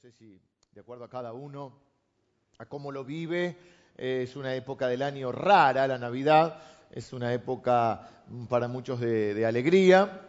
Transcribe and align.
sé 0.00 0.12
si 0.12 0.40
de 0.72 0.80
acuerdo 0.80 1.04
a 1.04 1.10
cada 1.10 1.34
uno, 1.34 1.74
a 2.56 2.64
cómo 2.64 2.90
lo 2.90 3.04
vive, 3.04 3.54
es 3.98 4.34
una 4.34 4.54
época 4.54 4.88
del 4.88 5.02
año 5.02 5.30
rara, 5.30 5.86
la 5.86 5.98
Navidad, 5.98 6.58
es 6.90 7.12
una 7.12 7.34
época 7.34 8.24
mm, 8.28 8.46
para 8.46 8.66
muchos 8.66 8.98
de, 8.98 9.44
alegría, 9.44 10.22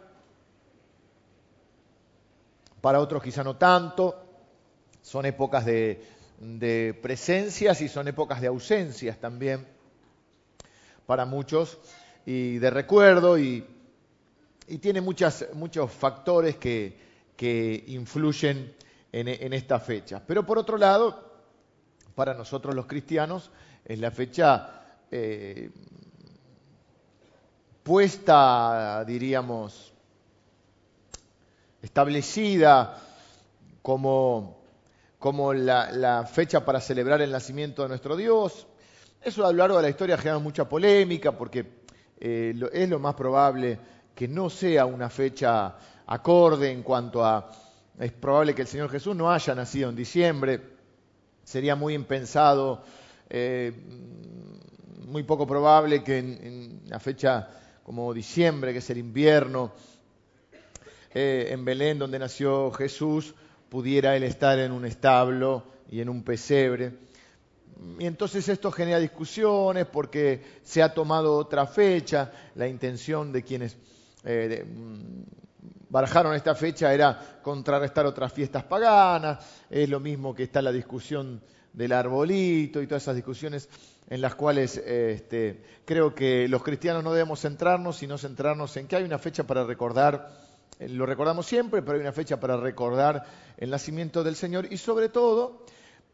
para 2.82 3.00
otros 3.00 3.22
quizá 3.22 3.42
no 3.42 3.56
tanto, 3.56 4.22
son 5.00 5.24
épocas 5.24 5.64
de, 5.64 6.04
de 6.38 6.98
presencias 7.00 7.80
y 7.80 7.88
son 7.88 8.08
épocas 8.08 8.42
de 8.42 8.48
ausencias 8.48 9.18
también 9.18 9.66
para 11.06 11.24
muchos 11.24 11.78
y 12.26 12.58
de 12.58 12.68
recuerdo 12.68 13.38
y, 13.38 13.66
tiene 14.82 15.00
muchas, 15.00 15.46
muchos 15.54 15.90
factores 15.90 16.56
que, 16.56 16.98
que 17.36 17.84
influyen 17.86 18.74
en, 19.12 19.52
esta 19.52 19.78
fecha. 19.78 20.22
Pero 20.26 20.44
por 20.44 20.58
otro 20.58 20.78
lado, 20.78 21.32
para 22.14 22.34
nosotros 22.34 22.74
los 22.74 22.86
cristianos 22.86 23.50
es 23.84 23.98
la 23.98 24.10
fecha 24.10 24.98
eh, 25.10 25.70
puesta, 27.82 29.04
diríamos, 29.06 29.92
establecida 31.82 32.98
como, 33.82 34.62
como 35.18 35.52
la, 35.52 36.26
fecha 36.32 36.64
para 36.64 36.80
celebrar 36.80 37.20
el 37.20 37.32
nacimiento 37.32 37.82
de 37.82 37.88
nuestro 37.88 38.16
Dios. 38.16 38.66
Eso 39.20 39.44
a 39.44 39.52
lo 39.52 39.58
largo 39.58 39.76
de 39.76 39.82
la 39.82 39.90
historia 39.90 40.14
ha 40.14 40.18
generado 40.18 40.40
mucha 40.40 40.68
polémica 40.68 41.32
porque 41.32 41.82
eh, 42.18 42.54
es 42.72 42.88
lo 42.88 42.98
más 42.98 43.14
probable 43.14 43.78
que 44.14 44.26
no 44.26 44.48
sea 44.48 44.86
una 44.86 45.10
fecha 45.10 45.76
acorde 46.06 46.70
en 46.70 46.82
cuanto 46.82 47.24
a 47.24 47.50
es 47.98 48.12
probable 48.12 48.54
que 48.54 48.62
el 48.62 48.68
Señor 48.68 48.90
Jesús 48.90 49.14
no 49.14 49.30
haya 49.30 49.54
nacido 49.54 49.90
en 49.90 49.96
diciembre, 49.96 50.60
sería 51.44 51.76
muy 51.76 51.94
impensado, 51.94 52.82
eh, 53.28 53.72
muy 55.06 55.22
poco 55.24 55.46
probable 55.46 56.02
que 56.02 56.18
en, 56.18 56.82
una 56.86 56.98
fecha 57.00 57.48
como 57.82 58.12
diciembre, 58.14 58.72
que 58.72 58.78
es 58.78 58.90
el 58.90 58.98
invierno, 58.98 59.72
eh, 61.14 61.48
en 61.50 61.64
Belén, 61.64 61.98
donde 61.98 62.18
nació 62.18 62.70
Jesús, 62.70 63.34
pudiera 63.68 64.16
él 64.16 64.22
estar 64.22 64.58
en 64.58 64.72
un 64.72 64.84
establo 64.84 65.64
y 65.90 66.00
en 66.00 66.08
un 66.08 66.22
pesebre. 66.22 66.92
Y 67.98 68.06
entonces 68.06 68.48
esto 68.48 68.70
genera 68.70 68.98
discusiones 68.98 69.86
porque 69.86 70.42
se 70.62 70.82
ha 70.82 70.94
tomado 70.94 71.36
otra 71.36 71.66
fecha, 71.66 72.32
la 72.54 72.68
intención 72.68 73.32
de 73.32 73.42
quienes 73.42 73.76
eh, 74.24 74.64
barajaron 75.88 76.34
esta 76.34 76.54
fecha 76.54 76.92
era 76.92 77.40
contrarrestar 77.42 78.06
otras 78.06 78.32
fiestas 78.32 78.64
paganas, 78.64 79.44
es 79.68 79.88
lo 79.88 80.00
mismo 80.00 80.34
que 80.34 80.44
está 80.44 80.62
la 80.62 80.72
discusión 80.72 81.42
del 81.72 81.92
arbolito 81.92 82.82
y 82.82 82.86
todas 82.86 83.02
esas 83.02 83.16
discusiones 83.16 83.68
en 84.08 84.20
las 84.20 84.34
cuales 84.34 84.76
este, 84.76 85.62
creo 85.84 86.14
que 86.14 86.48
los 86.48 86.62
cristianos 86.62 87.02
no 87.02 87.12
debemos 87.12 87.40
centrarnos, 87.40 87.96
sino 87.96 88.18
centrarnos 88.18 88.76
en 88.76 88.86
que 88.86 88.96
hay 88.96 89.04
una 89.04 89.18
fecha 89.18 89.44
para 89.44 89.64
recordar, 89.64 90.30
eh, 90.78 90.88
lo 90.88 91.06
recordamos 91.06 91.46
siempre, 91.46 91.82
pero 91.82 91.96
hay 91.96 92.02
una 92.02 92.12
fecha 92.12 92.38
para 92.38 92.56
recordar 92.56 93.24
el 93.56 93.70
nacimiento 93.70 94.22
del 94.24 94.36
Señor 94.36 94.72
y 94.72 94.76
sobre 94.76 95.08
todo 95.08 95.64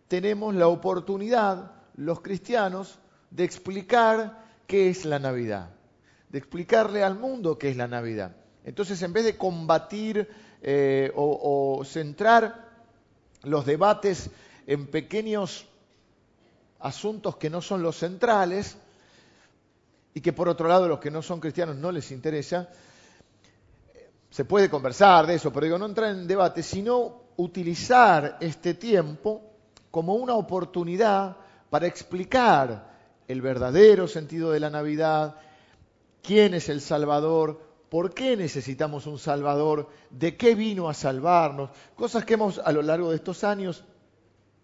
tenemos 0.07 0.55
la 0.55 0.69
oportunidad, 0.69 1.73
los 1.97 2.21
cristianos, 2.21 2.99
de 3.31 3.45
explicar 3.45 4.45
qué 4.67 4.91
es 4.91 5.05
la 5.05 5.19
Navidad, 5.19 5.71
de 6.29 6.39
explicarle 6.39 7.03
al 7.03 7.19
mundo 7.19 7.59
qué 7.59 7.71
es 7.71 7.77
la 7.77 7.89
Navidad. 7.89 8.38
Entonces, 8.69 9.01
en 9.01 9.15
vez 9.15 9.25
de 9.25 9.39
combatir 9.39 10.29
eh, 10.61 11.11
o, 11.17 11.83
centrar 11.87 12.69
los 13.45 13.65
debates 13.65 14.29
en 14.67 14.89
pequeños 14.89 15.67
asuntos 16.79 17.37
que 17.37 17.49
no 17.49 17.63
son 17.63 17.83
los 17.83 17.97
centrales 17.97 18.77
y 20.13 20.21
que 20.21 20.35
por 20.35 20.51
otro 20.51 20.69
lado 20.69 20.87
los 20.87 20.99
que 20.99 21.11
no 21.11 21.23
son 21.23 21.41
cristianos 21.41 21.77
no 21.77 21.91
les 21.91 22.13
interesa, 22.13 22.69
se 24.29 24.45
puede 24.45 24.69
conversar 24.69 25.27
de 25.27 25.37
eso, 25.37 25.51
pero 25.51 25.65
digo, 25.65 25.79
no 25.79 25.87
entrar 25.87 26.11
en 26.11 26.27
debate, 26.27 26.63
sino 26.63 27.23
utilizar 27.39 28.37
este 28.39 28.75
tiempo 28.75 29.41
como 29.91 30.15
una 30.15 30.35
oportunidad 30.35 31.39
para 31.71 31.87
explicar 31.87 32.99
el 33.27 33.41
verdadero 33.41 34.07
sentido 34.07 34.51
de 34.51 34.61
la 34.61 34.69
Navidad, 34.69 35.37
quién 36.23 36.53
es 36.53 36.69
el 36.69 36.83
Salvador, 36.83 37.68
¿Por 37.89 38.13
qué 38.13 38.37
necesitamos 38.37 39.07
un 39.07 39.19
Salvador? 39.19 39.89
¿De 40.11 40.37
qué 40.37 40.55
vino 40.55 40.89
a 40.89 40.95
salvarnos? 40.95 41.71
Cosas 41.97 42.25
que 42.25 42.35
hemos 42.35 42.59
a 42.59 42.71
lo 42.73 42.83
largo 42.83 43.11
de 43.11 43.17
estos 43.17 43.45
años 43.45 43.85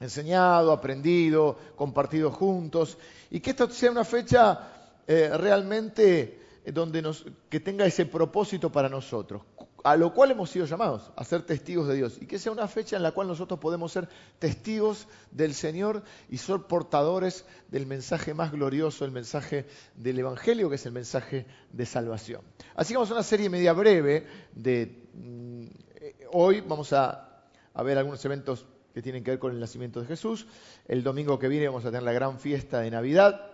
enseñado, 0.01 0.73
aprendido, 0.73 1.57
compartido 1.77 2.31
juntos. 2.31 2.99
Y 3.31 3.41
que 3.41 3.51
esta 3.51 3.71
sea 3.71 3.91
una 3.91 4.05
fecha 4.05 4.69
eh, 5.07 5.31
realmente 5.35 6.41
donde 6.67 7.03
nos, 7.03 7.25
que 7.49 7.61
tenga 7.61 7.85
ese 7.85 8.07
propósito 8.07 8.71
para 8.71 8.89
nosotros 8.89 9.43
a 9.85 9.97
lo 9.97 10.15
cual 10.15 10.31
hemos 10.31 10.49
sido 10.49 10.65
llamados, 10.65 11.13
a 11.15 11.25
ser 11.25 11.43
testigos 11.43 11.87
de 11.87 11.95
Dios. 11.95 12.17
Y 12.19 12.27
que 12.27 12.39
sea 12.39 12.51
una 12.51 12.67
fecha 12.67 12.97
en 12.97 13.03
la 13.03 13.13
cual 13.13 13.29
nosotros 13.29 13.61
podemos 13.61 13.93
ser 13.93 14.09
testigos 14.39 15.07
del 15.31 15.53
Señor 15.53 16.03
y 16.31 16.39
ser 16.39 16.61
portadores 16.61 17.45
del 17.69 17.85
mensaje 17.85 18.33
más 18.33 18.51
glorioso, 18.51 19.05
el 19.05 19.11
mensaje 19.11 19.67
del 19.95 20.19
Evangelio, 20.19 20.71
que 20.71 20.77
es 20.77 20.87
el 20.87 20.93
mensaje 20.93 21.45
de 21.71 21.85
salvación. 21.85 22.41
Así 22.75 22.95
que 22.95 22.97
vamos 22.97 23.11
a 23.11 23.15
una 23.15 23.23
serie 23.23 23.51
media 23.51 23.75
breve 23.75 24.27
de... 24.55 25.07
Mm, 25.13 25.67
hoy 26.33 26.63
vamos 26.63 26.95
a, 26.95 27.45
a 27.75 27.83
ver 27.83 27.99
algunos 27.99 28.25
eventos 28.25 28.65
que 28.95 29.03
tienen 29.03 29.23
que 29.23 29.33
ver 29.33 29.39
con 29.39 29.53
el 29.53 29.61
nacimiento 29.61 30.01
de 30.01 30.07
Jesús. 30.07 30.47
El 30.89 31.03
domingo 31.03 31.39
que 31.39 31.49
viene 31.49 31.69
vamos 31.69 31.85
a 31.85 31.89
tener 31.89 32.05
la 32.05 32.13
gran 32.13 32.39
fiesta 32.41 32.81
de 32.81 32.91
Navidad. 32.91 33.54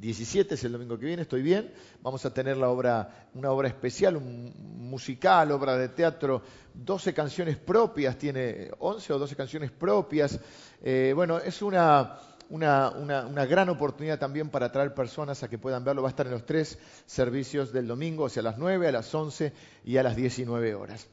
17 0.00 0.54
es 0.54 0.64
el 0.64 0.72
domingo 0.72 0.98
que 0.98 1.04
viene, 1.04 1.22
estoy 1.22 1.42
bien. 1.42 1.70
Vamos 2.02 2.24
a 2.24 2.32
tener 2.32 2.56
la 2.56 2.70
obra, 2.70 3.28
una 3.34 3.50
obra 3.50 3.68
especial, 3.68 4.16
un 4.16 4.52
musical, 4.78 5.52
obra 5.52 5.76
de 5.76 5.90
teatro, 5.90 6.42
12 6.72 7.12
canciones 7.12 7.58
propias, 7.58 8.16
tiene 8.16 8.70
11 8.78 9.12
o 9.12 9.18
12 9.18 9.36
canciones 9.36 9.70
propias. 9.70 10.40
Eh, 10.82 11.12
bueno, 11.14 11.38
es 11.38 11.60
una, 11.60 12.18
una, 12.48 12.90
una, 12.90 13.44
gran 13.44 13.68
oportunidad 13.68 14.18
también 14.18 14.48
para 14.48 14.66
atraer 14.66 14.94
personas 14.94 15.42
a 15.42 15.48
que 15.48 15.58
puedan 15.58 15.84
verlo. 15.84 16.02
Va 16.02 16.08
a 16.08 16.10
estar 16.10 16.26
en 16.26 16.32
los 16.32 16.46
tres 16.46 16.78
servicios 17.04 17.70
del 17.70 17.86
domingo, 17.86 18.24
o 18.24 18.28
sea, 18.30 18.40
a 18.40 18.44
las 18.44 18.58
9, 18.58 18.88
a 18.88 18.92
las 18.92 19.14
11 19.14 19.52
y 19.84 19.98
a 19.98 20.02
las 20.02 20.16
19 20.16 20.74
horas. 20.74 21.08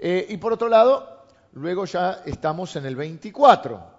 Eh, 0.00 0.26
y 0.28 0.38
por 0.38 0.52
otro 0.52 0.68
lado, 0.68 1.24
luego 1.52 1.84
ya 1.84 2.22
estamos 2.26 2.74
en 2.74 2.86
el 2.86 2.96
24. 2.96 3.94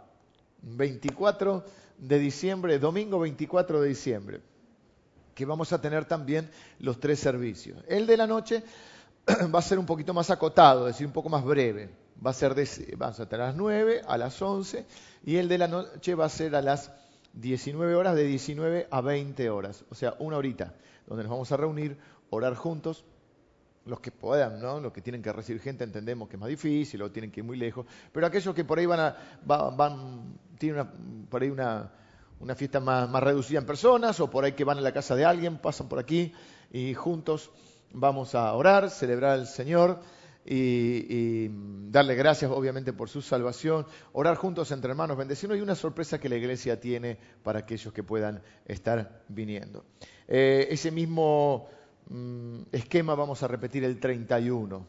24 0.61 1.63
de 1.97 2.19
diciembre, 2.19 2.79
domingo 2.79 3.19
24 3.19 3.81
de 3.81 3.89
diciembre, 3.89 4.41
que 5.33 5.45
vamos 5.45 5.73
a 5.73 5.81
tener 5.81 6.05
también 6.05 6.49
los 6.79 6.99
tres 6.99 7.19
servicios. 7.19 7.83
El 7.87 8.07
de 8.07 8.17
la 8.17 8.27
noche 8.27 8.63
va 9.53 9.59
a 9.59 9.61
ser 9.61 9.79
un 9.79 9.85
poquito 9.85 10.13
más 10.13 10.29
acotado, 10.29 10.87
es 10.87 10.95
decir, 10.95 11.07
un 11.07 11.13
poco 11.13 11.29
más 11.29 11.43
breve. 11.43 11.89
Va 12.25 12.31
a 12.31 12.33
ser 12.33 12.55
de, 12.55 12.95
vamos 12.97 13.19
a 13.19 13.27
tener 13.27 13.43
a 13.43 13.47
las 13.47 13.55
9, 13.55 14.01
a 14.07 14.17
las 14.17 14.41
11, 14.41 14.85
y 15.25 15.35
el 15.35 15.49
de 15.49 15.57
la 15.57 15.67
noche 15.67 16.15
va 16.15 16.25
a 16.25 16.29
ser 16.29 16.55
a 16.55 16.61
las 16.61 16.91
19 17.33 17.95
horas, 17.95 18.15
de 18.15 18.23
19 18.23 18.87
a 18.89 19.01
20 19.01 19.49
horas, 19.49 19.83
o 19.89 19.95
sea, 19.95 20.15
una 20.19 20.37
horita, 20.37 20.73
donde 21.07 21.23
nos 21.23 21.31
vamos 21.31 21.51
a 21.51 21.57
reunir, 21.57 21.97
orar 22.29 22.55
juntos, 22.55 23.03
los 23.85 23.99
que 23.99 24.11
puedan, 24.11 24.59
¿no? 24.59 24.79
Los 24.79 24.91
que 24.91 25.01
tienen 25.01 25.21
que 25.21 25.31
recibir 25.31 25.61
gente 25.61 25.83
entendemos 25.83 26.27
que 26.27 26.35
es 26.35 26.39
más 26.39 26.49
difícil 26.49 27.01
o 27.01 27.11
tienen 27.11 27.31
que 27.31 27.41
ir 27.41 27.45
muy 27.45 27.57
lejos, 27.57 27.85
pero 28.11 28.25
aquellos 28.27 28.53
que 28.55 28.65
por 28.65 28.79
ahí 28.79 28.85
van 28.85 28.99
a, 28.99 29.15
tienen 30.57 31.27
por 31.29 31.41
ahí 31.41 31.49
una, 31.49 31.91
una 32.39 32.55
fiesta 32.55 32.79
más, 32.79 33.09
más, 33.09 33.23
reducida 33.23 33.59
en 33.59 33.65
personas 33.65 34.19
o 34.19 34.29
por 34.29 34.43
ahí 34.43 34.53
que 34.53 34.63
van 34.63 34.77
a 34.77 34.81
la 34.81 34.91
casa 34.91 35.15
de 35.15 35.25
alguien, 35.25 35.57
pasan 35.57 35.87
por 35.87 35.99
aquí 35.99 36.33
y 36.71 36.93
juntos 36.93 37.51
vamos 37.93 38.35
a 38.35 38.53
orar, 38.53 38.89
celebrar 38.89 39.31
al 39.31 39.47
Señor 39.47 39.99
y, 40.45 41.49
darle 41.89 42.15
gracias 42.15 42.51
obviamente 42.51 42.93
por 42.93 43.09
su 43.09 43.21
salvación, 43.21 43.85
orar 44.13 44.35
juntos 44.35 44.71
entre 44.71 44.91
hermanos, 44.91 45.17
bendecirnos 45.17 45.57
y 45.57 45.61
una 45.61 45.75
sorpresa 45.75 46.19
que 46.19 46.29
la 46.29 46.35
iglesia 46.35 46.79
tiene 46.79 47.17
para 47.41 47.59
aquellos 47.59 47.93
que 47.93 48.03
puedan 48.03 48.41
estar 48.65 49.23
viniendo. 49.29 49.85
Eh, 50.27 50.67
ese 50.69 50.91
mismo 50.91 51.69
esquema 52.71 53.15
vamos 53.15 53.41
a 53.43 53.47
repetir 53.47 53.83
el 53.83 53.99
31. 53.99 54.85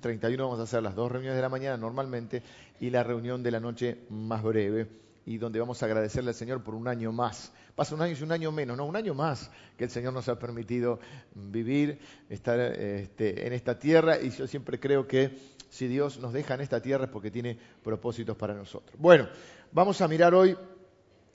31 0.00 0.42
mm, 0.42 0.46
vamos 0.46 0.60
a 0.60 0.62
hacer 0.62 0.82
las 0.82 0.94
dos 0.94 1.10
reuniones 1.10 1.36
de 1.36 1.42
la 1.42 1.48
mañana 1.48 1.76
normalmente 1.76 2.42
y 2.80 2.90
la 2.90 3.02
reunión 3.02 3.42
de 3.42 3.50
la 3.50 3.60
noche 3.60 3.98
más 4.10 4.42
breve 4.42 4.88
y 5.26 5.38
donde 5.38 5.58
vamos 5.58 5.82
a 5.82 5.86
agradecerle 5.86 6.30
al 6.30 6.34
Señor 6.34 6.62
por 6.62 6.74
un 6.74 6.86
año 6.86 7.12
más. 7.12 7.52
Pasa 7.74 7.94
un 7.94 8.02
año 8.02 8.16
y 8.18 8.22
un 8.22 8.32
año 8.32 8.52
menos, 8.52 8.76
no, 8.76 8.86
un 8.86 8.96
año 8.96 9.12
más 9.12 9.50
que 9.76 9.84
el 9.84 9.90
Señor 9.90 10.12
nos 10.12 10.28
ha 10.28 10.38
permitido 10.38 11.00
vivir, 11.34 11.98
estar 12.30 12.58
este, 12.60 13.46
en 13.46 13.52
esta 13.52 13.78
tierra 13.78 14.20
y 14.20 14.30
yo 14.30 14.46
siempre 14.46 14.78
creo 14.78 15.06
que 15.06 15.36
si 15.68 15.88
Dios 15.88 16.18
nos 16.20 16.32
deja 16.32 16.54
en 16.54 16.60
esta 16.60 16.80
tierra 16.80 17.04
es 17.04 17.10
porque 17.10 17.30
tiene 17.30 17.58
propósitos 17.82 18.36
para 18.36 18.54
nosotros. 18.54 18.98
Bueno, 18.98 19.28
vamos 19.72 20.00
a 20.00 20.08
mirar 20.08 20.34
hoy 20.34 20.56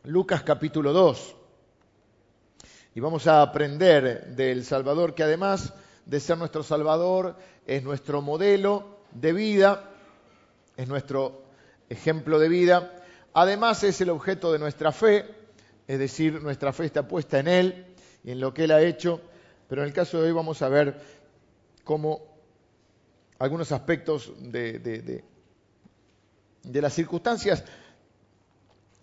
Lucas 0.03 0.41
capítulo 0.43 0.93
2 0.93 1.40
y 2.93 2.99
vamos 2.99 3.27
a 3.27 3.41
aprender 3.41 4.35
del 4.35 4.65
Salvador, 4.65 5.15
que 5.15 5.23
además 5.23 5.73
de 6.05 6.19
ser 6.19 6.37
nuestro 6.37 6.63
Salvador, 6.63 7.35
es 7.65 7.83
nuestro 7.83 8.21
modelo 8.21 8.99
de 9.11 9.33
vida, 9.33 9.89
es 10.75 10.87
nuestro 10.87 11.43
ejemplo 11.89 12.39
de 12.39 12.49
vida. 12.49 12.91
Además 13.33 13.83
es 13.83 14.01
el 14.01 14.09
objeto 14.09 14.51
de 14.51 14.59
nuestra 14.59 14.91
fe, 14.91 15.25
es 15.87 15.99
decir, 15.99 16.41
nuestra 16.41 16.73
fe 16.73 16.85
está 16.85 17.07
puesta 17.07 17.39
en 17.39 17.47
Él 17.47 17.85
y 18.23 18.31
en 18.31 18.41
lo 18.41 18.53
que 18.53 18.65
Él 18.65 18.71
ha 18.71 18.81
hecho, 18.81 19.21
pero 19.69 19.83
en 19.83 19.87
el 19.87 19.93
caso 19.93 20.19
de 20.19 20.27
hoy 20.27 20.33
vamos 20.33 20.61
a 20.61 20.69
ver 20.69 20.99
cómo 21.85 22.31
algunos 23.39 23.71
aspectos 23.71 24.33
de, 24.37 25.23
las 26.63 26.93
circunstancias 26.93 27.63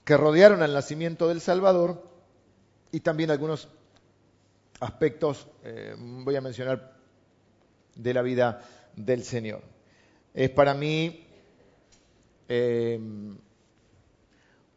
que 0.05 0.17
rodearon 0.17 0.63
al 0.63 0.73
nacimiento 0.73 1.27
del 1.27 1.41
Salvador 1.41 2.03
y 2.93 3.01
también 3.01 3.31
algunos 3.31 3.69
aspectos, 4.81 5.49
eh, 5.65 5.95
voy 5.99 6.37
a 6.37 6.41
mencionar, 6.41 6.97
de 7.95 8.15
la 8.15 8.23
vida 8.23 8.63
del 8.95 9.25
Señor. 9.25 9.63
Es 10.33 10.51
para 10.51 10.73
mí 10.73 11.27
eh, 12.49 13.01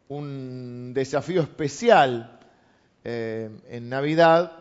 un 0.08 0.92
desafío 0.92 1.42
especial 1.42 2.40
eh, 3.04 3.48
en 3.68 3.88
Navidad, 3.88 4.58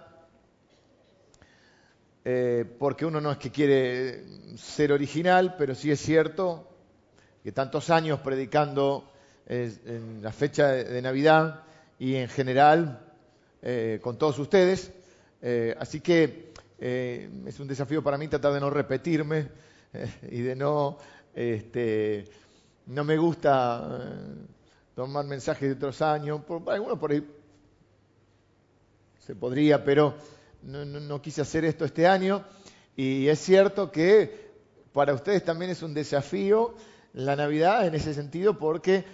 porque 2.78 3.04
uno 3.04 3.20
no 3.20 3.32
es 3.32 3.40
que 3.40 3.50
quiere 3.50 4.24
ser 4.56 4.92
original, 4.92 5.56
pero 5.58 5.74
sí 5.74 5.90
es 5.90 6.00
cierto 6.00 6.68
que 7.44 7.52
tantos 7.52 7.90
años 7.90 8.20
predicando 8.20 9.12
en 9.48 10.20
la 10.22 10.32
fecha 10.32 10.68
de 10.68 11.02
Navidad 11.02 11.64
y 11.98 12.14
en 12.14 12.30
general 12.30 13.12
con 14.04 14.20
todos 14.20 14.38
ustedes. 14.38 14.92
Eh, 15.42 15.76
así 15.80 16.02
que 16.02 16.54
eh, 16.80 17.30
es 17.46 17.60
un 17.60 17.68
desafío 17.68 18.04
para 18.04 18.18
mí 18.18 18.28
tratar 18.28 18.54
de 18.54 18.60
no 18.60 18.70
repetirme 18.70 19.50
y 20.30 20.42
de 20.42 20.56
no... 20.56 20.98
Este, 21.34 22.26
no 22.88 23.06
me 23.06 23.16
gusta 23.16 24.00
tomar 24.96 25.26
mensajes 25.26 25.70
de 25.70 25.76
otros 25.76 26.02
años. 26.02 26.42
Por, 26.44 26.70
algunos 26.70 27.00
por 27.00 27.12
ahí 27.12 27.26
se 29.20 29.36
podría, 29.36 29.84
pero 29.84 30.16
no 30.64 31.22
quise 31.22 31.42
hacer 31.42 31.64
esto 31.64 31.86
este 31.86 32.06
año. 32.06 32.44
Y 32.96 33.28
es 33.28 33.40
cierto 33.40 33.92
que 33.92 34.52
para 34.92 35.14
ustedes 35.14 35.44
también 35.44 35.72
es 35.72 35.82
un 35.84 35.94
desafío 35.94 36.76
la 37.14 37.36
Navidad 37.36 37.88
en 37.88 37.96
ese 37.96 38.14
sentido 38.14 38.58
porque 38.58 39.06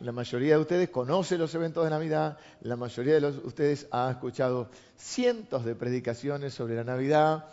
la 0.00 0.12
mayoría 0.12 0.54
de 0.54 0.60
ustedes 0.60 0.88
conoce 0.90 1.38
los 1.38 1.54
eventos 1.54 1.84
de 1.84 1.90
Navidad, 1.90 2.36
la 2.62 2.76
mayoría 2.76 3.20
de 3.20 3.28
ustedes 3.28 3.86
ha 3.92 4.10
escuchado 4.10 4.68
cientos 4.96 5.64
de 5.64 5.74
predicaciones 5.74 6.52
sobre 6.54 6.74
la 6.74 6.84
Navidad, 6.84 7.44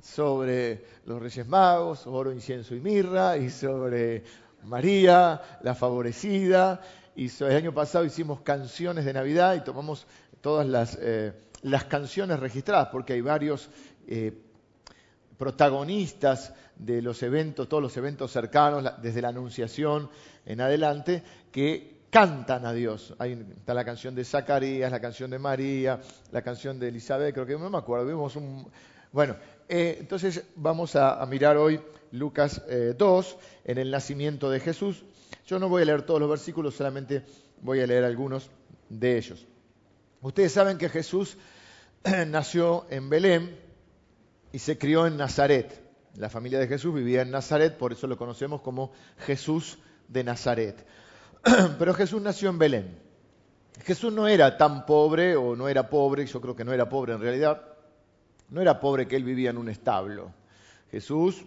sobre 0.00 0.84
los 1.06 1.20
Reyes 1.20 1.46
Magos, 1.48 2.06
oro, 2.06 2.32
incienso 2.32 2.74
y 2.74 2.80
mirra, 2.80 3.36
y 3.36 3.50
sobre 3.50 4.22
María, 4.64 5.40
la 5.62 5.74
favorecida. 5.74 6.80
Y 7.16 7.30
el 7.42 7.56
año 7.56 7.74
pasado 7.74 8.04
hicimos 8.04 8.40
canciones 8.42 9.04
de 9.04 9.12
Navidad 9.12 9.56
y 9.56 9.64
tomamos 9.64 10.06
todas 10.40 10.68
las, 10.68 10.96
eh, 11.00 11.32
canciones 11.88 12.38
registradas, 12.38 12.88
porque 12.92 13.14
hay 13.14 13.20
varios 13.20 13.70
eh, 14.06 14.32
protagonistas 15.38 16.52
de 16.76 17.00
los 17.00 17.22
eventos, 17.22 17.68
todos 17.68 17.82
los 17.82 17.96
eventos 17.96 18.32
cercanos, 18.32 18.84
desde 19.00 19.22
la 19.22 19.28
Anunciación 19.28 20.10
en 20.44 20.60
adelante, 20.60 21.22
que 21.52 21.98
cantan 22.10 22.66
a 22.66 22.72
Dios. 22.72 23.14
Ahí 23.18 23.38
está 23.56 23.74
la 23.74 23.84
canción 23.84 24.14
de 24.14 24.24
Zacarías, 24.24 24.90
la 24.90 25.00
canción 25.00 25.30
de 25.30 25.38
María, 25.38 26.00
la 26.32 26.42
canción 26.42 26.78
de 26.78 26.88
Elizabeth, 26.88 27.34
creo 27.34 27.46
que 27.46 27.56
no 27.56 27.70
me 27.70 27.78
acuerdo. 27.78 28.06
Vimos 28.06 28.36
un... 28.36 28.68
Bueno, 29.12 29.36
eh, 29.68 29.96
entonces 30.00 30.44
vamos 30.56 30.96
a, 30.96 31.24
mirar 31.26 31.56
hoy 31.56 31.80
Lucas 32.12 32.62
2, 32.96 33.26
eh, 33.26 33.36
en 33.64 33.78
el 33.78 33.90
nacimiento 33.90 34.50
de 34.50 34.60
Jesús. 34.60 35.04
Yo 35.46 35.58
no 35.58 35.68
voy 35.68 35.82
a 35.82 35.84
leer 35.86 36.02
todos 36.02 36.20
los 36.20 36.28
versículos, 36.28 36.74
solamente 36.74 37.22
voy 37.62 37.80
a 37.80 37.86
leer 37.86 38.04
algunos 38.04 38.50
de 38.88 39.16
ellos. 39.16 39.46
Ustedes 40.20 40.52
saben 40.52 40.78
que 40.78 40.88
Jesús 40.88 41.36
nació 42.26 42.86
en 42.90 43.08
Belén 43.08 43.67
y 44.52 44.58
se 44.58 44.78
crió 44.78 45.06
en 45.06 45.16
Nazaret. 45.16 45.82
La 46.16 46.30
familia 46.30 46.58
de 46.58 46.66
Jesús 46.66 46.94
vivía 46.94 47.22
en 47.22 47.30
Nazaret, 47.30 47.76
por 47.76 47.92
eso 47.92 48.06
lo 48.06 48.16
conocemos 48.16 48.60
como 48.60 48.92
Jesús 49.18 49.78
de 50.08 50.24
Nazaret. 50.24 50.86
Pero 51.78 51.94
Jesús 51.94 52.20
nació 52.20 52.50
en 52.50 52.58
Belén. 52.58 52.98
Jesús 53.84 54.12
no 54.12 54.26
era 54.26 54.56
tan 54.56 54.86
pobre, 54.86 55.36
o 55.36 55.54
no 55.54 55.68
era 55.68 55.88
pobre, 55.88 56.26
yo 56.26 56.40
creo 56.40 56.56
que 56.56 56.64
no 56.64 56.72
era 56.72 56.88
pobre 56.88 57.12
en 57.12 57.20
realidad, 57.20 57.62
no 58.48 58.60
era 58.60 58.80
pobre 58.80 59.06
que 59.06 59.16
él 59.16 59.24
vivía 59.24 59.50
en 59.50 59.58
un 59.58 59.68
establo. 59.68 60.32
Jesús 60.90 61.44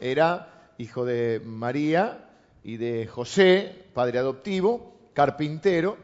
era 0.00 0.72
hijo 0.78 1.04
de 1.04 1.40
María 1.44 2.30
y 2.62 2.76
de 2.76 3.06
José, 3.06 3.86
padre 3.92 4.18
adoptivo, 4.18 5.10
carpintero, 5.12 5.98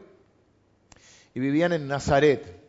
y 1.33 1.39
vivían 1.39 1.73
en 1.73 1.87
Nazaret. 1.87 2.61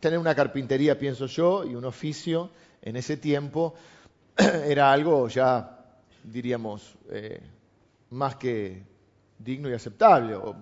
Tener 0.00 0.18
una 0.18 0.34
carpintería, 0.34 0.98
pienso 0.98 1.26
yo, 1.26 1.64
y 1.64 1.74
un 1.74 1.84
oficio 1.84 2.50
en 2.82 2.96
ese 2.96 3.16
tiempo 3.16 3.74
era 4.36 4.92
algo 4.92 5.28
ya, 5.28 5.78
diríamos, 6.24 6.96
eh, 7.10 7.40
más 8.10 8.36
que 8.36 8.82
digno 9.38 9.68
y 9.68 9.74
aceptable. 9.74 10.34
O 10.34 10.56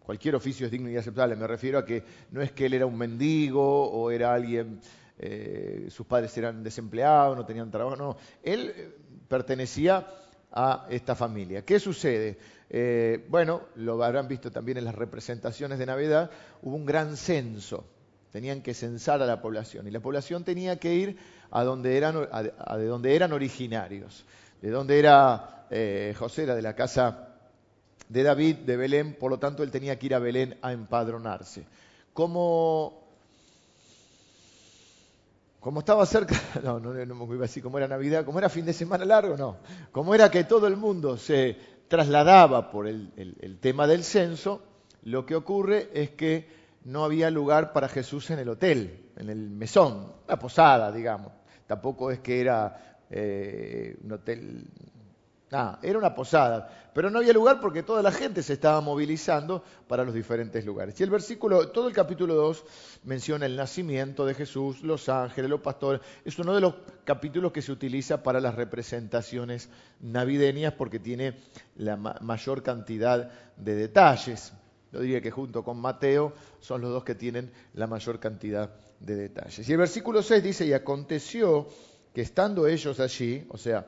cualquier 0.00 0.34
oficio 0.34 0.66
es 0.66 0.72
digno 0.72 0.90
y 0.90 0.96
aceptable. 0.96 1.36
Me 1.36 1.46
refiero 1.46 1.78
a 1.78 1.84
que 1.84 2.02
no 2.30 2.42
es 2.42 2.52
que 2.52 2.66
él 2.66 2.74
era 2.74 2.86
un 2.86 2.96
mendigo 2.96 3.90
o 3.90 4.10
era 4.10 4.32
alguien, 4.34 4.80
eh, 5.18 5.88
sus 5.90 6.06
padres 6.06 6.36
eran 6.38 6.62
desempleados, 6.62 7.36
no 7.36 7.44
tenían 7.44 7.70
trabajo. 7.70 7.96
No, 7.96 8.16
él 8.42 8.72
eh, 8.74 8.94
pertenecía 9.28 10.06
a 10.50 10.86
esta 10.90 11.14
familia. 11.14 11.64
¿Qué 11.64 11.78
sucede? 11.78 12.38
bueno, 13.28 13.64
lo 13.74 14.02
habrán 14.02 14.28
visto 14.28 14.50
también 14.50 14.78
en 14.78 14.86
las 14.86 14.94
representaciones 14.94 15.78
de 15.78 15.84
Navidad, 15.84 16.30
hubo 16.62 16.74
un 16.74 16.86
gran 16.86 17.18
censo. 17.18 17.84
Tenían 18.30 18.62
que 18.62 18.72
censar 18.72 19.20
a 19.20 19.26
la 19.26 19.42
población 19.42 19.86
y 19.86 19.90
la 19.90 20.00
población 20.00 20.42
tenía 20.42 20.78
que 20.78 20.94
ir 20.94 21.18
a 21.52 21.64
donde 21.64 21.96
eran, 21.96 22.14
de 22.16 22.86
donde 22.86 23.14
eran 23.14 23.32
originarios. 23.32 24.24
De 24.60 24.70
donde 24.70 24.98
era 24.98 25.66
eh, 25.70 26.14
José, 26.18 26.44
era 26.44 26.54
de 26.54 26.62
la 26.62 26.74
casa 26.74 27.28
de 28.08 28.22
David, 28.22 28.56
de 28.56 28.76
Belén, 28.76 29.16
por 29.18 29.30
lo 29.30 29.38
tanto 29.38 29.62
él 29.62 29.70
tenía 29.70 29.98
que 29.98 30.06
ir 30.06 30.14
a 30.14 30.18
Belén 30.18 30.58
a 30.62 30.72
empadronarse. 30.72 31.66
Como, 32.14 33.06
como 35.60 35.80
estaba 35.80 36.06
cerca, 36.06 36.34
no, 36.62 36.80
no, 36.80 36.94
no 36.94 37.26
me 37.26 37.34
iba 37.34 37.44
así, 37.44 37.60
como 37.60 37.76
era 37.76 37.86
Navidad, 37.86 38.24
como 38.24 38.38
era 38.38 38.48
fin 38.48 38.64
de 38.64 38.72
semana 38.72 39.04
largo, 39.04 39.36
no. 39.36 39.58
Como 39.92 40.14
era 40.14 40.30
que 40.30 40.44
todo 40.44 40.66
el 40.66 40.76
mundo 40.78 41.18
se 41.18 41.56
trasladaba 41.88 42.70
por 42.70 42.88
el 42.88 43.58
tema 43.60 43.86
del 43.86 44.04
censo, 44.04 44.62
lo 45.02 45.26
que 45.26 45.34
ocurre 45.34 45.90
es 45.92 46.10
que 46.10 46.48
no 46.84 47.04
había 47.04 47.30
lugar 47.30 47.74
para 47.74 47.88
Jesús 47.88 48.30
en 48.30 48.38
el 48.38 48.48
hotel, 48.48 49.10
en 49.16 49.28
el 49.28 49.50
mesón, 49.50 50.14
una 50.26 50.38
posada, 50.38 50.90
digamos 50.90 51.41
tampoco 51.66 52.10
es 52.10 52.20
que 52.20 52.40
era 52.40 52.98
eh, 53.10 53.96
un 54.02 54.12
hotel, 54.12 54.64
nada, 55.50 55.78
era 55.82 55.98
una 55.98 56.14
posada, 56.14 56.90
pero 56.94 57.10
no 57.10 57.18
había 57.18 57.34
lugar 57.34 57.60
porque 57.60 57.82
toda 57.82 58.02
la 58.02 58.10
gente 58.10 58.42
se 58.42 58.54
estaba 58.54 58.80
movilizando 58.80 59.62
para 59.86 60.04
los 60.04 60.14
diferentes 60.14 60.64
lugares. 60.64 60.98
Y 60.98 61.02
el 61.02 61.10
versículo, 61.10 61.68
todo 61.68 61.88
el 61.88 61.94
capítulo 61.94 62.34
2 62.34 62.64
menciona 63.04 63.44
el 63.46 63.54
nacimiento 63.54 64.24
de 64.24 64.34
Jesús, 64.34 64.82
los 64.82 65.10
ángeles, 65.10 65.50
los 65.50 65.60
pastores, 65.60 66.00
es 66.24 66.38
uno 66.38 66.54
de 66.54 66.62
los 66.62 66.74
capítulos 67.04 67.52
que 67.52 67.60
se 67.60 67.70
utiliza 67.70 68.22
para 68.22 68.40
las 68.40 68.54
representaciones 68.54 69.68
navideñas 70.00 70.72
porque 70.72 70.98
tiene 70.98 71.36
la 71.76 71.96
mayor 71.96 72.62
cantidad 72.62 73.30
de 73.56 73.74
detalles. 73.74 74.54
Yo 74.90 75.00
diría 75.00 75.20
que 75.20 75.30
junto 75.30 75.64
con 75.64 75.78
Mateo 75.78 76.34
son 76.60 76.80
los 76.80 76.90
dos 76.90 77.04
que 77.04 77.14
tienen 77.14 77.50
la 77.74 77.86
mayor 77.86 78.20
cantidad 78.20 78.70
Y 79.06 79.72
el 79.72 79.78
versículo 79.78 80.22
6 80.22 80.42
dice, 80.42 80.66
y 80.66 80.72
aconteció 80.72 81.66
que 82.14 82.20
estando 82.20 82.66
ellos 82.66 83.00
allí, 83.00 83.44
o 83.48 83.58
sea, 83.58 83.86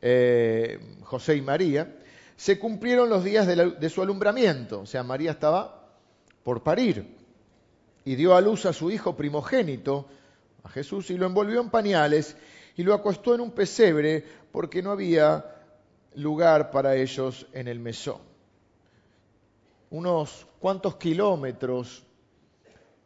eh, 0.00 0.78
José 1.02 1.36
y 1.36 1.42
María, 1.42 1.96
se 2.36 2.58
cumplieron 2.58 3.10
los 3.10 3.24
días 3.24 3.46
de, 3.46 3.72
de 3.72 3.90
su 3.90 4.00
alumbramiento, 4.00 4.80
o 4.80 4.86
sea, 4.86 5.02
María 5.02 5.32
estaba 5.32 5.90
por 6.42 6.62
parir 6.62 7.16
y 8.04 8.14
dio 8.14 8.34
a 8.34 8.40
luz 8.40 8.66
a 8.66 8.72
su 8.72 8.90
hijo 8.90 9.16
primogénito, 9.16 10.06
a 10.62 10.68
Jesús, 10.68 11.10
y 11.10 11.18
lo 11.18 11.26
envolvió 11.26 11.60
en 11.60 11.70
pañales 11.70 12.36
y 12.76 12.82
lo 12.82 12.94
acostó 12.94 13.34
en 13.34 13.40
un 13.40 13.50
pesebre 13.50 14.24
porque 14.52 14.82
no 14.82 14.92
había 14.92 15.44
lugar 16.14 16.70
para 16.70 16.96
ellos 16.96 17.46
en 17.52 17.68
el 17.68 17.78
mesón. 17.78 18.20
Unos 19.90 20.46
cuantos 20.60 20.96
kilómetros 20.96 22.05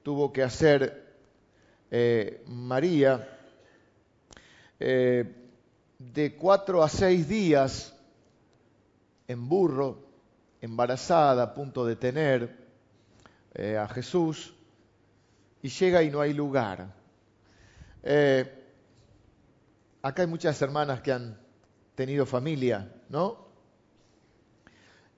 tuvo 0.03 0.33
que 0.33 0.43
hacer 0.43 1.11
eh, 1.91 2.43
María, 2.47 3.39
eh, 4.79 5.25
de 5.99 6.37
cuatro 6.37 6.83
a 6.83 6.89
seis 6.89 7.29
días 7.29 7.95
en 9.27 9.49
burro, 9.49 9.99
embarazada, 10.61 11.43
a 11.43 11.55
punto 11.55 11.85
de 11.85 11.97
tener 11.97 12.57
eh, 13.55 13.77
a 13.77 13.89
Jesús, 13.89 14.55
y 15.63 15.69
llega 15.69 16.03
y 16.03 16.11
no 16.11 16.21
hay 16.21 16.33
lugar. 16.33 16.95
acá 20.03 20.23
hay 20.23 20.29
muchas 20.29 20.63
hermanas 20.63 21.03
que 21.03 21.13
han 21.13 21.39
tenido 21.95 22.25
familia, 22.25 22.91
¿no? 23.11 23.51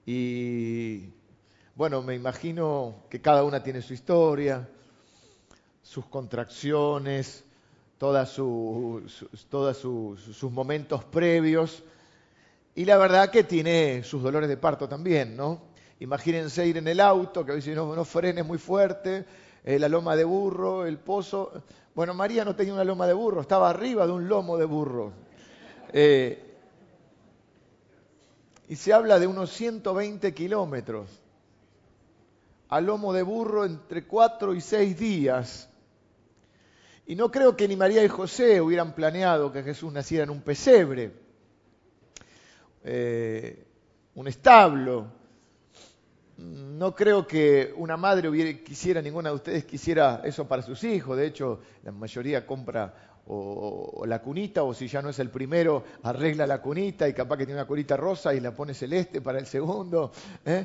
Y 0.05 1.11
bueno, 1.75 2.03
me 2.03 2.15
imagino 2.15 2.97
que 3.09 3.23
cada 3.23 3.45
una 3.45 3.63
tiene 3.63 3.81
su 3.81 3.95
historia, 3.95 4.69
sus 5.83 6.05
contracciones, 6.05 7.45
todos 7.99 8.29
sus 8.29 10.51
momentos 10.51 11.05
previos. 11.05 11.83
Y 12.75 12.85
la 12.85 12.99
verdad 12.99 13.31
que 13.31 13.45
tiene 13.45 14.05
sus 14.05 14.23
dolores 14.23 14.51
de 14.51 14.59
parto 14.59 14.87
también, 14.87 15.35
¿no? 15.35 15.63
Imagínense 16.01 16.67
ir 16.67 16.77
en 16.77 16.89
el 16.89 17.01
auto, 17.01 17.45
que 17.45 17.53
a 17.53 17.55
veces 17.55 17.75
no, 17.75 17.95
no 17.95 18.05
frenes 18.05 18.45
muy 18.45 18.59
fuerte, 18.59 19.25
eh, 19.65 19.79
la 19.79 19.89
loma 19.89 20.15
de 20.15 20.25
burro, 20.25 20.85
el 20.85 20.99
pozo. 20.99 21.53
Bueno, 21.95 22.13
María 22.13 22.45
no 22.45 22.55
tenía 22.55 22.75
una 22.75 22.85
loma 22.85 23.07
de 23.07 23.15
burro, 23.15 23.41
estaba 23.41 23.71
arriba 23.71 24.07
de 24.07 24.13
un 24.13 24.29
lomo 24.29 24.59
de 24.59 24.65
burro. 24.67 25.13
Eh, 25.93 26.39
y 28.69 28.77
se 28.77 28.93
habla 28.93 29.19
de 29.19 29.27
unos 29.27 29.51
120 29.53 30.35
kilómetros 30.35 31.22
a 32.73 32.81
lomo 32.81 33.13
de 33.13 33.23
burro 33.23 33.67
entre 33.67 34.07
cuatro 34.07 34.55
y 34.55 34.63
seis 34.63 34.99
días. 34.99 35.69
Y 37.07 37.15
no 37.15 37.31
creo 37.31 37.55
que 37.55 37.69
ni 37.69 37.77
María 37.77 38.03
y 38.03 38.09
José 38.09 38.63
hubieran 38.63 38.95
planeado 38.95 39.53
que 39.53 39.63
Jesús 39.63 39.93
naciera 39.93 40.25
en 40.25 40.31
un 40.31 40.41
pesebre, 40.41 41.13
eh, 42.83 43.67
un 44.15 44.27
establo, 44.27 45.07
no 46.39 46.95
creo 46.95 47.27
que 47.27 47.75
una 47.77 47.99
madre 47.99 48.31
hubiera, 48.31 48.59
quisiera, 48.65 49.03
ninguna 49.03 49.29
de 49.29 49.35
ustedes 49.35 49.67
quisiera 49.67 50.23
eso 50.25 50.49
para 50.49 50.63
sus 50.63 50.83
hijos. 50.83 51.19
De 51.19 51.27
hecho, 51.27 51.61
la 51.83 51.93
mayoría 51.93 52.47
compra 52.47 52.95
o, 53.27 54.05
la 54.07 54.23
cunita, 54.23 54.63
o 54.63 54.73
si 54.73 54.89
ya 54.89 55.03
no 55.03 55.11
es 55.11 55.19
el 55.19 55.29
primero, 55.29 55.85
arregla 56.05 56.47
la 56.47 56.63
cunita 56.63 57.07
y 57.07 57.13
capaz 57.13 57.37
que 57.37 57.45
tiene 57.45 57.61
una 57.61 57.69
cunita 57.69 57.99
rosa 57.99 58.35
y 58.35 58.41
la 58.41 58.55
pone 58.55 58.73
celeste 58.73 59.21
para 59.21 59.39
el 59.39 59.47
segundo. 59.47 60.11
¿eh? 60.47 60.65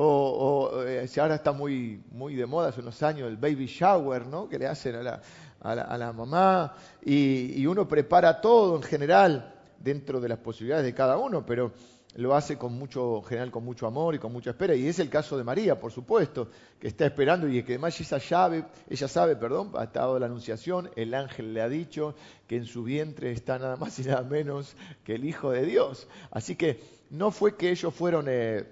O, 0.00 0.82
eh, 0.86 1.08
si 1.08 1.18
ahora 1.18 1.34
está 1.34 1.52
muy, 1.52 2.02
muy 2.12 2.34
de 2.34 2.46
moda 2.46 2.68
hace 2.68 2.80
unos 2.80 3.02
años 3.02 3.28
el 3.28 3.36
baby 3.36 3.66
shower, 3.66 4.26
¿no? 4.26 4.48
Que 4.48 4.58
le 4.58 4.66
hacen 4.66 4.94
a 4.94 5.02
la, 5.02 5.20
a 5.60 5.98
la, 5.98 6.12
mamá. 6.12 6.74
Y, 7.04 7.60
y 7.60 7.66
uno 7.66 7.88
prepara 7.88 8.40
todo 8.40 8.76
en 8.76 8.82
general 8.82 9.54
dentro 9.78 10.20
de 10.20 10.28
las 10.28 10.38
posibilidades 10.38 10.84
de 10.84 10.94
cada 10.94 11.18
uno, 11.18 11.44
pero 11.44 11.72
lo 12.18 12.34
hace 12.34 12.56
con 12.56 12.72
mucho, 12.72 13.22
general 13.22 13.50
con 13.50 13.64
mucho 13.64 13.86
amor 13.86 14.14
y 14.14 14.18
con 14.18 14.32
mucha 14.32 14.50
espera. 14.50 14.74
Y 14.74 14.86
es 14.86 14.98
el 14.98 15.08
caso 15.08 15.36
de 15.36 15.44
María, 15.44 15.78
por 15.78 15.92
supuesto, 15.92 16.48
que 16.80 16.88
está 16.88 17.06
esperando 17.06 17.48
y 17.48 17.62
que 17.62 17.74
además 17.74 18.00
esa 18.00 18.18
llave, 18.18 18.64
ella 18.88 19.08
sabe, 19.08 19.36
perdón, 19.36 19.72
ha 19.76 19.84
estado 19.84 20.18
la 20.18 20.26
anunciación, 20.26 20.90
el 20.96 21.14
ángel 21.14 21.54
le 21.54 21.60
ha 21.60 21.68
dicho 21.68 22.14
que 22.46 22.56
en 22.56 22.64
su 22.64 22.82
vientre 22.82 23.30
está 23.32 23.58
nada 23.58 23.76
más 23.76 23.98
y 23.98 24.02
nada 24.02 24.22
menos 24.22 24.74
que 25.04 25.14
el 25.14 25.24
Hijo 25.24 25.50
de 25.50 25.64
Dios. 25.64 26.08
Así 26.30 26.56
que 26.56 26.80
no 27.10 27.30
fue 27.30 27.56
que 27.56 27.70
ellos 27.70 27.94
fueron 27.94 28.26
eh, 28.28 28.64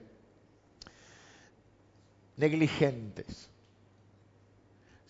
negligentes, 2.37 3.51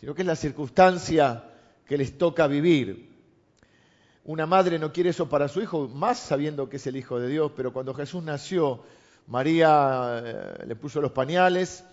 sino 0.01 0.15
que 0.15 0.23
es 0.23 0.27
la 0.27 0.37
circunstancia 0.37 1.45
que 1.87 1.99
les 1.99 2.17
toca 2.19 2.47
vivir. 2.47 3.15
Una 4.25 4.47
madre 4.47 4.79
no 4.79 4.93
quiere 4.93 5.11
eso 5.11 5.29
para 5.29 5.49
su 5.49 5.61
hijo, 5.63 5.89
más 5.89 6.19
sabiendo 6.19 6.69
que 6.69 6.77
es 6.77 6.87
el 6.87 6.97
Hijo 6.97 7.21
de 7.21 7.29
Dios, 7.29 7.53
pero 7.57 7.73
cuando 7.73 7.95
Jesús 7.95 8.23
nació, 8.23 8.83
María 9.29 10.23
eh, 10.25 10.65
le 10.67 10.77
puso 10.77 11.01
los 11.01 11.13
pañales 11.13 11.85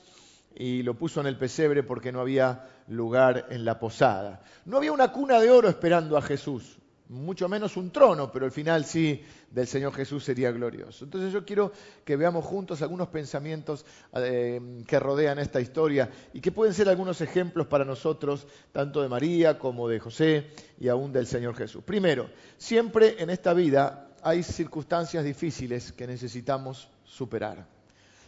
y 0.55 0.83
lo 0.83 0.95
puso 0.95 1.21
en 1.21 1.27
el 1.27 1.37
pesebre 1.37 1.83
porque 1.83 2.11
no 2.11 2.21
había 2.21 2.67
lugar 2.87 3.47
en 3.49 3.65
la 3.65 3.79
posada. 3.79 4.41
No 4.65 4.77
había 4.77 4.91
una 4.91 5.11
cuna 5.11 5.39
de 5.39 5.51
oro 5.51 5.69
esperando 5.69 6.17
a 6.17 6.21
Jesús 6.21 6.77
mucho 7.13 7.48
menos 7.48 7.77
un 7.77 7.91
trono, 7.91 8.32
pero 8.32 8.46
al 8.46 8.51
final 8.51 8.86
sí 8.86 9.24
del 9.51 9.67
Señor 9.67 9.93
Jesús 9.93 10.24
sería 10.24 10.51
glorioso. 10.51 11.05
Entonces 11.05 11.32
yo 11.32 11.46
quiero 11.46 11.72
que 12.03 12.15
veamos 12.15 12.43
juntos 12.43 12.82
algunos 12.82 13.08
pensamientos 13.10 13.86
eh, 14.15 14.84
que 14.88 15.00
rodean 15.00 15.39
esta 15.39 15.62
historia 15.62 16.10
y 16.34 16.41
que 16.41 16.51
pueden 16.51 16.74
ser 16.74 16.89
algunos 16.89 17.22
ejemplos 17.22 17.67
para 17.67 17.86
nosotros, 17.86 18.48
tanto 18.72 19.01
de 19.01 19.10
María 19.10 19.60
como 19.60 19.88
de 19.88 20.00
José 20.00 20.51
y 20.79 20.88
aún 20.88 21.13
del 21.13 21.27
Señor 21.27 21.55
Jesús. 21.55 21.84
Primero, 21.84 22.29
siempre 22.58 23.15
en 23.20 23.29
esta 23.29 23.53
vida 23.53 24.10
hay 24.24 24.41
circunstancias 24.41 25.24
difíciles 25.24 25.91
que 25.91 26.08
necesitamos 26.08 26.89
superar. 27.05 27.67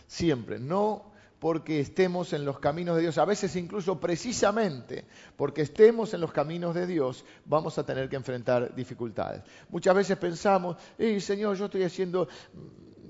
Siempre, 0.08 0.60
no 0.60 1.15
porque 1.40 1.80
estemos 1.80 2.34
en 2.34 2.46
los 2.46 2.60
caminos 2.60 2.96
de 2.96 3.04
Dios. 3.04 3.18
A 3.18 3.26
veces 3.26 3.56
incluso 3.56 4.00
precisamente 4.00 5.06
porque 5.36 5.62
estemos 5.62 6.14
en 6.14 6.22
los 6.22 6.32
caminos 6.32 6.76
de 6.76 6.88
Dios 6.88 7.26
vamos 7.46 7.78
a 7.78 7.86
tener 7.86 8.10
que 8.10 8.16
enfrentar 8.16 8.74
dificultades. 8.76 9.44
Muchas 9.70 9.96
veces 9.96 10.18
pensamos, 10.18 10.78
hey, 10.98 11.20
Señor, 11.20 11.58
yo 11.58 11.66
estoy 11.66 11.84
haciendo, 11.84 12.28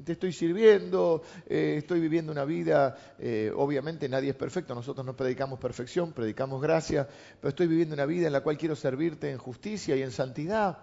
te 0.03 0.13
estoy 0.13 0.33
sirviendo, 0.33 1.23
eh, 1.47 1.75
estoy 1.77 1.99
viviendo 1.99 2.31
una 2.31 2.45
vida, 2.45 2.95
eh, 3.19 3.51
obviamente 3.55 4.09
nadie 4.09 4.31
es 4.31 4.35
perfecto, 4.35 4.73
nosotros 4.73 5.05
no 5.05 5.15
predicamos 5.15 5.59
perfección, 5.59 6.13
predicamos 6.13 6.61
gracia, 6.61 7.07
pero 7.39 7.49
estoy 7.49 7.67
viviendo 7.67 7.93
una 7.93 8.05
vida 8.05 8.27
en 8.27 8.33
la 8.33 8.41
cual 8.41 8.57
quiero 8.57 8.75
servirte 8.75 9.29
en 9.29 9.37
justicia 9.37 9.95
y 9.95 10.01
en 10.01 10.11
santidad. 10.11 10.77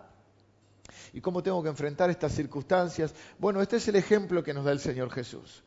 ¿Y 1.13 1.21
cómo 1.21 1.43
tengo 1.43 1.63
que 1.63 1.69
enfrentar 1.69 2.11
estas 2.11 2.33
circunstancias? 2.33 3.15
Bueno, 3.39 3.61
este 3.61 3.77
es 3.77 3.89
el 3.89 3.97
ejemplo 3.97 4.43
que 4.43 4.55
nos 4.55 4.65
da 4.65 4.73
el 4.73 4.81
Señor 4.81 5.11
Jesús. 5.11 5.63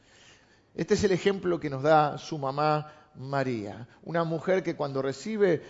Este 0.76 0.96
es 0.96 1.04
el 1.06 1.12
ejemplo 1.12 1.60
que 1.60 1.70
nos 1.70 1.84
da 1.84 2.18
su 2.18 2.38
mamá 2.38 2.92
María, 3.16 3.88
una 4.04 4.26
mujer 4.26 4.62
que 4.62 4.76
cuando 4.76 5.02
recibe 5.02 5.62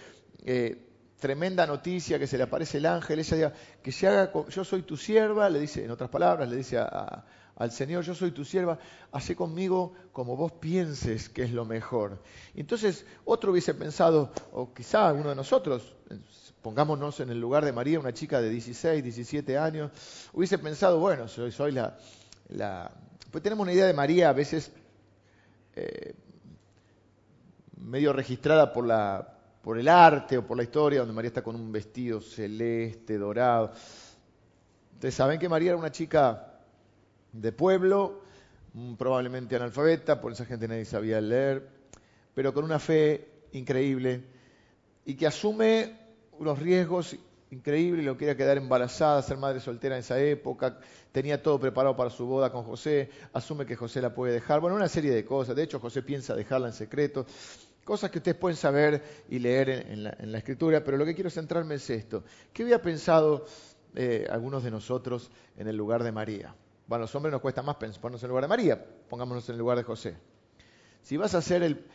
eh, 0.44 0.86
tremenda 1.20 1.68
noticia, 1.68 2.18
que 2.18 2.26
se 2.26 2.38
le 2.38 2.44
aparece 2.44 2.80
el 2.80 2.88
ángel, 2.88 3.20
ella 3.20 3.50
dice, 3.50 3.52
que 3.84 3.92
se 3.92 4.08
haga, 4.08 4.32
yo 4.50 4.64
soy 4.64 4.82
tu 4.82 4.98
sierva, 4.98 5.50
le 5.50 5.60
dice, 5.60 5.86
en 5.86 5.92
otras 5.92 6.10
palabras, 6.10 6.50
le 6.50 6.56
dice 6.56 6.78
al 6.78 7.72
Señor, 7.72 8.04
yo 8.04 8.16
soy 8.16 8.32
tu 8.32 8.44
sierva, 8.44 8.80
hace 9.12 9.36
conmigo 9.36 9.94
como 10.12 10.36
vos 10.36 10.54
pienses 10.54 11.30
que 11.30 11.44
es 11.44 11.52
lo 11.52 11.66
mejor. 11.66 12.22
Entonces, 12.56 13.06
otro 13.26 13.52
hubiese 13.52 13.76
pensado, 13.76 14.32
o 14.54 14.74
quizá 14.74 15.14
uno 15.14 15.30
de 15.30 15.36
nosotros, 15.36 15.96
pongámonos 16.64 17.20
en 17.20 17.30
el 17.30 17.40
lugar 17.40 17.64
de 17.64 17.72
María, 17.72 18.00
una 18.00 18.14
chica 18.14 18.42
de 18.42 18.50
16, 18.50 19.04
17 19.04 19.58
años, 19.58 19.92
hubiese 20.34 20.58
pensado, 20.58 21.00
bueno, 21.00 21.28
soy, 21.28 21.52
soy 21.52 21.72
la, 21.74 21.96
la... 22.50 22.92
Pues 23.32 23.44
tenemos 23.44 23.64
una 23.64 23.74
idea 23.74 23.86
de 23.86 23.94
María 23.94 24.30
a 24.30 24.34
veces 24.34 24.72
eh, 25.76 26.14
medio 27.78 28.14
registrada 28.14 28.72
por, 28.72 28.86
la, 28.86 29.38
por 29.62 29.78
el 29.78 29.88
arte 29.88 30.38
o 30.38 30.46
por 30.46 30.58
la 30.58 30.64
historia, 30.64 31.00
donde 31.00 31.14
María 31.14 31.30
está 31.30 31.44
con 31.44 31.56
un 31.56 31.72
vestido 31.72 32.22
celeste, 32.22 33.18
dorado. 33.18 33.72
Ustedes 34.94 35.16
saben 35.16 35.40
que 35.40 35.50
María 35.50 35.72
era 35.72 35.78
una 35.78 35.92
chica 35.92 36.60
de 37.32 37.52
pueblo, 37.52 38.22
mm, 38.74 38.96
probablemente 38.96 39.56
analfabeta, 39.56 40.22
por 40.22 40.32
esa 40.32 40.46
gente 40.46 40.68
nadie 40.68 40.86
sabía 40.86 41.20
leer, 41.20 41.68
pero 42.34 42.54
con 42.54 42.64
una 42.64 42.80
fe 42.80 43.30
increíble 43.52 44.24
y 45.06 45.16
que 45.16 45.28
asume 45.28 45.98
unos 46.40 46.60
riesgos 46.60 47.16
increíble, 47.56 48.04
lo 48.04 48.18
quería 48.18 48.36
quedar 48.36 48.58
embarazada, 48.58 49.22
ser 49.22 49.38
madre 49.38 49.60
soltera 49.60 49.96
en 49.96 50.00
esa 50.00 50.20
época, 50.20 50.78
tenía 51.12 51.42
todo 51.42 51.60
preparado 51.60 51.96
para 51.96 52.10
su 52.10 52.26
boda 52.26 52.52
con 52.52 52.64
José, 52.64 53.10
asume 53.34 53.66
que 53.66 53.76
José 53.76 54.02
la 54.02 54.14
puede 54.14 54.34
dejar, 54.34 54.60
bueno, 54.60 54.76
una 54.76 54.90
serie 54.90 55.12
de 55.12 55.24
cosas, 55.24 55.56
de 55.56 55.64
hecho 55.64 55.80
José 55.80 56.02
piensa 56.02 56.36
dejarla 56.36 56.68
en 56.68 56.74
secreto, 56.74 57.26
cosas 57.86 58.12
que 58.12 58.18
ustedes 58.18 58.38
pueden 58.38 58.58
saber 58.58 59.02
y 59.30 59.40
leer 59.40 59.70
en, 59.70 60.04
la, 60.04 60.38
escritura, 60.38 60.84
pero 60.84 60.98
lo 60.98 61.06
que 61.06 61.16
quiero 61.16 61.30
centrarme 61.30 61.76
es 61.76 61.90
esto, 61.90 62.24
¿qué 62.52 62.64
había 62.64 62.82
pensado 62.82 63.46
eh, 63.96 64.28
algunos 64.30 64.64
de 64.64 64.72
nosotros 64.72 65.32
en 65.58 65.68
el 65.68 65.78
lugar 65.78 66.04
de 66.04 66.12
María? 66.12 66.54
Bueno, 66.88 67.04
a 67.04 67.06
los 67.06 67.16
hombres 67.16 67.32
nos 67.32 67.42
cuesta 67.42 67.64
más 67.64 67.78
ponernos 67.78 68.22
en 68.22 68.26
el 68.26 68.30
lugar 68.30 68.44
de 68.44 68.50
María, 68.50 68.86
pongámonos 69.10 69.48
en 69.48 69.54
el 69.54 69.60
lugar 69.60 69.78
de 69.78 69.84
José. 69.84 70.18
Si 71.02 71.18
vas 71.18 71.34
a 71.34 71.42
ser 71.42 71.64
el... 71.64 71.86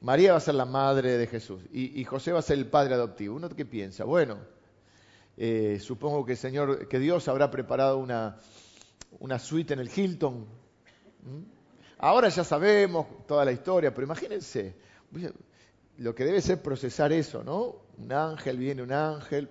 María 0.00 0.32
va 0.32 0.38
a 0.38 0.40
ser 0.40 0.54
la 0.54 0.64
madre 0.64 1.18
de 1.18 1.26
Jesús 1.26 1.60
y, 1.70 2.00
y 2.00 2.04
José 2.04 2.32
va 2.32 2.38
a 2.38 2.42
ser 2.42 2.56
el 2.56 2.66
padre 2.66 2.94
adoptivo. 2.94 3.36
¿Uno 3.36 3.50
qué 3.50 3.66
piensa? 3.66 4.04
Bueno, 4.04 4.38
eh, 5.42 5.78
supongo 5.80 6.26
que 6.26 6.36
Señor, 6.36 6.86
que 6.86 6.98
Dios 6.98 7.26
habrá 7.26 7.50
preparado 7.50 7.96
una, 7.96 8.36
una 9.20 9.38
suite 9.38 9.72
en 9.72 9.80
el 9.80 9.90
Hilton. 9.90 10.44
Ahora 11.96 12.28
ya 12.28 12.44
sabemos 12.44 13.06
toda 13.26 13.46
la 13.46 13.50
historia, 13.50 13.94
pero 13.94 14.04
imagínense 14.04 14.74
lo 15.96 16.14
que 16.14 16.26
debe 16.26 16.42
ser 16.42 16.60
procesar 16.60 17.10
eso, 17.14 17.42
¿no? 17.42 17.76
Un 17.96 18.12
ángel, 18.12 18.58
viene 18.58 18.82
un 18.82 18.92
ángel. 18.92 19.48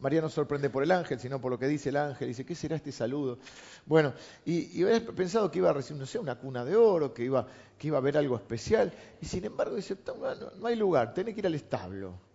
María 0.00 0.22
no 0.22 0.30
sorprende 0.30 0.70
por 0.70 0.82
el 0.82 0.90
ángel, 0.90 1.20
sino 1.20 1.38
por 1.38 1.50
lo 1.50 1.58
que 1.58 1.68
dice 1.68 1.90
el 1.90 1.98
ángel. 1.98 2.28
Dice, 2.28 2.46
¿qué 2.46 2.54
será 2.54 2.76
este 2.76 2.92
saludo? 2.92 3.40
Bueno, 3.84 4.14
y, 4.46 4.82
he 4.82 5.00
pensado 5.02 5.50
que 5.50 5.58
iba 5.58 5.68
a 5.68 5.74
recibir, 5.74 6.00
no 6.00 6.06
sé, 6.06 6.18
una 6.18 6.38
cuna 6.38 6.64
de 6.64 6.76
oro, 6.76 7.12
que 7.12 7.24
iba, 7.24 7.46
que 7.76 7.88
iba 7.88 7.98
a 7.98 8.00
haber 8.00 8.16
algo 8.16 8.36
especial. 8.36 8.90
Y 9.20 9.26
sin 9.26 9.44
embargo 9.44 9.76
dice, 9.76 9.98
no, 10.06 10.34
no 10.34 10.66
hay 10.66 10.76
lugar, 10.76 11.12
tiene 11.12 11.34
que 11.34 11.40
ir 11.40 11.46
al 11.46 11.56
establo. 11.56 12.31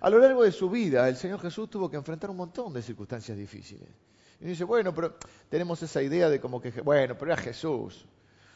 A 0.00 0.10
lo 0.10 0.18
largo 0.18 0.42
de 0.42 0.52
su 0.52 0.68
vida, 0.70 1.08
el 1.08 1.16
Señor 1.16 1.40
Jesús 1.40 1.70
tuvo 1.70 1.90
que 1.90 1.96
enfrentar 1.96 2.30
un 2.30 2.36
montón 2.36 2.72
de 2.72 2.82
circunstancias 2.82 3.36
difíciles. 3.36 3.88
Y 4.40 4.46
dice, 4.46 4.64
bueno, 4.64 4.94
pero 4.94 5.16
tenemos 5.48 5.82
esa 5.82 6.02
idea 6.02 6.28
de 6.28 6.40
como 6.40 6.60
que, 6.60 6.70
bueno, 6.82 7.16
pero 7.18 7.32
era 7.32 7.40
Jesús. 7.40 8.06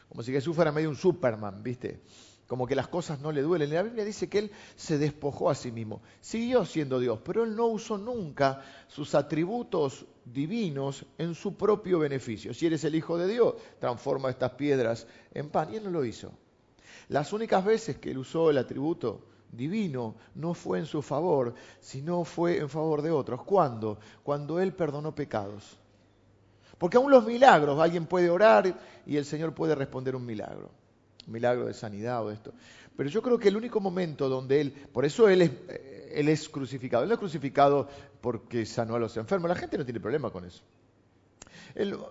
Como 0.09 0.23
si 0.23 0.31
Jesús 0.31 0.55
fuera 0.55 0.71
medio 0.71 0.89
un 0.89 0.95
Superman, 0.95 1.63
¿viste? 1.63 2.01
como 2.47 2.65
que 2.65 2.75
las 2.75 2.87
cosas 2.87 3.19
no 3.19 3.31
le 3.31 3.41
duelen. 3.41 3.73
La 3.73 3.83
Biblia 3.83 4.05
dice 4.05 4.29
que 4.29 4.39
él 4.39 4.51
se 4.75 4.97
despojó 4.97 5.49
a 5.49 5.55
sí 5.55 5.71
mismo, 5.71 6.01
siguió 6.21 6.65
siendo 6.65 6.99
Dios, 6.99 7.19
pero 7.23 7.43
él 7.43 7.55
no 7.55 7.67
usó 7.67 7.97
nunca 7.97 8.61
sus 8.87 9.13
atributos 9.15 10.05
divinos 10.25 11.05
en 11.17 11.35
su 11.35 11.55
propio 11.55 11.99
beneficio. 11.99 12.53
Si 12.53 12.65
eres 12.65 12.83
el 12.85 12.95
Hijo 12.95 13.17
de 13.17 13.27
Dios, 13.27 13.55
transforma 13.79 14.29
estas 14.29 14.51
piedras 14.51 15.07
en 15.33 15.49
pan. 15.49 15.73
Y 15.73 15.77
él 15.77 15.83
no 15.83 15.91
lo 15.91 16.05
hizo. 16.05 16.31
Las 17.09 17.31
únicas 17.33 17.63
veces 17.63 17.97
que 17.97 18.11
él 18.11 18.17
usó 18.17 18.49
el 18.49 18.57
atributo 18.57 19.21
divino 19.51 20.15
no 20.35 20.53
fue 20.53 20.79
en 20.79 20.85
su 20.85 21.01
favor, 21.01 21.53
sino 21.79 22.23
fue 22.23 22.57
en 22.57 22.69
favor 22.69 23.01
de 23.01 23.11
otros. 23.11 23.43
¿Cuándo? 23.43 23.99
Cuando 24.23 24.59
él 24.59 24.73
perdonó 24.73 25.13
pecados. 25.13 25.77
Porque 26.77 26.97
aún 26.97 27.11
los 27.11 27.25
milagros, 27.25 27.79
alguien 27.79 28.05
puede 28.05 28.29
orar 28.29 28.77
y 29.05 29.17
el 29.17 29.25
Señor 29.25 29.53
puede 29.53 29.75
responder 29.75 30.15
un 30.15 30.25
milagro 30.25 30.69
milagro 31.27 31.65
de 31.65 31.73
sanidad 31.73 32.25
o 32.25 32.31
esto. 32.31 32.53
Pero 32.95 33.09
yo 33.09 33.21
creo 33.21 33.37
que 33.37 33.49
el 33.49 33.57
único 33.57 33.79
momento 33.79 34.27
donde 34.27 34.61
él, 34.61 34.71
por 34.71 35.05
eso 35.05 35.29
él 35.29 35.43
es, 35.43 35.51
él 36.11 36.29
es 36.29 36.49
crucificado, 36.49 37.03
él 37.03 37.09
no 37.09 37.13
es 37.13 37.19
crucificado 37.19 37.87
porque 38.21 38.65
sanó 38.65 38.95
a 38.95 38.99
los 38.99 39.15
enfermos, 39.17 39.49
la 39.49 39.55
gente 39.55 39.77
no 39.77 39.85
tiene 39.85 39.99
problema 39.99 40.31
con 40.31 40.45
eso. 40.45 40.63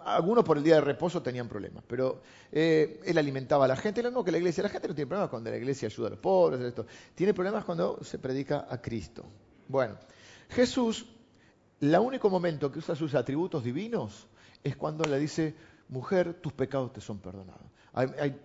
Algunos 0.04 0.44
por 0.44 0.58
el 0.58 0.62
día 0.62 0.76
de 0.76 0.80
reposo 0.80 1.22
tenían 1.22 1.48
problemas, 1.48 1.84
pero 1.86 2.22
eh, 2.52 3.00
él 3.04 3.18
alimentaba 3.18 3.64
a 3.64 3.68
la 3.68 3.76
gente, 3.76 4.02
lo 4.02 4.10
mismo 4.10 4.24
que 4.24 4.32
la 4.32 4.38
iglesia, 4.38 4.62
la 4.62 4.68
gente 4.68 4.88
no 4.88 4.94
tiene 4.94 5.08
problemas 5.08 5.30
cuando 5.30 5.50
la 5.50 5.56
iglesia 5.56 5.88
ayuda 5.88 6.08
a 6.08 6.10
los 6.10 6.18
pobres, 6.18 6.60
esto. 6.60 6.86
tiene 7.14 7.34
problemas 7.34 7.64
cuando 7.64 8.02
se 8.02 8.18
predica 8.18 8.66
a 8.68 8.80
Cristo. 8.80 9.24
Bueno, 9.68 9.96
Jesús, 10.50 11.06
el 11.80 11.94
único 11.96 12.30
momento 12.30 12.70
que 12.70 12.78
usa 12.78 12.94
sus 12.94 13.14
atributos 13.14 13.64
divinos 13.64 14.26
es 14.62 14.76
cuando 14.76 15.04
le 15.04 15.18
dice, 15.18 15.54
mujer, 15.88 16.34
tus 16.34 16.52
pecados 16.52 16.92
te 16.92 17.00
son 17.00 17.18
perdonados. 17.18 17.66
hay 17.92 18.38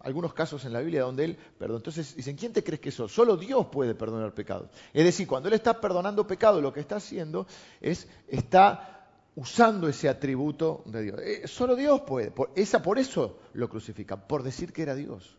algunos 0.00 0.32
casos 0.32 0.64
en 0.64 0.72
la 0.72 0.80
Biblia 0.80 1.02
donde 1.02 1.24
él 1.24 1.38
perdón. 1.58 1.78
Entonces 1.78 2.16
dicen, 2.16 2.36
¿quién 2.36 2.52
te 2.52 2.64
crees 2.64 2.80
que 2.80 2.90
sos? 2.90 3.12
Solo 3.12 3.36
Dios 3.36 3.66
puede 3.66 3.94
perdonar 3.94 4.34
pecados. 4.34 4.70
Es 4.92 5.04
decir, 5.04 5.26
cuando 5.26 5.48
él 5.48 5.54
está 5.54 5.80
perdonando 5.80 6.26
pecado, 6.26 6.60
lo 6.60 6.72
que 6.72 6.80
está 6.80 6.96
haciendo 6.96 7.46
es, 7.80 8.08
está 8.28 8.99
usando 9.40 9.88
ese 9.88 10.10
atributo 10.10 10.82
de 10.84 11.02
Dios. 11.02 11.20
Eh, 11.22 11.48
solo 11.48 11.74
Dios 11.74 12.02
puede. 12.02 12.30
Por, 12.30 12.50
esa, 12.54 12.82
por 12.82 12.98
eso 12.98 13.38
lo 13.54 13.70
crucifican, 13.70 14.26
por 14.28 14.42
decir 14.42 14.70
que 14.70 14.82
era 14.82 14.94
Dios. 14.94 15.38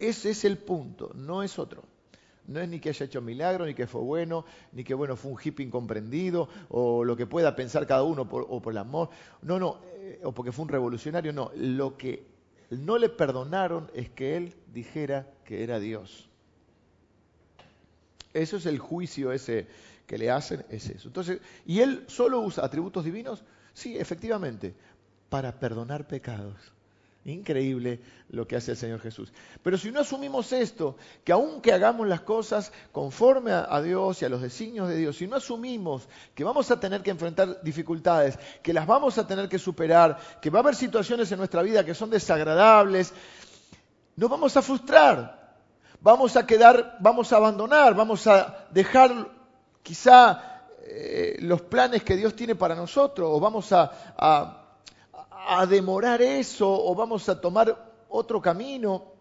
Ese 0.00 0.30
es 0.30 0.44
el 0.44 0.58
punto, 0.58 1.12
no 1.14 1.44
es 1.44 1.60
otro. 1.60 1.84
No 2.48 2.58
es 2.60 2.68
ni 2.68 2.80
que 2.80 2.88
haya 2.88 3.06
hecho 3.06 3.22
milagro, 3.22 3.66
ni 3.66 3.74
que 3.74 3.86
fue 3.86 4.00
bueno, 4.00 4.44
ni 4.72 4.82
que 4.82 4.94
bueno 4.94 5.14
fue 5.14 5.30
un 5.30 5.38
hippie 5.40 5.64
incomprendido, 5.64 6.48
o 6.70 7.04
lo 7.04 7.16
que 7.16 7.26
pueda 7.26 7.54
pensar 7.54 7.86
cada 7.86 8.02
uno 8.02 8.22
o 8.22 8.60
por 8.60 8.72
el 8.72 8.78
amor. 8.78 9.10
No, 9.42 9.60
no, 9.60 9.78
eh, 9.84 10.20
o 10.24 10.32
porque 10.32 10.50
fue 10.50 10.64
un 10.64 10.70
revolucionario, 10.70 11.32
no. 11.32 11.52
Lo 11.54 11.96
que 11.96 12.26
no 12.70 12.98
le 12.98 13.10
perdonaron 13.10 13.92
es 13.94 14.10
que 14.10 14.36
él 14.36 14.56
dijera 14.72 15.30
que 15.44 15.62
era 15.62 15.78
Dios. 15.78 16.28
Eso 18.34 18.56
es 18.56 18.66
el 18.66 18.80
juicio 18.80 19.30
ese 19.30 19.68
que 20.08 20.18
le 20.18 20.30
hacen, 20.30 20.64
es 20.70 20.88
eso. 20.88 21.06
Entonces, 21.08 21.38
¿y 21.66 21.80
él 21.80 22.04
solo 22.08 22.40
usa 22.40 22.64
atributos 22.64 23.04
divinos? 23.04 23.44
Sí, 23.74 23.96
efectivamente, 23.96 24.74
para 25.28 25.60
perdonar 25.60 26.08
pecados. 26.08 26.56
Increíble 27.26 28.00
lo 28.30 28.48
que 28.48 28.56
hace 28.56 28.70
el 28.70 28.78
Señor 28.78 29.00
Jesús. 29.00 29.30
Pero 29.62 29.76
si 29.76 29.90
no 29.90 30.00
asumimos 30.00 30.50
esto, 30.54 30.96
que 31.24 31.32
aunque 31.32 31.74
hagamos 31.74 32.08
las 32.08 32.22
cosas 32.22 32.72
conforme 32.90 33.52
a, 33.52 33.82
Dios 33.82 34.22
y 34.22 34.24
a 34.24 34.30
los 34.30 34.40
designios 34.40 34.88
de 34.88 34.96
Dios, 34.96 35.18
si 35.18 35.26
no 35.26 35.36
asumimos 35.36 36.08
que 36.34 36.42
vamos 36.42 36.70
a 36.70 36.80
tener 36.80 37.02
que 37.02 37.10
enfrentar 37.10 37.62
dificultades, 37.62 38.38
que 38.62 38.72
las 38.72 38.86
vamos 38.86 39.18
a 39.18 39.26
tener 39.26 39.46
que 39.46 39.58
superar, 39.58 40.18
que 40.40 40.48
va 40.48 40.60
a 40.60 40.62
haber 40.62 40.74
situaciones 40.74 41.30
en 41.32 41.38
nuestra 41.38 41.60
vida 41.60 41.84
que 41.84 41.92
son 41.92 42.08
desagradables, 42.08 43.12
nos 44.16 44.30
vamos 44.30 44.56
a 44.56 44.62
frustrar, 44.62 45.58
vamos 46.00 46.34
a 46.34 46.46
quedar, 46.46 46.96
vamos 47.00 47.30
a 47.30 47.36
abandonar, 47.36 47.94
vamos 47.94 48.26
a 48.26 48.66
dejar 48.70 49.37
quizá 49.82 50.66
eh, 50.82 51.36
los 51.40 51.62
planes 51.62 52.02
que 52.02 52.16
Dios 52.16 52.34
tiene 52.34 52.54
para 52.54 52.74
nosotros, 52.74 53.28
o 53.32 53.40
vamos 53.40 53.72
a 53.72 54.64
demorar 55.68 56.20
eso 56.20 56.68
o 56.68 56.94
vamos 56.94 57.28
a 57.28 57.40
tomar 57.40 58.04
otro 58.08 58.40
camino 58.40 59.18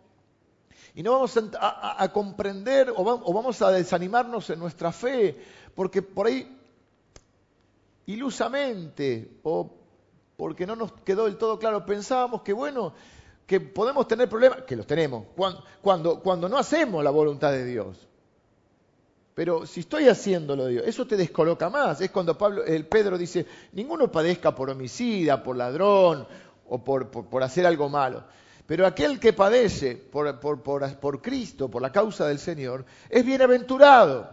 y 0.98 1.04
no 1.04 1.12
vamos 1.12 1.40
a, 1.60 2.12
comprender 2.12 2.92
o, 2.96 3.04
vamos 3.04 3.62
a 3.62 3.70
desanimarnos 3.70 4.50
en 4.50 4.58
nuestra 4.58 4.92
fe, 4.92 5.38
porque 5.76 6.02
por 6.02 6.26
ahí 6.26 6.58
ilusamente 8.08 9.38
o 9.44 9.70
porque 10.36 10.66
no 10.66 10.76
nos 10.76 10.92
quedó 11.04 11.26
del 11.26 11.38
todo 11.38 11.60
claro, 11.60 11.86
pensábamos 11.86 12.42
que 12.42 12.52
bueno, 12.52 12.96
que 13.46 13.60
podemos 13.60 14.08
tener 14.08 14.28
problemas, 14.28 14.64
que 14.64 14.76
los 14.76 14.88
tenemos, 14.88 15.26
cuando, 15.84 16.20
cuando 16.20 16.50
no 16.50 16.58
hacemos 16.58 17.04
la 17.04 17.12
voluntad 17.12 17.52
de 17.52 17.66
Dios. 17.66 18.07
Pero 19.38 19.68
si 19.68 19.82
estoy 19.82 20.08
haciéndolo, 20.08 20.66
Dios, 20.66 20.84
eso 20.88 21.06
te 21.06 21.16
descoloca 21.16 21.70
más. 21.70 22.02
Es 22.02 22.10
cuando 22.10 22.36
Pablo, 22.36 22.66
el 22.66 22.88
Pedro 22.88 23.20
dice, 23.20 23.46
ninguno 23.74 24.12
padezca 24.12 24.56
por 24.56 24.72
homicida, 24.72 25.44
por 25.44 25.56
ladrón 25.56 26.28
o 26.68 26.84
por, 26.84 27.12
por, 27.12 27.44
hacer 27.44 27.68
algo 27.68 27.88
malo. 27.88 28.24
Pero 28.66 28.88
aquel 28.88 29.20
que 29.20 29.34
padece 29.34 29.96
por, 29.96 30.40
por, 30.40 31.22
Cristo, 31.22 31.70
por 31.70 31.84
la 31.84 31.92
causa 31.92 32.26
del 32.26 32.40
Señor, 32.40 32.84
es 33.12 33.24
bienaventurado. 33.24 34.28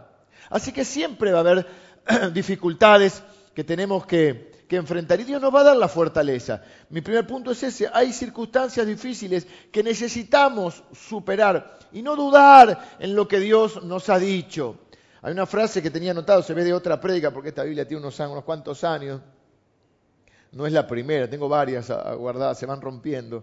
Así 0.49 0.73
que 0.73 0.87
siempre 0.87 1.33
va 1.33 1.41
a 1.41 1.41
haber 1.41 1.67
dificultades 2.33 3.23
que 3.55 3.63
tenemos 3.63 4.07
que, 4.07 4.65
que 4.67 4.77
enfrentar. 4.77 5.21
Y 5.21 5.25
Dios 5.25 5.43
nos 5.43 5.55
va 5.55 5.61
a 5.61 5.65
dar 5.65 5.77
la 5.77 5.89
fortaleza. 5.89 6.63
Mi 6.89 7.03
primer 7.03 7.27
punto 7.27 7.51
es 7.51 7.63
ese. 7.63 7.91
Hay 7.93 8.11
circunstancias 8.15 8.87
difíciles 8.87 9.47
que 9.71 9.83
necesitamos 9.83 10.83
superar 10.95 11.79
y 11.93 12.01
no 12.01 12.17
dudar 12.17 12.97
en 12.99 13.15
lo 13.15 13.29
que 13.29 13.39
Dios 13.39 13.85
nos 13.85 14.09
ha 14.09 14.19
dicho. 14.19 14.79
Hay 15.25 15.33
una 15.33 15.47
frase 15.47 15.81
que 15.81 15.91
tenía 15.91 16.11
anotado, 16.11 16.43
se 16.43 16.53
ve 16.53 16.65
de 16.65 16.75
otra 16.75 17.01
prédica, 17.01 17.31
porque 17.31 17.49
esta 17.49 17.63
Biblia 17.63 17.89
tiene 17.89 18.03
unos, 18.03 18.21
unos 18.21 18.45
cuantos 18.45 18.85
años. 18.85 19.23
No 20.53 20.67
es 20.67 20.73
la 20.75 20.87
primera, 20.87 21.31
tengo 21.31 21.49
varias 21.49 21.91
guardadas, 22.19 22.59
se 22.59 22.67
van 22.67 22.83
rompiendo. 22.83 23.43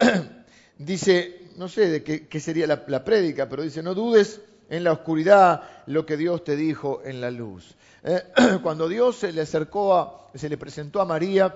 dice, 0.78 1.52
no 1.58 1.68
sé 1.68 1.88
de 1.88 2.02
qué, 2.02 2.40
sería 2.40 2.66
la, 2.66 3.04
prédica, 3.04 3.48
pero 3.48 3.62
dice, 3.62 3.84
no 3.84 3.94
dudes 3.94 4.40
en 4.68 4.82
la 4.82 4.90
oscuridad 4.90 5.62
lo 5.86 6.04
que 6.04 6.16
Dios 6.16 6.42
te 6.42 6.56
dijo 6.56 7.02
en 7.04 7.20
la 7.20 7.30
luz. 7.30 7.76
Eh, 8.02 8.20
cuando 8.64 8.88
Dios 8.88 9.14
se 9.14 9.30
le 9.30 9.42
acercó, 9.42 9.94
a, 9.94 10.28
se 10.34 10.48
le 10.48 10.58
presentó 10.58 11.00
a 11.00 11.04
María, 11.04 11.54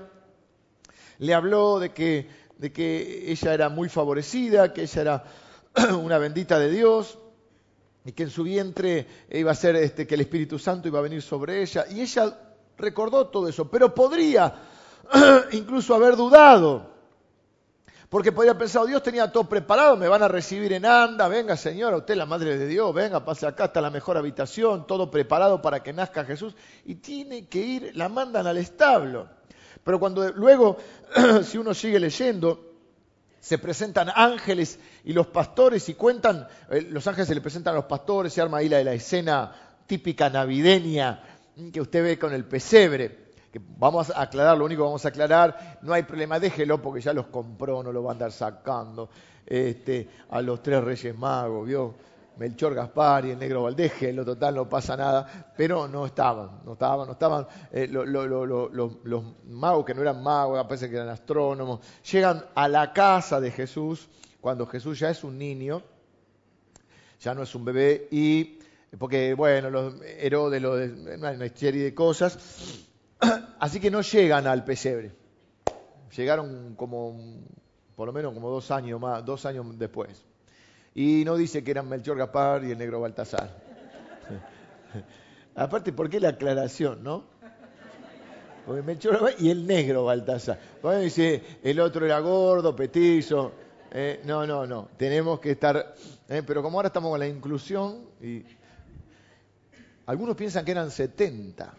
le 1.19 1.35
habló 1.35 1.81
de 1.81 1.91
que, 1.91 2.29
de 2.57 2.71
que 2.71 3.33
ella 3.33 3.53
era 3.53 3.69
muy 3.69 3.89
favorecida, 3.89 4.73
que 4.73 4.83
ella 4.83 5.03
era 5.03 5.25
una 6.01 6.19
bendita 6.19 6.57
de 6.61 6.71
Dios, 6.71 7.19
y 8.07 8.13
que 8.13 8.23
en 8.23 8.31
su 8.31 8.45
vientre 8.45 9.05
iba 9.31 9.51
a 9.51 9.55
ser 9.55 9.75
este, 9.75 10.07
que 10.07 10.15
el 10.15 10.21
Espíritu 10.21 10.61
Santo 10.61 10.87
iba 10.87 11.01
a 11.01 11.03
venir 11.03 11.21
sobre 11.21 11.61
ella. 11.61 11.87
Y 11.91 12.01
ella 12.01 12.39
recordó 12.79 13.27
todo 13.27 13.49
eso, 13.49 13.69
pero 13.69 13.93
podría 13.93 14.55
incluso 15.53 15.93
haber 15.93 16.15
dudado, 16.15 16.95
porque 18.09 18.31
podría 18.31 18.57
pensar, 18.57 18.87
Dios 18.87 19.03
tenía 19.03 19.33
todo 19.33 19.49
preparado, 19.49 19.97
me 19.97 20.07
van 20.07 20.23
a 20.23 20.29
recibir 20.29 20.73
en 20.73 20.87
anda, 20.87 21.27
venga 21.27 21.57
señora, 21.57 21.97
usted 21.97 22.15
es 22.15 22.19
la 22.19 22.27
Madre 22.27 22.57
de 22.57 22.69
Dios, 22.69 22.95
venga, 22.95 23.25
pase 23.25 23.45
acá, 23.45 23.65
está 23.65 23.81
la 23.81 23.91
mejor 23.91 24.17
habitación, 24.17 24.87
todo 24.87 25.11
preparado 25.11 25.61
para 25.61 25.83
que 25.83 25.93
nazca 25.93 26.25
Jesús, 26.25 26.55
y 26.85 26.95
tiene 26.95 27.49
que 27.49 27.59
ir, 27.59 27.97
la 27.97 28.09
mandan 28.09 28.47
al 28.47 28.59
establo. 28.59 29.29
Pero 29.83 29.99
cuando 29.99 30.31
luego, 30.31 30.77
si 31.43 31.59
uno 31.59 31.75
sigue 31.75 31.99
leyendo, 31.99 32.66
se 33.47 33.59
presentan 33.59 34.09
ángeles 34.13 34.81
y 35.05 35.13
los 35.13 35.29
pastores 35.29 35.89
y 35.89 35.95
cuentan, 35.95 36.49
eh, 36.69 36.81
los 36.91 37.07
ángeles 37.07 37.29
se 37.29 37.35
le 37.37 37.41
presentan 37.41 37.75
a 37.75 37.77
los 37.77 37.85
pastores, 37.85 38.33
se 38.33 38.43
arma 38.43 38.59
ahí 38.59 38.69
la, 38.69 38.83
la 38.83 38.93
escena 38.93 39.53
típica 39.87 40.29
navideña 40.29 41.23
que 41.73 41.81
usted 41.81 42.03
ve 42.03 42.19
con 42.19 42.35
el 42.35 42.45
pesebre. 42.45 43.27
Que 43.53 43.61
vamos 43.79 44.11
a 44.11 44.23
aclarar, 44.23 44.59
lo 44.59 44.65
único 44.65 44.83
que 44.83 44.87
vamos 44.87 45.05
a 45.05 45.11
aclarar, 45.11 45.79
no 45.83 45.93
hay 45.93 46.03
problema, 46.03 46.41
déjelo 46.41 46.83
porque 46.83 47.01
ya 47.01 47.13
los 47.13 47.27
compró, 47.27 47.85
no 47.85 47.93
lo 47.93 48.03
va 48.03 48.11
a 48.11 48.15
andar 48.15 48.33
sacando 48.33 49.11
este, 49.47 50.09
a 50.29 50.43
los 50.43 50.61
tres 50.61 50.83
reyes 50.83 51.17
magos, 51.17 51.69
¿vio? 51.69 51.95
Melchor 52.37 52.75
Gaspar 52.75 53.25
y 53.25 53.31
el 53.31 53.39
negro 53.39 53.63
Valdés, 53.63 53.93
lo 54.15 54.25
total 54.25 54.55
no 54.55 54.69
pasa 54.69 54.97
nada, 54.97 55.53
pero 55.57 55.89
no 55.89 56.05
estaban, 56.05 56.61
no 56.65 56.75
estaban, 56.75 57.07
no 57.07 57.13
estaban 57.13 57.47
eh, 57.73 57.89
los 57.89 59.25
magos 59.47 59.85
que 59.85 59.95
no 59.95 60.03
eran 60.03 60.23
magos, 60.23 60.63
parece 60.65 60.91
que 60.91 60.97
eran 60.97 61.09
astrónomos, 61.09 61.81
llegan 62.11 62.45
a 62.55 62.69
la 62.69 62.93
casa 62.93 63.41
de 63.41 63.51
Jesús 63.51 64.09
cuando 64.41 64.67
Jesús 64.67 64.99
ya 64.99 65.11
es 65.11 65.25
un 65.25 65.39
niño, 65.39 65.83
ya 67.21 67.35
no 67.35 67.43
es 67.43 67.55
un 67.55 67.65
bebé, 67.65 68.09
y 68.11 68.59
porque 68.99 69.35
bueno, 69.35 69.71
los 69.71 69.95
Herodes, 70.03 70.63
una 70.63 71.37
serie 71.55 71.85
de 71.85 71.95
cosas, 71.95 72.87
así 73.59 73.81
que 73.81 73.91
no 73.91 74.03
llegan 74.03 74.47
al 74.47 74.63
pesebre, 74.65 75.13
llegaron 76.15 76.75
como, 76.77 77.19
por 77.95 78.07
lo 78.07 78.13
menos 78.13 78.35
como 78.35 78.51
dos 78.51 78.71
años 78.71 79.01
más, 79.01 79.25
dos 79.25 79.47
años 79.47 79.67
después. 79.79 80.25
Y 80.97 81.27
no 81.27 81.37
dice 81.37 81.63
que 81.63 81.73
eran 81.73 81.91
Melchor 81.91 82.17
Gapar 82.17 82.65
y 82.65 82.71
el 82.71 82.79
negro 82.79 83.03
Baltasar. 83.03 83.51
Aparte, 85.55 85.93
¿por 85.93 86.09
qué 86.09 86.19
la 86.19 86.31
aclaración, 86.31 87.05
no? 87.05 87.25
Porque 88.65 88.81
Melchor 88.81 89.35
y 89.39 89.51
el 89.51 89.67
negro 89.67 90.07
Baltasar. 90.07 90.59
Bueno, 90.81 91.01
dice, 91.01 91.59
el 91.63 91.81
otro 91.81 92.07
era 92.07 92.19
gordo, 92.21 92.75
petizo. 92.75 93.53
Eh, 93.93 94.23
no, 94.25 94.47
no, 94.47 94.67
no. 94.67 94.89
Tenemos 94.97 95.39
que 95.39 95.51
estar. 95.51 95.95
Eh, 96.31 96.43
pero 96.47 96.63
como 96.63 96.79
ahora 96.79 96.87
estamos 96.87 97.11
con 97.11 97.21
la 97.21 97.29
inclusión, 97.29 98.07
y 98.23 98.43
algunos 100.07 100.35
piensan 100.35 100.65
que 100.65 100.71
eran 100.71 100.91
70 100.91 101.75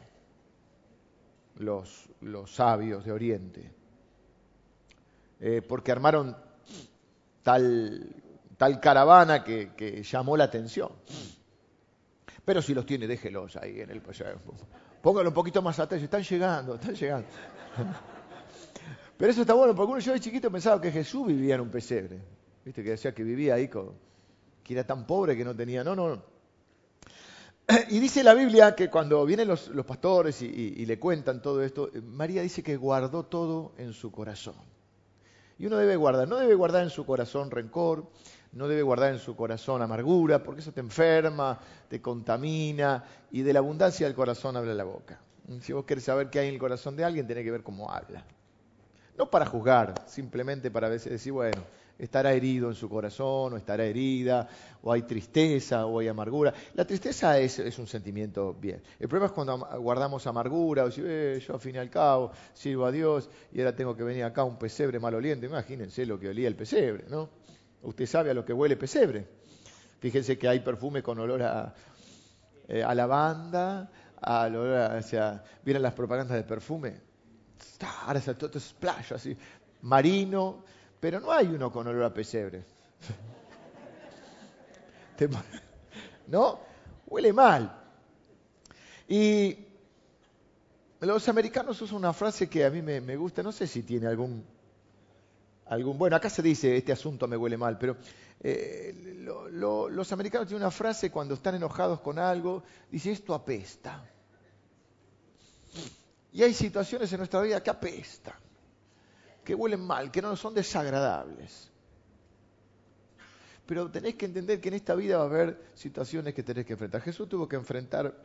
los, 1.58 2.08
los 2.22 2.54
sabios 2.54 3.04
de 3.04 3.12
Oriente, 3.12 3.72
eh, 5.40 5.64
porque 5.68 5.92
armaron 5.92 6.38
tal, 7.42 8.08
tal 8.58 8.80
caravana 8.80 9.44
que, 9.44 10.04
llamó 10.04 10.36
la 10.36 10.46
atención. 10.46 10.92
Pero 12.44 12.62
si 12.62 12.74
los 12.74 12.86
tiene, 12.86 13.08
déjelos 13.08 13.56
ahí 13.58 13.82
en 13.82 13.90
el. 13.90 14.02
Póngalo 15.02 15.30
un 15.30 15.34
poquito 15.34 15.62
más 15.62 15.80
atrás. 15.80 16.02
Están 16.02 16.24
llegando, 16.24 16.76
están 16.76 16.96
llegando. 16.96 17.28
Pero 19.18 19.32
eso 19.32 19.42
está 19.42 19.54
bueno, 19.54 19.76
porque 19.76 19.92
uno 19.92 20.00
yo 20.00 20.14
de 20.14 20.20
chiquito 20.20 20.52
pensaba 20.52 20.80
que 20.80 20.92
Jesús 20.92 21.28
vivía 21.28 21.56
en 21.56 21.62
un 21.62 21.70
pesebre. 21.70 22.20
Viste, 22.64 22.84
que 22.84 22.92
decía 22.92 23.14
que 23.14 23.24
vivía 23.24 23.56
ahí, 23.56 23.68
que 23.68 24.74
era 24.74 24.86
tan 24.86 25.06
pobre 25.08 25.36
que 25.36 25.44
no 25.44 25.56
tenía. 25.56 25.84
No, 25.84 25.96
no, 25.96 26.10
no. 26.10 26.24
Y 27.90 28.00
dice 28.00 28.24
la 28.24 28.34
Biblia 28.34 28.76
que 28.76 28.90
cuando 28.90 29.26
vienen 29.26 29.48
los, 29.48 29.70
pastores 29.86 30.42
y, 30.42 30.46
y, 30.46 30.86
le 30.86 31.00
cuentan 31.00 31.42
todo 31.42 31.64
esto, 31.64 31.90
María 32.04 32.42
dice 32.42 32.64
que 32.64 32.78
guardó 32.78 33.24
todo 33.26 33.74
en 33.78 33.94
su 33.94 34.12
corazón. 34.12 34.56
Y 35.60 35.66
uno 35.66 35.78
debe 35.78 35.96
guardar, 35.96 36.28
no 36.28 36.38
debe 36.38 36.54
guardar 36.54 36.84
en 36.84 36.92
su 36.92 37.06
corazón 37.06 37.50
rencor, 37.50 38.10
no 38.54 38.68
debe 38.68 38.82
guardar 38.82 39.14
en 39.14 39.20
su 39.20 39.36
corazón 39.36 39.82
amargura, 39.82 40.42
porque 40.44 40.62
eso 40.62 40.72
te 40.72 40.82
enferma, 40.82 41.60
te 41.88 42.02
contamina, 42.02 43.04
y 43.32 43.42
de 43.42 43.54
la 43.54 43.60
abundancia 43.60 44.08
del 44.08 44.16
corazón 44.16 44.58
habla 44.58 44.74
la 44.74 44.84
boca. 44.84 45.20
Si 45.62 45.74
vos 45.74 45.86
querés 45.86 46.04
saber 46.04 46.30
qué 46.30 46.40
hay 46.40 46.48
en 46.48 46.56
el 46.56 46.60
corazón 46.60 46.96
de 46.96 47.06
alguien, 47.06 47.26
tenés 47.28 47.44
que 47.44 47.52
ver 47.52 47.64
cómo 47.64 47.90
habla. 47.90 48.24
No 49.18 49.30
para 49.30 49.46
juzgar, 49.46 49.94
simplemente 50.08 50.70
para 50.70 50.90
veces 50.90 51.12
decir, 51.12 51.32
bueno, 51.32 51.64
estará 51.98 52.34
herido 52.34 52.70
en 52.70 52.76
su 52.76 52.90
corazón, 52.90 53.54
o 53.54 53.58
estará 53.58 53.86
herida, 53.86 54.48
o 54.84 54.92
hay 54.92 55.04
tristeza, 55.04 55.86
o 55.86 56.00
hay 56.00 56.08
amargura. 56.08 56.54
La 56.76 56.86
tristeza 56.86 57.40
es, 57.40 57.60
un 57.80 57.88
sentimiento 57.88 58.54
bien. 58.54 58.82
El 59.00 59.08
problema 59.08 59.28
es 59.28 59.32
cuando 59.32 59.58
guardamos 59.80 60.28
amargura, 60.28 60.84
o 60.84 60.92
si 60.92 61.02
eh, 61.04 61.42
yo 61.46 61.54
al 61.54 61.60
fin 61.60 61.76
y 61.76 61.80
al 61.80 61.90
cabo 61.90 62.32
sirvo 62.54 62.86
a 62.86 62.92
Dios 62.92 63.30
y 63.52 63.60
ahora 63.60 63.76
tengo 63.76 63.96
que 63.96 64.04
venir 64.04 64.24
acá 64.24 64.42
a 64.42 64.46
un 64.46 64.60
pesebre 64.60 65.00
maloliente. 65.00 65.46
Imagínense 65.46 66.06
lo 66.06 66.20
que 66.20 66.30
olía 66.30 66.48
el 66.48 66.56
pesebre, 66.56 67.06
¿no? 67.10 67.30
Usted 67.84 68.06
sabe 68.06 68.32
a 68.32 68.34
lo 68.34 68.44
que 68.44 68.54
huele 68.54 68.76
pesebre. 68.76 69.28
Fíjense 70.00 70.38
que 70.38 70.48
hay 70.48 70.60
perfume 70.60 71.02
con 71.02 71.20
olor 71.20 71.42
a, 71.42 71.74
eh, 72.68 72.84
lavanda, 72.94 73.90
a 74.22 74.46
olor 74.46 74.78
a, 74.78 74.98
o 74.98 75.02
sea, 75.02 75.44
vienen 75.64 75.82
las 75.84 75.94
propagandas 75.94 76.38
de 76.38 76.44
perfume 76.44 77.08
ahora 77.84 78.20
es 78.20 78.38
todo 78.38 78.60
splash 78.60 79.14
así, 79.14 79.38
marino, 79.82 80.64
pero 81.00 81.20
no 81.20 81.32
hay 81.32 81.48
uno 81.48 81.72
con 81.72 81.88
olor 81.88 82.04
a 82.04 82.14
pesebre. 82.14 82.64
¿No? 86.28 86.60
Huele 87.08 87.34
mal. 87.34 87.76
Y 89.08 89.58
los 91.00 91.28
americanos 91.30 91.82
usan 91.82 91.98
una 91.98 92.14
frase 92.14 92.50
que 92.50 92.66
a 92.66 92.70
mí 92.70 92.82
me, 92.82 93.16
gusta, 93.16 93.42
no 93.44 93.52
sé 93.52 93.68
si 93.68 93.84
tiene 93.84 94.08
algún, 94.08 94.46
Bueno, 95.70 96.16
acá 96.16 96.30
se 96.30 96.42
dice, 96.42 96.78
este 96.78 96.94
asunto 96.94 97.28
me 97.28 97.36
huele 97.36 97.58
mal, 97.58 97.78
pero 97.78 97.98
eh, 98.40 98.96
los 99.52 100.12
americanos 100.14 100.48
tienen 100.48 100.64
una 100.64 100.72
frase 100.72 101.12
cuando 101.12 101.34
están 101.34 101.56
enojados 101.56 102.00
con 102.00 102.20
algo, 102.20 102.64
dice, 102.90 103.12
esto 103.12 103.34
apesta. 103.34 104.04
Y 106.32 106.44
hay 106.44 106.54
situaciones 106.54 107.12
en 107.12 107.18
nuestra 107.18 107.42
vida 107.42 107.62
que 107.62 107.70
apestan, 107.70 108.36
que 109.44 109.54
huelen 109.56 109.82
mal, 109.82 110.10
que 110.10 110.22
no 110.22 110.36
son 110.38 110.54
desagradables. 110.54 111.70
Pero 113.66 113.92
tenéis 113.92 114.16
que 114.16 114.26
entender 114.26 114.62
que 114.62 114.70
en 114.70 114.76
esta 114.76 114.96
vida 114.96 115.18
va 115.18 115.24
a 115.24 115.28
haber 115.28 115.72
situaciones 115.74 116.34
que 116.34 116.44
tenés 116.44 116.66
que 116.66 116.74
enfrentar. 116.74 117.02
Jesús 117.02 117.28
tuvo 117.28 117.50
que 117.50 117.58
enfrentar 117.58 118.16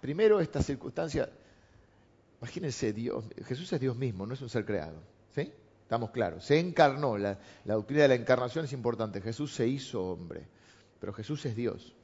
primero 0.00 0.40
esta 0.40 0.62
circunstancia. 0.62 1.28
Imagínense, 2.40 2.92
Dios, 2.92 3.24
Jesús 3.46 3.72
es 3.72 3.80
Dios 3.80 3.96
mismo, 3.96 4.24
no 4.24 4.34
es 4.34 4.40
un 4.40 4.48
ser 4.48 4.64
creado. 4.64 5.02
¿Sí? 5.34 5.52
Estamos 5.86 6.10
claros. 6.10 6.44
Se 6.44 6.58
encarnó. 6.58 7.16
La, 7.16 7.38
la 7.64 7.74
doctrina 7.74 8.02
de 8.02 8.08
la 8.08 8.14
encarnación 8.16 8.64
es 8.64 8.72
importante. 8.72 9.20
Jesús 9.20 9.54
se 9.54 9.68
hizo 9.68 10.02
hombre. 10.02 10.42
Pero 10.98 11.12
Jesús 11.12 11.46
es 11.46 11.54
Dios 11.54 11.94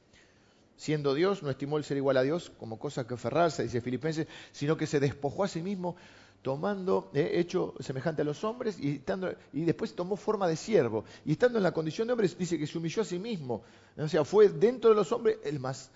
siendo 0.75 1.13
Dios, 1.13 1.43
no 1.43 1.49
estimó 1.49 1.77
el 1.77 1.83
ser 1.83 1.97
igual 1.97 2.17
a 2.17 2.23
Dios 2.23 2.51
como 2.59 2.79
cosa 2.79 3.07
que 3.07 3.13
aferrarse, 3.13 3.63
dice 3.63 3.79
Filipenses, 3.79 4.27
sino 4.51 4.75
que 4.75 4.87
se 4.87 4.99
despojó 4.99 5.43
a 5.43 5.47
sí 5.47 5.61
mismo, 5.61 5.95
tomando, 6.41 7.09
eh, 7.13 7.31
hecho 7.35 7.73
semejante 7.79 8.21
a 8.21 8.25
los 8.25 8.43
hombres, 8.43 8.77
y, 8.79 8.95
estando, 8.95 9.33
y 9.53 9.63
después 9.63 9.95
tomó 9.95 10.17
forma 10.17 10.47
de 10.47 10.57
siervo. 10.57 11.05
Y 11.25 11.33
estando 11.33 11.57
en 11.57 11.63
la 11.63 11.71
condición 11.71 12.07
de 12.07 12.13
hombre, 12.13 12.29
dice 12.37 12.57
que 12.57 12.67
se 12.67 12.77
humilló 12.77 13.01
a 13.01 13.05
sí 13.05 13.17
mismo. 13.17 13.63
O 13.97 14.07
sea, 14.09 14.25
fue 14.25 14.49
dentro 14.49 14.89
de 14.89 14.95
los 14.97 15.11
hombres 15.13 15.37
el 15.45 15.59
más 15.59 15.89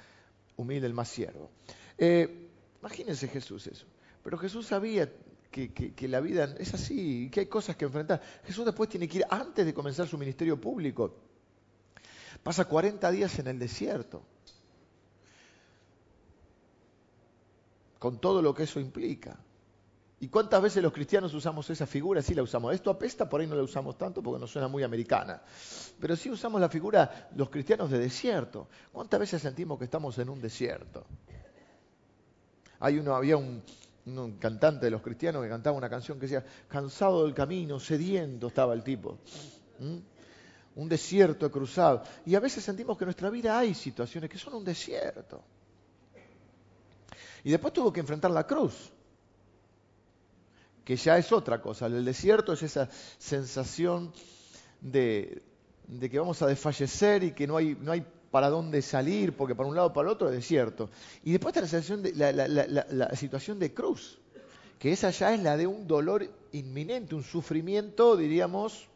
humilde, 0.55 0.87
el 0.87 0.93
más 0.93 1.09
siervo. 1.09 1.49
Eh, 1.97 2.47
imagínense 2.79 3.27
Jesús 3.27 3.67
eso. 3.67 3.85
Pero 4.23 4.37
Jesús 4.37 4.67
sabía 4.67 5.11
que, 5.57 6.07
la 6.07 6.19
vida 6.19 6.55
es 6.59 6.73
así, 6.73 7.29
que 7.31 7.41
hay 7.41 7.45
cosas 7.47 7.75
que 7.75 7.85
enfrentar. 7.85 8.21
Jesús 8.45 8.65
después 8.65 8.89
tiene 8.89 9.07
que 9.07 9.19
ir, 9.19 9.25
antes 9.29 9.65
de 9.65 9.73
comenzar 9.73 10.07
su 10.07 10.17
ministerio 10.17 10.59
público, 10.59 11.15
pasa 12.43 12.65
40 12.65 13.11
días 13.11 13.39
en 13.39 13.47
el 13.47 13.59
desierto. 13.59 14.23
con 17.99 18.19
todo 18.19 18.41
lo 18.41 18.53
que 18.53 18.63
eso 18.63 18.79
implica. 18.79 19.37
¿Y 20.19 20.29
cuántas 20.29 20.61
veces 20.61 20.81
los 20.81 20.91
cristianos 20.91 21.33
usamos 21.33 21.69
esa 21.69 21.85
figura? 21.85 22.23
Sí 22.23 22.33
la 22.33 22.41
usamos. 22.41 22.73
Esto 22.73 22.89
apesta, 22.89 23.29
por 23.29 23.39
ahí 23.39 23.47
no 23.47 23.55
la 23.55 23.61
usamos 23.61 23.97
tanto 23.97 24.23
porque 24.23 24.39
nos 24.39 24.49
suena 24.49 24.67
muy 24.67 24.81
americana. 24.81 25.41
Pero 25.99 26.15
sí 26.15 26.29
usamos 26.29 26.59
la 26.59 26.69
figura, 26.69 27.29
los 27.35 27.49
cristianos 27.49 27.91
de 27.91 27.99
desierto. 27.99 28.67
¿Cuántas 28.91 29.19
veces 29.19 29.41
sentimos 29.41 29.77
que 29.77 29.85
estamos 29.85 30.17
en 30.17 30.29
un 30.29 30.41
desierto? 30.41 31.05
Hay 32.79 32.97
uno, 32.97 33.15
había 33.15 33.37
un, 33.37 33.61
cantante 34.39 34.85
de 34.85 34.91
los 34.91 35.01
cristianos 35.01 35.43
que 35.43 35.49
cantaba 35.49 35.77
una 35.77 35.89
canción 35.89 36.19
que 36.19 36.27
decía, 36.27 36.43
cansado 36.67 37.23
del 37.23 37.33
camino, 37.33 37.79
sediento 37.79 38.47
estaba 38.47 38.73
el 38.73 38.83
tipo. 38.83 39.19
¿Mm? 39.79 39.97
Un 40.75 40.89
desierto 40.89 41.51
cruzado. 41.51 42.03
Y 42.25 42.35
a 42.35 42.39
veces 42.39 42.63
sentimos 42.63 42.97
que 42.97 43.03
en 43.03 43.07
nuestra 43.07 43.29
vida 43.29 43.57
hay 43.57 43.73
situaciones 43.73 44.29
que 44.29 44.37
son 44.37 44.53
un 44.53 44.63
desierto. 44.63 45.43
Y 47.43 47.51
después 47.51 47.73
tuvo 47.73 47.91
que 47.91 47.99
enfrentar 47.99 48.31
la 48.31 48.45
cruz, 48.45 48.91
que 50.83 50.95
ya 50.95 51.17
es 51.17 51.31
otra 51.31 51.61
cosa. 51.61 51.87
El 51.87 52.05
desierto 52.05 52.53
es 52.53 52.63
esa 52.63 52.89
sensación 53.17 54.13
de, 54.81 55.43
que 55.99 56.19
vamos 56.19 56.41
a 56.41 56.47
desfallecer 56.47 57.23
y 57.23 57.31
que 57.31 57.47
no 57.47 57.57
hay, 57.57 57.77
no 57.79 57.91
hay 57.91 58.05
para 58.37 58.51
dónde 58.51 58.83
salir, 58.83 59.35
porque 59.35 59.55
para 59.55 59.67
un 59.67 59.75
lado 59.75 59.91
para 59.91 60.09
el 60.09 60.13
otro 60.13 60.29
es 60.29 60.35
desierto. 60.35 60.91
Y 61.23 61.31
después 61.31 61.55
está 61.55 61.61
la, 61.61 61.67
sensación 61.67 62.03
de, 62.03 62.13
la, 62.13 63.15
situación 63.15 63.57
de 63.57 63.73
cruz, 63.73 64.19
que 64.77 64.91
esa 64.91 65.09
ya 65.09 65.33
es 65.33 65.41
la 65.41 65.57
de 65.57 65.65
un 65.65 65.87
dolor 65.87 66.29
inminente, 66.51 67.15
un 67.15 67.23
sufrimiento, 67.23 68.15
diríamos, 68.15 68.87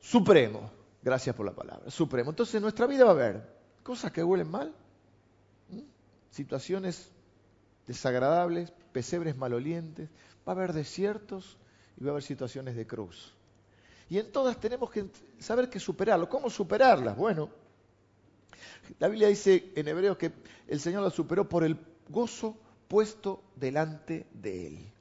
supremo. 0.00 0.70
Gracias 1.02 1.36
por 1.36 1.44
la 1.44 1.52
palabra, 1.52 1.90
supremo. 1.90 2.30
Entonces 2.30 2.54
en 2.54 2.62
nuestra 2.62 2.86
vida 2.86 3.04
va 3.04 3.10
a 3.10 3.12
haber 3.12 3.42
cosas 3.82 4.10
que 4.10 4.24
huelen 4.24 4.50
mal, 4.50 4.72
situaciones 6.30 7.10
desagradables, 7.86 8.72
pesebres 8.94 9.36
malolientes, 9.36 10.08
va 10.48 10.52
a 10.52 10.56
haber 10.56 10.72
desiertos 10.72 11.58
y 11.98 12.04
va 12.04 12.08
a 12.08 12.12
haber 12.12 12.22
situaciones 12.22 12.74
de 12.74 12.86
cruz. 12.86 13.34
Y 14.10 14.18
en 14.18 14.32
todas 14.32 14.58
tenemos 14.58 14.90
que 14.90 15.06
saber 15.38 15.68
que 15.68 15.78
superarlo. 15.78 16.28
¿Cómo 16.28 16.48
superarlas? 16.48 17.16
Bueno, 17.16 17.50
la 18.98 19.08
Biblia 19.08 19.28
dice 19.28 19.72
en 19.76 19.88
Hebreos 19.88 20.16
que 20.16 20.32
el 20.66 20.80
Señor 20.80 21.02
la 21.02 21.10
superó 21.10 21.48
por 21.48 21.64
el 21.64 21.78
gozo 22.08 22.56
puesto 22.88 23.42
delante 23.56 24.26
de 24.32 24.66
Él. 24.66 24.92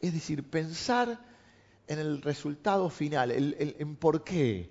Es 0.00 0.12
decir, 0.12 0.42
pensar 0.42 1.18
en 1.86 1.98
el 1.98 2.22
resultado 2.22 2.90
final, 2.90 3.30
en 3.30 3.96
por 3.96 4.24
qué, 4.24 4.70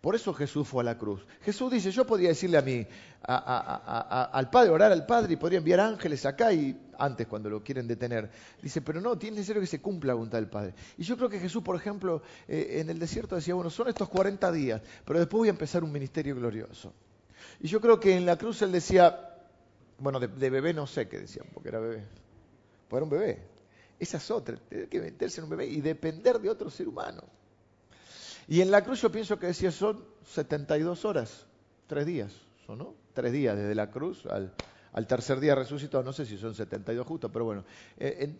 por 0.00 0.14
eso 0.14 0.32
Jesús 0.34 0.68
fue 0.68 0.82
a 0.82 0.84
la 0.84 0.98
cruz. 0.98 1.26
Jesús 1.42 1.70
dice, 1.70 1.90
yo 1.90 2.06
podía 2.06 2.28
decirle 2.28 2.58
a 2.58 2.62
mí, 2.62 2.86
al 3.22 4.50
Padre, 4.50 4.70
orar 4.70 4.92
al 4.92 5.06
Padre 5.06 5.32
y 5.32 5.36
podría 5.36 5.58
enviar 5.58 5.80
ángeles 5.80 6.24
acá 6.26 6.52
y 6.52 6.78
antes 6.98 7.26
cuando 7.26 7.50
lo 7.50 7.62
quieren 7.62 7.88
detener. 7.88 8.30
Dice, 8.62 8.82
pero 8.82 9.00
no, 9.00 9.18
tiene 9.18 9.36
necesario 9.36 9.60
que 9.60 9.66
se 9.66 9.80
cumpla 9.80 10.08
la 10.08 10.14
voluntad 10.14 10.38
del 10.38 10.48
Padre. 10.48 10.74
Y 10.96 11.02
yo 11.02 11.16
creo 11.16 11.28
que 11.28 11.40
Jesús, 11.40 11.62
por 11.62 11.76
ejemplo, 11.76 12.22
eh, 12.46 12.78
en 12.80 12.90
el 12.90 12.98
desierto 12.98 13.34
decía, 13.34 13.54
bueno, 13.54 13.70
son 13.70 13.88
estos 13.88 14.08
40 14.08 14.52
días, 14.52 14.82
pero 15.04 15.18
después 15.18 15.38
voy 15.38 15.48
a 15.48 15.52
empezar 15.52 15.82
un 15.82 15.92
ministerio 15.92 16.34
glorioso. 16.36 16.92
Y 17.60 17.68
yo 17.68 17.80
creo 17.80 17.98
que 17.98 18.16
en 18.16 18.26
la 18.26 18.36
cruz 18.36 18.62
él 18.62 18.72
decía, 18.72 19.34
bueno, 19.98 20.20
de, 20.20 20.50
bebé 20.50 20.74
no 20.74 20.86
sé 20.86 21.08
qué 21.08 21.20
decían, 21.20 21.46
porque 21.52 21.70
era 21.70 21.80
bebé. 21.80 22.04
Pues 22.88 22.98
era 22.98 23.04
un 23.04 23.10
bebé. 23.10 23.42
Esa 23.98 24.18
es 24.18 24.30
otra, 24.30 24.56
tener 24.56 24.88
que 24.88 25.00
meterse 25.00 25.40
en 25.40 25.44
un 25.44 25.50
bebé 25.50 25.66
y 25.66 25.80
depender 25.80 26.38
de 26.38 26.50
otro 26.50 26.70
ser 26.70 26.86
humano. 26.86 27.22
Y 28.48 28.60
en 28.60 28.70
la 28.70 28.82
cruz 28.82 29.02
yo 29.02 29.10
pienso 29.10 29.38
que 29.38 29.48
decía 29.48 29.72
son 29.72 30.04
72 30.24 31.04
horas, 31.04 31.46
tres 31.86 32.06
días, 32.06 32.32
¿no? 32.68 32.94
Tres 33.12 33.32
días 33.32 33.56
desde 33.56 33.74
la 33.74 33.90
cruz 33.90 34.24
al, 34.26 35.06
tercer 35.06 35.40
día 35.40 35.54
resucitó, 35.54 36.02
no 36.02 36.12
sé 36.12 36.24
si 36.26 36.38
son 36.38 36.54
72 36.54 37.06
justos, 37.06 37.30
pero 37.32 37.44
bueno, 37.44 37.64
eh, 37.98 38.36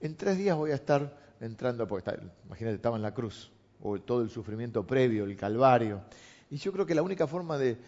en, 0.00 0.16
tres 0.16 0.36
días 0.36 0.56
voy 0.56 0.72
a 0.72 0.74
estar 0.74 1.16
entrando, 1.40 1.86
porque 1.86 2.10
está, 2.10 2.22
imagínate, 2.44 2.76
estaba 2.76 2.96
en 2.96 3.02
la 3.02 3.14
cruz, 3.14 3.50
o 3.82 3.98
todo 4.00 4.22
el 4.22 4.30
sufrimiento 4.30 4.86
previo, 4.86 5.24
el 5.24 5.36
calvario. 5.36 6.02
Y 6.50 6.58
yo 6.58 6.72
creo 6.72 6.86
que 6.86 6.94
la 6.94 7.02
única 7.02 7.26
forma 7.26 7.58
de, 7.58 7.78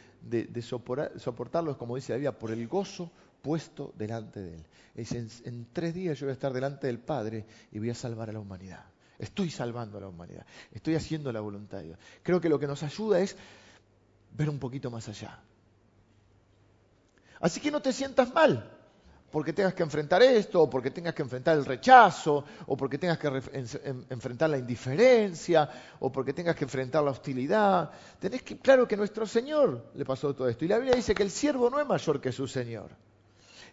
soportarlo 0.60 1.70
es, 1.70 1.76
como 1.76 1.96
dice 1.96 2.12
la 2.12 2.16
Biblia, 2.16 2.38
por 2.38 2.50
el 2.50 2.66
gozo 2.66 3.10
puesto 3.42 3.92
delante 3.96 4.40
de 4.40 4.54
Él. 4.54 4.66
Es 4.94 5.12
en, 5.12 5.28
en 5.44 5.66
tres 5.72 5.94
días 5.94 6.18
yo 6.18 6.26
voy 6.26 6.30
a 6.30 6.32
estar 6.32 6.52
delante 6.52 6.88
del 6.88 6.98
Padre 6.98 7.44
y 7.70 7.78
voy 7.78 7.90
a 7.90 7.94
salvar 7.94 8.30
a 8.30 8.32
la 8.32 8.40
humanidad. 8.40 8.84
Estoy 9.18 9.50
salvando 9.50 9.98
a 9.98 10.00
la 10.00 10.08
humanidad. 10.08 10.46
Estoy 10.72 10.94
haciendo 10.94 11.32
la 11.32 11.40
voluntad 11.40 11.78
de 11.78 11.84
Dios. 11.84 11.98
Creo 12.22 12.40
que 12.40 12.48
lo 12.48 12.58
que 12.58 12.66
nos 12.66 12.82
ayuda 12.82 13.20
es 13.20 13.36
ver 14.32 14.48
un 14.48 14.58
poquito 14.58 14.90
más 14.90 15.08
allá. 15.08 15.40
Así 17.40 17.60
que 17.60 17.70
no 17.70 17.82
te 17.82 17.92
sientas 17.92 18.32
mal 18.32 18.78
porque 19.30 19.52
tengas 19.52 19.74
que 19.74 19.82
enfrentar 19.82 20.22
esto, 20.22 20.62
o 20.62 20.70
porque 20.70 20.90
tengas 20.90 21.14
que 21.14 21.22
enfrentar 21.22 21.56
el 21.58 21.64
rechazo, 21.64 22.44
o 22.66 22.76
porque 22.76 22.96
tengas 22.96 23.18
que 23.18 23.28
enfrentar 24.08 24.48
la 24.48 24.58
indiferencia, 24.58 25.68
o 26.00 26.10
porque 26.10 26.32
tengas 26.32 26.56
que 26.56 26.64
enfrentar 26.64 27.04
la 27.04 27.10
hostilidad. 27.10 27.90
Tenés 28.18 28.42
que, 28.42 28.58
claro 28.58 28.88
que 28.88 28.96
nuestro 28.96 29.26
Señor 29.26 29.90
le 29.94 30.04
pasó 30.04 30.34
todo 30.34 30.48
esto. 30.48 30.64
Y 30.64 30.68
la 30.68 30.78
Biblia 30.78 30.96
dice 30.96 31.14
que 31.14 31.22
el 31.22 31.30
siervo 31.30 31.68
no 31.68 31.78
es 31.78 31.86
mayor 31.86 32.20
que 32.20 32.32
su 32.32 32.48
Señor. 32.48 32.90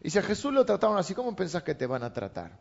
Y 0.02 0.10
si 0.10 0.20
a 0.20 0.24
Jesús 0.24 0.54
lo 0.54 0.66
trataron 0.66 0.98
así, 0.98 1.14
¿cómo 1.14 1.34
pensás 1.36 1.64
que 1.64 1.74
te 1.74 1.88
van 1.88 2.04
a 2.04 2.12
tratar? 2.12 2.60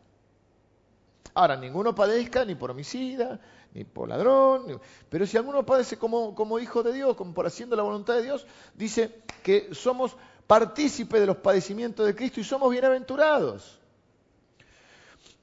Ahora, 1.34 1.56
ninguno 1.56 1.94
padezca 1.94 2.44
ni 2.44 2.54
por 2.54 2.70
homicida, 2.70 3.40
ni 3.74 3.82
por 3.82 4.08
ladrón, 4.08 4.80
pero 5.08 5.26
si 5.26 5.36
alguno 5.36 5.66
padece 5.66 5.98
como, 5.98 6.34
como 6.34 6.60
hijo 6.60 6.84
de 6.84 6.92
Dios, 6.92 7.16
como 7.16 7.34
por 7.34 7.46
haciendo 7.46 7.74
la 7.74 7.82
voluntad 7.82 8.14
de 8.14 8.22
Dios, 8.22 8.46
dice 8.74 9.22
que 9.42 9.74
somos 9.74 10.16
partícipes 10.46 11.20
de 11.20 11.26
los 11.26 11.38
padecimientos 11.38 12.06
de 12.06 12.14
Cristo 12.14 12.40
y 12.40 12.44
somos 12.44 12.70
bienaventurados. 12.70 13.80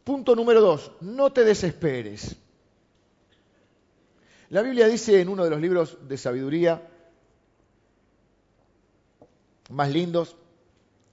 Punto 0.05 0.33
número 0.33 0.61
dos, 0.61 0.93
no 1.01 1.31
te 1.33 1.43
desesperes. 1.43 2.37
La 4.49 4.61
Biblia 4.61 4.87
dice 4.87 5.19
en 5.19 5.27
uno 5.27 5.43
de 5.43 5.49
los 5.49 5.59
libros 5.59 5.97
de 6.07 6.17
sabiduría 6.17 6.87
más 9.69 9.89
lindos 9.91 10.37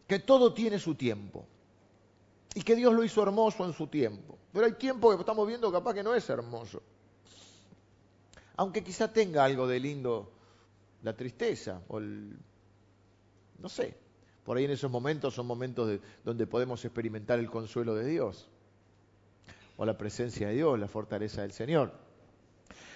que 0.07 0.19
todo 0.21 0.55
tiene 0.55 0.79
su 0.79 0.95
tiempo 0.95 1.47
y 2.55 2.63
que 2.63 2.77
Dios 2.77 2.95
lo 2.95 3.05
hizo 3.05 3.23
hermoso 3.23 3.65
en 3.65 3.73
su 3.73 3.87
tiempo. 3.89 4.38
Pero 4.53 4.67
hay 4.67 4.73
tiempo 4.73 5.11
que 5.11 5.21
estamos 5.21 5.47
viendo 5.47 5.71
capaz 5.71 5.95
que 5.95 6.03
no 6.03 6.15
es 6.15 6.29
hermoso. 6.29 6.83
Aunque 8.57 8.83
quizá 8.83 9.13
tenga 9.13 9.45
algo 9.45 9.67
de 9.67 9.79
lindo 9.79 10.33
la 11.03 11.15
tristeza 11.15 11.81
o 11.89 11.99
el... 11.99 12.37
no 13.59 13.69
sé. 13.69 13.97
Por 14.45 14.57
ahí 14.57 14.65
en 14.65 14.71
esos 14.71 14.91
momentos 14.91 15.35
son 15.35 15.47
momentos 15.47 16.01
donde 16.25 16.47
podemos 16.47 16.85
experimentar 16.85 17.39
el 17.39 17.51
consuelo 17.51 17.95
de 17.95 18.07
Dios 18.07 18.49
o 19.77 19.85
la 19.85 19.97
presencia 19.97 20.49
de 20.49 20.55
Dios, 20.55 20.79
la 20.79 20.89
fortaleza 20.89 21.43
del 21.43 21.53
Señor. 21.53 21.93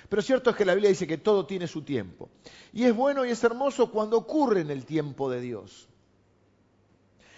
Pero 0.09 0.21
cierto 0.21 0.51
es 0.51 0.57
que 0.57 0.65
la 0.65 0.75
Biblia 0.75 0.91
dice 0.91 1.07
que 1.07 1.19
todo 1.19 1.47
tiene 1.47 1.67
su 1.67 1.83
tiempo. 1.83 2.29
Y 2.73 2.85
es 2.85 2.95
bueno 2.95 3.25
y 3.25 3.31
es 3.31 3.43
hermoso 3.45 3.91
cuando 3.91 4.19
ocurre 4.19 4.61
en 4.61 4.71
el 4.71 4.85
tiempo 4.85 5.31
de 5.31 5.41
Dios. 5.41 5.89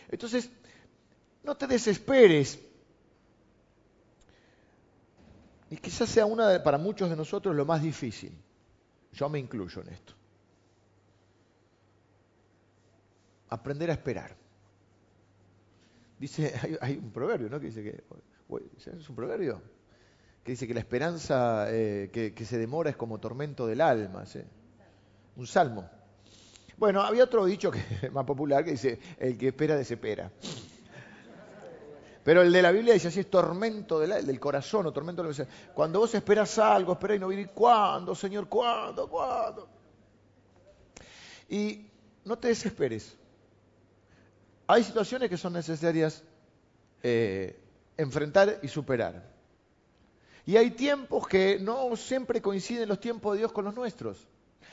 Entonces, 0.08 0.50
no 1.42 1.56
te 1.56 1.66
desesperes. 1.66 2.58
Y 5.74 5.76
quizás 5.78 6.08
sea 6.08 6.24
una 6.24 6.50
de, 6.50 6.60
para 6.60 6.78
muchos 6.78 7.10
de 7.10 7.16
nosotros 7.16 7.52
lo 7.52 7.64
más 7.64 7.82
difícil. 7.82 8.32
Yo 9.12 9.28
me 9.28 9.40
incluyo 9.40 9.82
en 9.82 9.88
esto. 9.88 10.14
Aprender 13.48 13.90
a 13.90 13.94
esperar. 13.94 14.36
Dice, 16.16 16.54
hay, 16.80 16.96
un 16.96 17.10
proverbio, 17.10 17.50
¿no? 17.50 17.58
Que 17.58 17.66
dice 17.66 17.82
que, 17.82 18.04
¿es 18.76 19.08
un 19.08 19.16
proverbio? 19.16 19.60
Que 20.44 20.52
dice 20.52 20.68
que 20.68 20.74
la 20.74 20.80
esperanza 20.80 21.66
eh, 21.70 22.08
que, 22.12 22.44
se 22.44 22.56
demora 22.56 22.90
es 22.90 22.96
como 22.96 23.18
tormento 23.18 23.66
del 23.66 23.80
alma. 23.80 24.22
Un 25.34 25.46
salmo. 25.48 25.90
Bueno, 26.76 27.02
había 27.02 27.24
otro 27.24 27.46
dicho 27.46 27.72
que 27.72 27.82
más 28.12 28.24
popular 28.24 28.64
que 28.64 28.70
dice, 28.70 29.00
el 29.18 29.36
que 29.36 29.48
espera 29.48 29.74
desespera. 29.74 30.30
Pero 32.24 32.40
el 32.40 32.50
de 32.50 32.62
la 32.62 32.72
Biblia 32.72 32.94
dice 32.94 33.08
así, 33.08 33.20
es 33.20 33.30
tormento 33.30 34.00
del, 34.00 34.40
corazón 34.40 34.86
o 34.86 34.92
tormento 34.92 35.22
de 35.22 35.46
Cuando 35.74 36.00
vos 36.00 36.14
esperas 36.14 36.58
algo, 36.58 36.94
esperás 36.94 37.18
y 37.18 37.20
no 37.20 37.28
vivir, 37.28 37.50
¿cuándo, 37.50 38.14
Señor? 38.14 38.48
¿Cuándo? 38.48 39.06
¿Cuándo? 39.08 39.68
Y 41.50 41.86
no 42.24 42.38
te 42.38 42.48
desesperes. 42.48 43.14
Hay 44.66 44.82
situaciones 44.82 45.28
que 45.28 45.36
son 45.36 45.52
necesarias 45.52 46.24
eh, 47.02 47.60
enfrentar 47.98 48.58
y 48.62 48.68
superar. 48.68 49.22
Y 50.46 50.56
hay 50.56 50.70
tiempos 50.70 51.28
que 51.28 51.58
no 51.60 51.94
siempre 51.94 52.40
coinciden 52.40 52.88
los 52.88 53.00
tiempos 53.00 53.34
de 53.34 53.40
Dios 53.40 53.52
con 53.52 53.66
los 53.66 53.74
nuestros. 53.74 54.26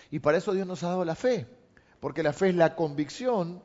Y 0.09 0.19
para 0.19 0.37
eso 0.37 0.53
Dios 0.53 0.65
nos 0.65 0.83
ha 0.83 0.87
dado 0.89 1.03
la 1.03 1.15
fe. 1.15 1.47
Porque 1.99 2.23
la 2.23 2.31
fe 2.31 2.49
es 2.49 2.55
la 2.55 2.77
convicción 2.77 3.61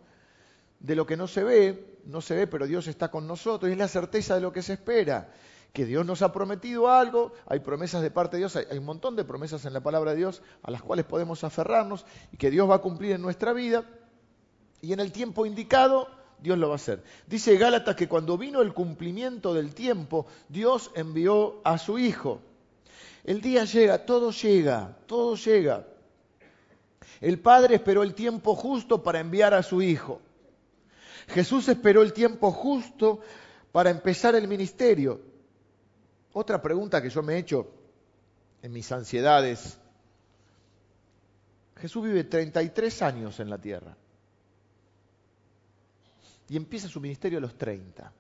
de 0.81 0.95
lo 0.95 1.07
que 1.07 1.17
no 1.17 1.27
se 1.27 1.45
ve, 1.45 1.99
no 2.05 2.21
se 2.21 2.35
ve, 2.35 2.47
pero 2.47 2.67
Dios 2.67 2.87
está 2.87 3.11
con 3.11 3.27
nosotros, 3.27 3.69
y 3.69 3.73
es 3.73 3.79
la 3.79 3.89
certeza 3.89 4.35
de 4.35 4.41
lo 4.41 4.53
que 4.53 4.63
se 4.63 4.75
espera, 4.75 5.33
que 5.73 5.85
Dios 5.85 6.07
nos 6.07 6.23
ha 6.23 6.33
prometido 6.33 6.91
algo, 6.91 7.33
hay 7.47 7.61
promesas 7.61 8.03
de 8.03 8.11
parte 8.11 8.37
de 8.37 8.41
Dios, 8.41 8.57
hay, 8.57 8.79
un 8.79 8.85
montón 8.85 9.17
de 9.17 9.25
promesas 9.25 9.65
en 9.65 9.73
la 9.73 9.83
palabra 9.83 10.13
de 10.13 10.19
Dios 10.19 10.43
a 10.63 10.71
las 10.71 10.83
cuales 10.83 11.05
podemos 11.05 11.45
aferrarnos 11.45 12.07
y 12.33 12.37
que 12.37 12.51
Dios 12.51 12.69
va 12.69 12.77
a 12.77 12.81
cumplir 12.81 13.13
en 13.13 13.23
nuestra 13.23 13.53
vida, 13.53 13.85
y 14.81 14.93
en 14.93 15.01
el 15.01 15.13
tiempo 15.13 15.47
indicado 15.47 16.09
Dios 16.39 16.59
lo 16.59 16.69
va 16.69 16.75
a 16.75 16.77
hacer. 16.77 17.03
Dice 17.27 17.57
Gálatas 17.57 17.97
que 17.97 18.09
cuando 18.09 18.39
vino 18.39 18.63
el 18.63 18.73
cumplimiento 18.73 19.55
del 19.55 19.75
tiempo, 19.75 20.27
Dios 20.49 20.91
envió 20.95 21.61
a 21.65 21.79
su 21.79 21.99
Hijo. 21.99 22.41
El 23.25 23.41
día 23.41 23.65
llega, 23.65 24.05
todo 24.07 24.31
llega, 24.31 24.97
todo 25.07 25.35
llega. 25.35 25.87
El 27.21 27.41
Padre 27.41 27.77
esperó 27.77 28.03
el 28.03 28.15
tiempo 28.15 28.55
justo 28.55 29.03
para 29.03 29.21
enviar 29.21 29.55
a 29.55 29.63
su 29.63 29.83
Hijo. 29.83 30.21
Jesús 31.29 31.69
esperó 31.69 32.03
el 32.03 32.13
tiempo 32.13 32.51
justo 32.53 33.21
para 33.73 33.91
empezar 33.91 34.35
el 34.35 34.49
ministerio. 34.49 35.21
Otra 36.33 36.61
pregunta 36.63 37.03
que 37.03 37.11
yo 37.11 37.23
me 37.23 37.35
he 37.35 37.39
hecho 37.39 37.71
en 38.63 38.73
mis 38.73 38.91
ansiedades. 38.93 39.79
Jesús 41.77 42.05
vive 42.05 42.25
33 42.25 43.03
años 43.03 43.41
en 43.41 43.51
la 43.51 43.59
tierra 43.59 43.97
y 46.49 46.57
empieza 46.57 46.89
su 46.89 47.01
ministerio 47.01 47.39
a 47.39 47.41
los 47.41 47.57
30. 47.57 48.13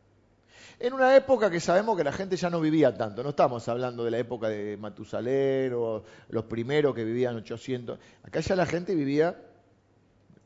En 0.79 0.93
una 0.93 1.17
época 1.17 1.51
que 1.51 1.61
sabemos 1.61 1.97
que 1.97 2.05
la 2.05 2.13
gente 2.13 2.37
ya 2.37 2.51
no 2.51 2.61
vivía 2.61 2.95
tanto, 2.95 3.23
no 3.23 3.31
estamos 3.31 3.67
hablando 3.69 4.05
de 4.05 4.11
la 4.11 4.19
época 4.19 4.49
de 4.49 4.77
Matusalén 4.77 5.73
o 5.75 6.03
los 6.29 6.45
primeros 6.45 6.95
que 6.95 7.05
vivían 7.05 7.37
800, 7.37 7.99
acá 8.25 8.41
ya 8.41 8.57
la 8.57 8.67
gente 8.67 8.95
vivía 8.95 9.41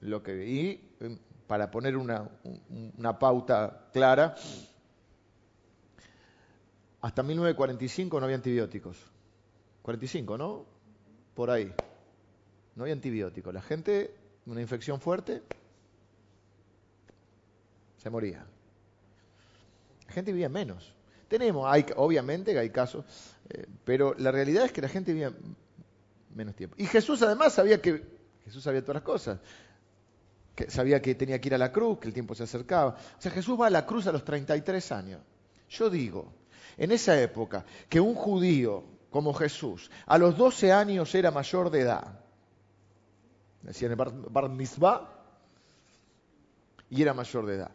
lo 0.01 0.23
que 0.23 0.47
y 0.47 0.81
para 1.51 1.69
poner 1.69 1.97
una, 1.97 3.19
pauta 3.19 3.89
clara, 3.93 4.37
hasta 7.01 7.25
1945 7.25 8.21
no 8.21 8.25
había 8.25 8.37
antibióticos. 8.37 8.97
45, 9.83 10.39
¿no? 10.39 10.65
Por 11.35 11.51
ahí. 11.51 11.75
No 12.77 12.85
había 12.85 12.95
antibióticos. 12.95 13.53
La 13.53 13.63
gente, 13.63 14.15
una 14.47 14.61
infección 14.61 15.01
fuerte, 15.01 15.43
se 17.97 18.11
moría. 18.11 18.47
La 20.07 20.13
gente 20.13 20.31
vivía 20.31 20.49
menos. 20.49 20.95
Tenemos, 21.27 21.67
hay, 21.69 21.85
obviamente 21.97 22.53
que 22.53 22.61
hay 22.61 22.71
casos, 22.71 23.05
eh, 23.49 23.67
pero 23.85 24.15
la 24.19 24.31
realidad 24.31 24.67
es 24.67 24.73
que 24.73 24.83
la 24.83 24.89
gente 24.89 25.13
vivía 25.13 25.33
menos 26.33 26.55
tiempo. 26.55 26.77
Y 26.79 26.87
Jesús 26.87 27.21
además 27.23 27.55
sabía 27.55 27.83
que, 27.83 28.05
Jesús 28.45 28.63
sabía 28.63 28.83
todas 28.83 28.95
las 28.95 29.03
cosas 29.03 29.41
sabía 30.69 31.01
que 31.01 31.15
tenía 31.15 31.41
que 31.41 31.49
ir 31.49 31.55
a 31.55 31.59
la 31.59 31.73
cruz, 31.73 31.99
que 31.99 32.09
el 32.09 32.15
tiempo 32.15 32.35
se 32.35 32.43
acercaba. 32.43 32.97
O 33.19 33.21
sea, 33.21 33.31
Jesús 33.31 33.59
va 33.61 33.69
a 33.69 33.71
la 33.71 33.87
cruz 33.87 34.07
a 34.07 34.13
los 34.13 34.25
33 34.25 34.93
años. 34.93 35.21
Yo 35.69 35.89
digo, 35.89 36.33
en 36.77 36.93
esa 36.93 37.21
época, 37.21 37.65
que 37.89 38.01
un 38.01 38.15
judío 38.15 38.85
como 39.11 39.35
Jesús 39.35 39.91
a 40.07 40.19
los 40.19 40.37
12 40.37 40.73
años 40.73 41.15
era 41.15 41.31
mayor 41.31 41.71
de 41.71 41.81
edad, 41.81 42.21
decían 43.63 43.93
el 43.93 43.97
bar, 43.97 44.13
bar 44.31 45.21
y 46.91 47.03
era 47.03 47.15
mayor 47.15 47.47
de 47.47 47.55
edad. 47.55 47.71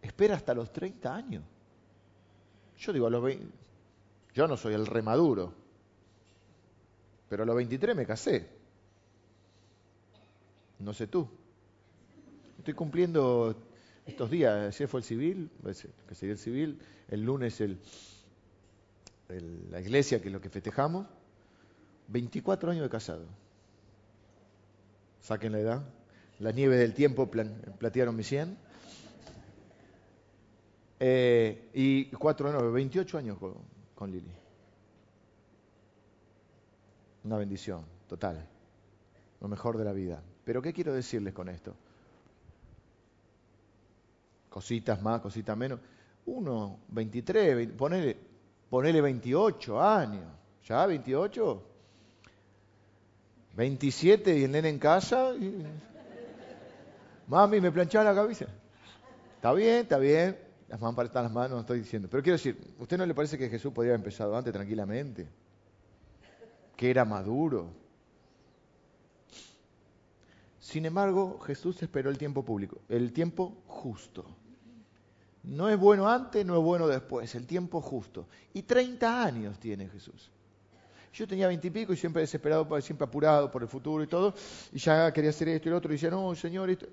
Espera 0.00 0.34
hasta 0.34 0.54
los 0.54 0.72
30 0.72 1.14
años. 1.14 1.44
Yo 2.78 2.92
digo, 2.92 3.06
a 3.06 3.10
los 3.10 3.22
20, 3.22 3.46
yo 4.34 4.48
no 4.48 4.56
soy 4.56 4.74
el 4.74 4.86
remaduro, 4.86 5.54
pero 7.28 7.44
a 7.44 7.46
los 7.46 7.56
23 7.56 7.94
me 7.94 8.06
casé. 8.06 8.61
No 10.82 10.92
sé 10.92 11.06
tú. 11.06 11.28
Estoy 12.58 12.74
cumpliendo 12.74 13.54
estos 14.04 14.30
días. 14.30 14.74
Ayer 14.74 14.88
fue 14.88 15.00
el 15.00 15.04
civil, 15.04 15.50
que 16.08 16.14
sería 16.14 16.32
el 16.32 16.38
civil. 16.38 16.80
El 17.08 17.22
lunes 17.22 17.60
el, 17.60 17.78
la 19.70 19.80
iglesia, 19.80 20.20
que 20.20 20.26
es 20.28 20.32
lo 20.32 20.40
que 20.40 20.50
festejamos. 20.50 21.06
24 22.08 22.72
años 22.72 22.82
de 22.82 22.90
casado. 22.90 23.26
Saquen 25.20 25.52
la 25.52 25.60
edad. 25.60 25.82
Las 26.40 26.54
nieves 26.54 26.80
del 26.80 26.94
tiempo 26.94 27.30
platearon 27.30 28.16
mi 28.16 28.24
100. 28.24 28.58
Eh, 30.98 31.70
y 31.74 32.06
cuatro, 32.10 32.52
no, 32.52 32.72
28 32.72 33.18
años 33.18 33.38
con, 33.38 33.54
con 33.94 34.10
Lili. 34.10 34.32
Una 37.22 37.36
bendición 37.36 37.84
total. 38.08 38.44
Lo 39.40 39.46
mejor 39.46 39.78
de 39.78 39.84
la 39.84 39.92
vida. 39.92 40.22
Pero 40.44 40.60
¿qué 40.60 40.72
quiero 40.72 40.92
decirles 40.92 41.32
con 41.32 41.48
esto? 41.48 41.74
Cositas 44.48 45.00
más, 45.00 45.20
cositas 45.20 45.56
menos. 45.56 45.80
Uno, 46.26 46.78
23, 46.88 47.68
ponele, 47.68 48.16
ponele 48.68 49.00
28 49.00 49.80
años. 49.80 50.24
¿Ya 50.66 50.86
28? 50.86 51.62
27 53.56 54.38
y 54.38 54.44
el 54.44 54.50
nene 54.50 54.68
en 54.68 54.78
casa. 54.78 55.32
Mami, 57.26 57.60
me 57.60 57.72
planchaba 57.72 58.04
la 58.04 58.14
cabeza. 58.14 58.46
Está 59.36 59.52
bien, 59.52 59.76
está 59.76 59.98
bien. 59.98 60.36
Las 60.68 60.80
manos 60.80 61.04
están 61.04 61.24
las 61.24 61.32
manos, 61.32 61.50
no 61.50 61.60
estoy 61.60 61.80
diciendo. 61.80 62.08
Pero 62.10 62.22
quiero 62.22 62.36
decir, 62.36 62.56
¿usted 62.78 62.96
no 62.96 63.04
le 63.04 63.14
parece 63.14 63.36
que 63.36 63.48
Jesús 63.48 63.72
podría 63.72 63.92
haber 63.92 64.00
empezado 64.00 64.36
antes 64.36 64.52
tranquilamente? 64.52 65.28
Que 66.76 66.90
era 66.90 67.04
maduro. 67.04 67.81
Sin 70.62 70.86
embargo, 70.86 71.40
Jesús 71.40 71.82
esperó 71.82 72.08
el 72.08 72.16
tiempo 72.16 72.44
público, 72.44 72.78
el 72.88 73.12
tiempo 73.12 73.52
justo. 73.66 74.24
No 75.42 75.68
es 75.68 75.76
bueno 75.76 76.08
antes, 76.08 76.46
no 76.46 76.56
es 76.56 76.62
bueno 76.62 76.86
después, 76.86 77.34
el 77.34 77.48
tiempo 77.48 77.80
justo. 77.80 78.28
Y 78.54 78.62
30 78.62 79.24
años 79.24 79.58
tiene 79.58 79.88
Jesús. 79.88 80.30
Yo 81.12 81.26
tenía 81.26 81.48
veintipico 81.48 81.92
y, 81.92 81.96
siempre 81.96 82.22
desesperado, 82.22 82.80
siempre 82.80 83.04
apurado 83.04 83.50
por 83.50 83.62
el 83.62 83.68
futuro 83.68 84.04
y 84.04 84.06
todo, 84.06 84.34
y 84.72 84.78
ya 84.78 85.12
quería 85.12 85.30
hacer 85.30 85.48
esto 85.48 85.68
y 85.68 85.72
lo 85.72 85.78
otro, 85.78 85.90
y 85.90 85.96
decía, 85.96 86.10
no, 86.10 86.32
Señor, 86.36 86.70
esto... 86.70 86.86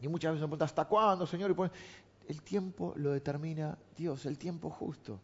y 0.00 0.08
muchas 0.08 0.32
veces 0.32 0.42
me 0.42 0.48
preguntan, 0.48 0.66
¿hasta 0.66 0.84
cuándo, 0.86 1.24
Señor? 1.24 1.54
Y 2.26 2.32
el 2.32 2.42
tiempo 2.42 2.94
lo 2.96 3.12
determina 3.12 3.78
Dios, 3.96 4.26
el 4.26 4.38
tiempo 4.38 4.70
justo. 4.70 5.20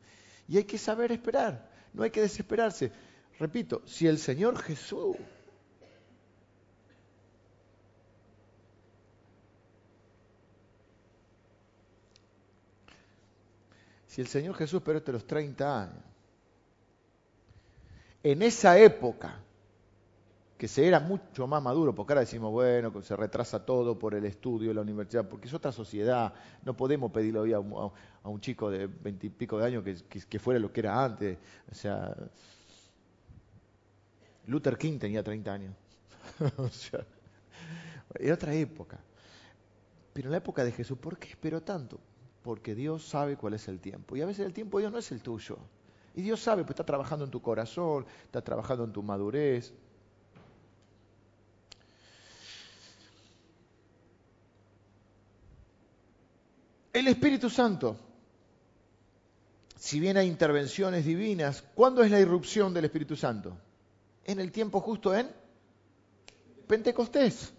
Y 0.47 0.59
hay 0.59 0.65
que 0.65 0.79
saber 0.79 1.11
esperar, 1.11 1.69
no 1.93 2.05
hay 2.05 2.11
que 2.11 2.21
desesperarse. 2.21 2.93
Repito, 3.41 3.83
si 3.85 4.07
el 4.07 4.19
Señor 4.19 4.59
Jesús 4.59 5.17
si 14.15 14.21
el 14.21 14.29
Señor 14.29 14.55
Jesús 14.55 14.75
esperó 14.79 14.99
hasta 14.99 15.11
los 15.11 15.27
30 15.27 15.83
años, 15.83 16.05
en 18.23 18.43
esa 18.43 18.79
época, 18.79 19.41
que 20.57 20.69
se 20.69 20.87
era 20.87 21.01
mucho 21.01 21.49
más 21.49 21.61
maduro, 21.61 21.97
porque 21.97 22.13
ahora 22.13 22.21
decimos, 22.21 22.53
bueno, 22.53 22.93
que 22.93 23.03
se 23.03 23.17
retrasa 23.17 23.67
todo 23.67 23.99
por 23.99 24.15
el 24.15 24.25
estudio 24.25 24.73
la 24.73 24.83
universidad, 24.83 25.29
porque 25.29 25.49
es 25.49 25.53
otra 25.53 25.73
sociedad, 25.73 26.33
no 26.63 26.77
podemos 26.77 27.11
pedirle 27.11 27.41
hoy 27.41 27.53
a 27.55 27.59
un, 27.59 28.41
chico 28.41 28.71
de 28.71 28.87
veintipico 28.87 29.59
de 29.59 29.67
años 29.67 29.83
que, 29.83 30.39
fuera 30.39 30.61
lo 30.61 30.73
que 30.73 30.79
era 30.79 31.05
antes. 31.05 31.37
O 31.73 31.75
sea, 31.75 32.15
Luther 34.47 34.79
King 34.79 35.01
tenía 35.01 35.25
30 35.25 35.53
años. 35.53 35.75
o 36.57 36.69
sea, 36.69 37.05
era 38.15 38.35
otra 38.35 38.55
época. 38.55 38.97
Pero 40.13 40.29
en 40.29 40.31
la 40.31 40.39
época 40.39 40.63
de 40.63 40.71
Jesús, 40.71 40.97
¿por 40.99 41.19
qué 41.19 41.31
esperó 41.31 41.61
tanto? 41.61 41.99
Porque 42.45 42.75
Dios 42.75 43.09
sabe 43.09 43.39
cuál 43.39 43.55
es 43.55 43.69
el 43.69 43.81
tiempo. 43.81 44.17
Y 44.17 44.21
a 44.21 44.27
veces 44.27 44.45
el 44.45 44.53
tiempo 44.53 44.77
de 44.77 44.83
Dios 44.83 44.93
no 44.93 44.99
es 44.99 45.11
el 45.11 45.23
tuyo. 45.23 45.57
Y 46.15 46.21
Dios 46.21 46.41
sabe, 46.41 46.63
pues 46.63 46.73
está 46.73 46.85
trabajando 46.85 47.25
en 47.25 47.31
tu 47.31 47.41
corazón, 47.41 48.05
está 48.23 48.43
trabajando 48.43 48.85
en 48.85 48.93
tu 48.93 49.03
madurez. 49.03 49.73
El 56.93 57.09
Espíritu 57.09 57.49
Santo, 57.49 57.97
si 59.77 59.99
bien 59.99 60.19
hay 60.19 60.29
intervenciones 60.29 61.07
divinas, 61.07 61.65
¿cuándo 61.75 62.05
es 62.05 62.11
la 62.11 62.21
irrupción 62.21 62.75
del 62.75 62.85
Espíritu 62.85 63.17
Santo? 63.17 63.57
En 64.27 64.39
el 64.39 64.53
tiempo 64.53 64.81
justo 64.81 65.15
en 65.15 65.31
Pentecostés, 66.67 67.55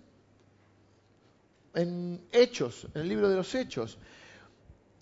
en 1.74 2.22
Hechos, 2.32 2.88
en 2.94 3.02
el 3.02 3.10
libro 3.10 3.28
de 3.30 3.36
los 3.36 3.54
Hechos. 3.56 3.98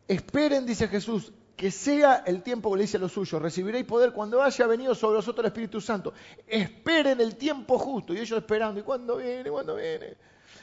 Esperen, 0.08 0.66
dice 0.66 0.88
Jesús, 0.88 1.32
que 1.56 1.72
sea 1.72 2.24
el 2.26 2.42
tiempo 2.42 2.72
que 2.72 2.78
le 2.78 2.84
dice 2.84 2.98
a 2.98 3.00
los 3.00 3.12
suyos, 3.12 3.42
recibiréis 3.42 3.86
poder 3.86 4.12
cuando 4.12 4.42
haya 4.42 4.68
venido 4.68 4.96
sobre 4.96 5.18
vosotros 5.18 5.44
el 5.44 5.48
Espíritu 5.48 5.80
Santo. 5.80 6.13
Esperen 6.48 7.22
el 7.22 7.36
tiempo 7.36 7.78
justo. 7.78 8.13
Y 8.13 8.18
ellos 8.18 8.38
esperando, 8.38 8.80
¿y 8.80 8.84
cuándo 8.84 9.18
viene? 9.18 9.50
¿Cuándo 9.50 9.76
viene? 9.76 10.16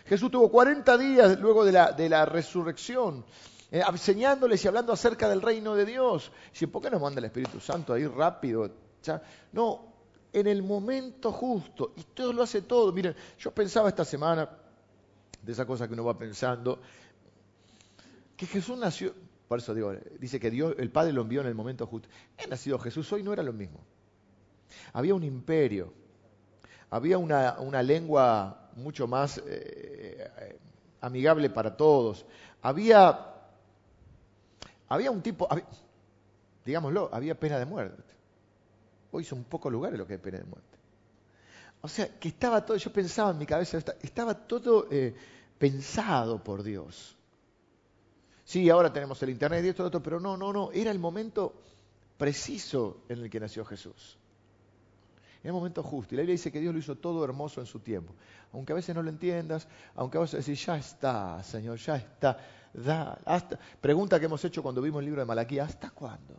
Jesús 0.05 0.31
tuvo 0.31 0.51
40 0.51 0.99
días 0.99 1.39
luego 1.39 1.65
de 1.65 2.09
la, 2.09 2.27
resurrección, 2.27 3.25
eh, 3.71 3.83
enseñándoles 3.89 4.65
y 4.65 4.69
hablando 4.69 4.93
acerca 4.93 5.29
del 5.29 5.41
reino 5.41 5.75
de 5.75 5.85
Dios. 5.85 6.33
Si, 6.53 6.67
¿por 6.67 6.83
qué 6.83 6.91
nos 6.91 7.01
manda 7.01 7.21
el 7.21 7.27
Espíritu 7.27 7.61
Santo 7.61 7.93
ahí 7.93 8.07
rápido? 8.07 8.69
No, 9.53 9.87
en 10.33 10.47
el 10.47 10.63
momento 10.63 11.33
justo. 11.33 11.93
Y 11.97 12.03
todo 12.03 12.33
lo 12.33 12.43
hace 12.43 12.63
todo. 12.63 12.93
Miren, 12.93 13.15
yo 13.39 13.53
pensaba 13.53 13.89
esta 13.89 14.05
semana, 14.05 14.49
de 15.41 15.53
esa 15.53 15.65
cosa 15.65 15.87
que 15.87 15.95
uno 15.95 16.05
va 16.05 16.19
pensando, 16.19 16.81
que 18.37 18.47
Jesús 18.47 18.77
nació, 18.79 19.15
por 19.51 19.59
eso 19.59 19.75
digo, 19.75 19.93
dice 20.21 20.39
que 20.39 20.49
Dios, 20.49 20.77
el 20.79 20.93
Padre 20.93 21.13
lo 21.13 21.23
envió 21.23 21.41
en 21.41 21.49
el 21.49 21.57
momento 21.57 21.85
justo. 21.85 22.09
He 22.39 22.47
nacido 22.47 22.79
Jesús, 22.79 23.13
hoy 23.13 23.25
no 23.25 23.33
era 23.33 23.43
lo 23.43 23.53
mismo. 23.53 23.81
Había 24.93 25.13
un 25.13 25.25
imperio, 25.25 25.93
había 26.89 27.19
una, 27.19 27.83
lengua 27.83 28.71
mucho 28.77 29.09
más 29.09 29.39
eh, 29.39 29.43
eh, 29.49 30.59
amigable 31.01 31.51
para 31.51 31.77
todos. 31.77 32.25
Había, 32.63 33.27
había 34.89 35.11
un 35.11 35.21
tipo, 35.21 35.49
digámoslo, 36.65 37.11
había 37.13 37.35
pena 37.35 37.59
de 37.59 37.67
muerte. 37.67 38.05
Hoy 39.11 39.25
son 39.25 39.43
pocos 39.43 39.73
lugares 39.73 39.99
los 39.99 40.07
que 40.07 40.13
hay 40.13 40.21
pena 40.21 40.39
de 40.39 40.45
muerte. 40.45 40.79
O 41.81 41.89
sea, 41.89 42.07
que 42.21 42.29
estaba 42.29 42.65
todo, 42.65 42.77
yo 42.77 42.93
pensaba 42.93 43.33
en 43.33 43.39
mi 43.39 43.47
cabeza, 43.47 43.79
estaba 44.01 44.33
todo 44.33 44.87
eh, 44.93 45.13
pensado 45.59 46.39
por 46.39 46.63
Dios. 46.63 47.17
Sí, 48.51 48.69
ahora 48.69 48.93
tenemos 48.93 49.23
el 49.23 49.31
Internet 49.31 49.65
y 49.65 49.69
esto 49.69 49.87
y 49.87 50.01
pero 50.01 50.19
no, 50.19 50.37
no, 50.37 50.53
no, 50.53 50.73
era 50.73 50.91
el 50.91 50.99
momento 50.99 51.55
preciso 52.19 53.05
en 53.09 53.21
el 53.21 53.31
que 53.31 53.39
nació 53.39 53.65
Jesús. 53.65 54.19
Era 55.41 55.51
el 55.51 55.53
momento 55.53 55.85
justo. 55.85 56.13
Y 56.13 56.17
la 56.17 56.23
Biblia 56.23 56.33
dice 56.33 56.51
que 56.51 56.59
Dios 56.59 56.75
lo 56.75 56.81
hizo 56.81 56.97
todo 56.97 57.25
hermoso 57.25 57.61
en 57.61 57.67
su 57.69 57.79
tiempo. 57.79 58.13
Aunque 58.53 58.73
a 58.73 58.75
veces 58.75 58.93
no 58.93 59.05
lo 59.05 59.09
entiendas, 59.09 59.69
aunque 59.95 60.19
a 60.19 60.23
veces 60.23 60.45
decís, 60.45 60.67
ya 60.67 60.77
está, 60.77 61.41
Señor, 61.45 61.79
ya 61.79 61.95
está. 61.95 62.39
Hasta. 63.25 63.57
Pregunta 63.81 64.19
que 64.19 64.27
hemos 64.27 64.45
hecho 64.45 64.65
cuando 64.65 64.83
vimos 64.83 64.99
el 64.99 65.05
libro 65.05 65.21
de 65.21 65.27
Malaquía, 65.27 65.63
¿hasta 65.63 65.91
cuándo? 65.91 66.35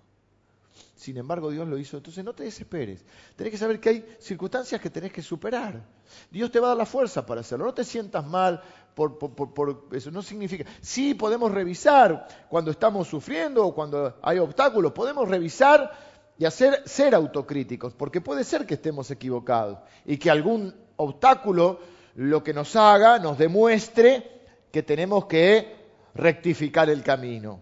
Sin 0.98 1.16
embargo, 1.16 1.50
Dios 1.50 1.66
lo 1.66 1.78
hizo. 1.78 1.96
Entonces 1.96 2.26
no 2.26 2.34
te 2.34 2.44
desesperes. 2.44 3.06
Tenés 3.38 3.52
que 3.52 3.58
saber 3.58 3.80
que 3.80 3.88
hay 3.88 4.18
circunstancias 4.20 4.82
que 4.82 4.90
tenés 4.90 5.14
que 5.14 5.22
superar. 5.22 5.82
Dios 6.30 6.52
te 6.52 6.60
va 6.60 6.68
a 6.68 6.70
dar 6.72 6.78
la 6.78 6.86
fuerza 6.86 7.26
para 7.26 7.40
hacerlo. 7.40 7.66
No 7.66 7.74
te 7.74 7.86
sientas 7.86 8.28
mal 8.28 8.62
por, 8.96 9.88
eso. 9.92 10.12
No 10.12 10.22
significa. 10.22 10.66
Sí, 10.82 11.14
podemos 11.14 11.52
revisar 11.52 12.28
cuando 12.50 12.72
estamos 12.72 13.08
sufriendo 13.08 13.66
o 13.66 13.74
cuando 13.74 14.18
hay 14.22 14.40
obstáculos. 14.40 14.92
Podemos 14.92 15.28
revisar 15.28 15.92
y 16.38 16.46
hacer 16.46 16.84
ser 16.86 17.16
autocríticos. 17.16 17.94
Porque 17.94 18.22
puede 18.22 18.44
ser 18.44 18.66
que 18.66 18.76
estemos 18.76 19.10
equivocados 19.12 19.80
y 20.06 20.18
que 20.18 20.30
algún 20.30 20.74
obstáculo 20.98 21.80
lo 22.16 22.44
que 22.44 22.54
nos 22.54 22.76
haga 22.76 23.20
nos 23.20 23.38
demuestre 23.38 24.42
que 24.72 24.84
tenemos 24.84 25.26
que 25.26 25.76
rectificar 26.14 26.90
el 26.90 27.04
camino. 27.04 27.62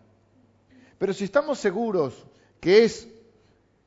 Pero 0.97 1.13
si 1.13 1.23
estamos 1.23 1.59
seguros 1.59 2.25
que 2.59 2.83
es 2.83 3.07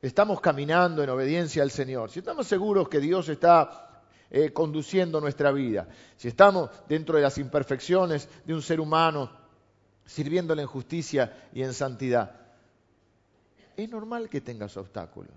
estamos 0.01 0.41
caminando 0.41 1.01
en 1.03 1.09
obediencia 1.09 1.63
al 1.63 1.71
Señor, 1.71 2.11
si 2.11 2.19
estamos 2.19 2.47
seguros 2.47 2.89
que 2.89 2.99
Dios 2.99 3.29
está 3.29 3.82
eh, 4.35 4.51
conduciendo 4.51 5.21
nuestra 5.21 5.51
vida, 5.51 5.87
si 6.17 6.27
estamos 6.27 6.71
dentro 6.89 7.17
de 7.17 7.21
las 7.21 7.37
imperfecciones 7.37 8.27
de 8.43 8.55
un 8.55 8.63
ser 8.63 8.79
humano, 8.79 9.29
sirviéndole 10.05 10.63
en 10.63 10.67
justicia 10.67 11.49
y 11.53 11.61
en 11.61 11.71
santidad, 11.71 12.41
es 13.77 13.87
normal 13.87 14.29
que 14.29 14.41
tengas 14.41 14.75
obstáculos. 14.75 15.35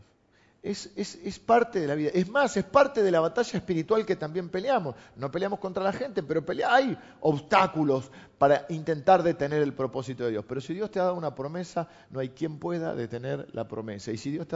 Es, 0.63 1.39
parte 1.39 1.79
de 1.79 1.87
la 1.87 1.95
vida. 1.95 2.11
Es 2.15 2.27
más, 2.31 2.57
es 2.57 2.65
parte 2.65 3.03
de 3.03 3.11
la 3.11 3.21
batalla 3.21 3.59
espiritual 3.59 4.07
que 4.07 4.17
también 4.17 4.49
peleamos. 4.49 4.95
No 5.15 5.31
peleamos 5.31 5.61
contra 5.61 5.85
la 5.85 5.93
gente, 5.93 6.23
pero 6.23 6.43
hay 6.67 6.99
obstáculos 7.21 8.11
para 8.39 8.65
intentar 8.71 9.23
detener 9.23 9.61
el 9.61 9.75
propósito 9.75 10.25
de 10.25 10.31
Dios. 10.31 10.45
Pero 10.49 10.63
si 10.63 10.73
Dios 10.73 10.91
te 10.91 10.99
ha 11.01 11.05
dado 11.05 11.17
una 11.17 11.35
promesa, 11.35 11.87
no 12.09 12.19
hay 12.19 12.31
quien 12.31 12.59
pueda 12.59 12.95
detener 12.95 13.47
la 13.53 13.69
promesa. 13.69 14.11
Y 14.11 14.17
si 14.17 14.31
Dios 14.31 14.49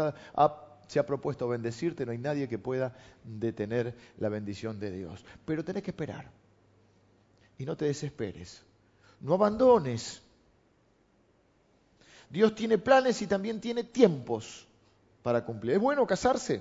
se 0.90 0.98
ha 0.98 1.06
propuesto 1.06 1.46
bendecirte, 1.46 2.04
no 2.04 2.10
hay 2.10 2.18
nadie 2.18 2.48
que 2.48 2.58
pueda 2.58 2.96
detener 3.22 3.94
la 4.18 4.28
bendición 4.28 4.80
de 4.80 4.90
Dios. 4.90 5.24
Pero 5.44 5.64
tenés 5.64 5.84
que 5.84 5.92
esperar. 5.92 6.28
Y 7.58 7.64
no 7.64 7.76
te 7.76 7.84
desesperes. 7.84 8.64
No 9.20 9.34
abandones. 9.34 10.20
Dios 12.28 12.56
tiene 12.56 12.76
planes 12.76 13.22
y 13.22 13.28
también 13.28 13.60
tiene 13.60 13.84
tiempos 13.84 14.66
para 15.22 15.44
cumplir. 15.44 15.74
¿Es 15.74 15.80
bueno 15.80 16.04
casarse? 16.08 16.60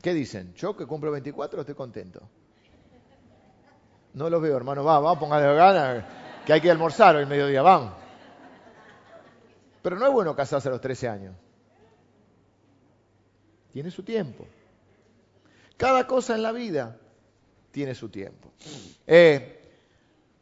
¿Qué 0.00 0.14
dicen? 0.14 0.54
Yo 0.54 0.76
que 0.76 0.86
cumplo 0.86 1.10
24 1.10 1.62
estoy 1.62 1.74
contento. 1.74 2.22
No 4.14 4.30
los 4.30 4.40
veo, 4.40 4.56
hermano. 4.56 4.84
Va, 4.84 5.00
va, 5.00 5.18
póngale 5.18 5.52
ganas, 5.56 6.04
que 6.46 6.52
hay 6.52 6.60
que 6.60 6.70
almorzar 6.70 7.16
hoy 7.16 7.26
mediodía, 7.26 7.62
vamos. 7.62 7.94
Pero 9.82 9.98
no 9.98 10.06
es 10.06 10.12
bueno 10.12 10.36
casarse 10.36 10.68
a 10.68 10.70
los 10.70 10.80
13 10.80 11.08
años. 11.08 11.34
Tiene 13.72 13.90
su 13.90 14.02
tiempo. 14.02 14.46
Cada 15.76 16.06
cosa 16.06 16.34
en 16.34 16.42
la 16.42 16.52
vida 16.52 16.98
tiene 17.70 17.94
su 17.94 18.08
tiempo. 18.08 18.52
Eh, 19.06 19.60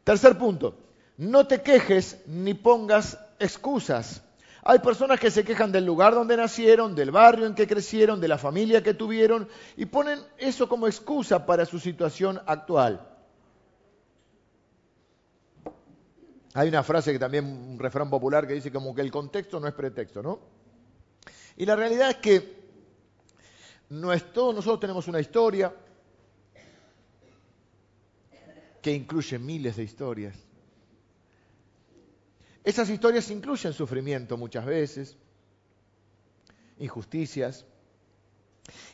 tercer 0.03 0.37
punto, 0.37 0.75
no 1.17 1.47
te 1.47 1.61
quejes 1.61 2.19
ni 2.27 2.53
pongas 2.53 3.17
excusas. 3.39 4.21
Hay 4.63 4.79
personas 4.79 5.19
que 5.19 5.31
se 5.31 5.43
quejan 5.43 5.71
del 5.71 5.85
lugar 5.85 6.13
donde 6.13 6.37
nacieron, 6.37 6.93
del 6.93 7.09
barrio 7.09 7.47
en 7.47 7.55
que 7.55 7.67
crecieron, 7.67 8.21
de 8.21 8.27
la 8.27 8.37
familia 8.37 8.83
que 8.83 8.93
tuvieron 8.93 9.47
y 9.75 9.85
ponen 9.87 10.19
eso 10.37 10.69
como 10.69 10.85
excusa 10.87 11.45
para 11.45 11.65
su 11.65 11.79
situación 11.79 12.39
actual. 12.45 13.07
Hay 16.53 16.67
una 16.67 16.83
frase 16.83 17.13
que 17.13 17.19
también, 17.19 17.45
un 17.45 17.79
refrán 17.79 18.09
popular 18.09 18.45
que 18.45 18.53
dice 18.53 18.71
como 18.71 18.93
que 18.93 19.01
el 19.01 19.09
contexto 19.09 19.59
no 19.59 19.67
es 19.67 19.73
pretexto, 19.73 20.21
¿no? 20.21 20.39
Y 21.55 21.65
la 21.65 21.75
realidad 21.75 22.09
es 22.11 22.17
que 22.17 22.60
todos 24.33 24.55
nosotros 24.55 24.79
tenemos 24.79 25.07
una 25.09 25.19
historia 25.19 25.73
que 28.81 28.93
incluye 28.93 29.37
miles 29.37 29.75
de 29.75 29.83
historias. 29.83 30.35
Esas 32.63 32.89
historias 32.89 33.29
incluyen 33.31 33.73
sufrimiento 33.73 34.37
muchas 34.37 34.65
veces, 34.65 35.17
injusticias. 36.79 37.65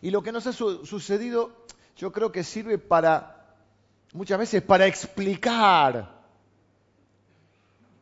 Y 0.02 0.10
lo 0.10 0.24
que 0.24 0.32
nos 0.32 0.48
ha 0.48 0.54
sucedido, 0.54 1.66
yo 1.96 2.12
creo 2.12 2.32
que 2.32 2.44
sirve 2.44 2.80
para, 2.80 3.56
muchas 4.14 4.40
veces, 4.40 4.64
para 4.64 4.88
explicar 4.88 6.18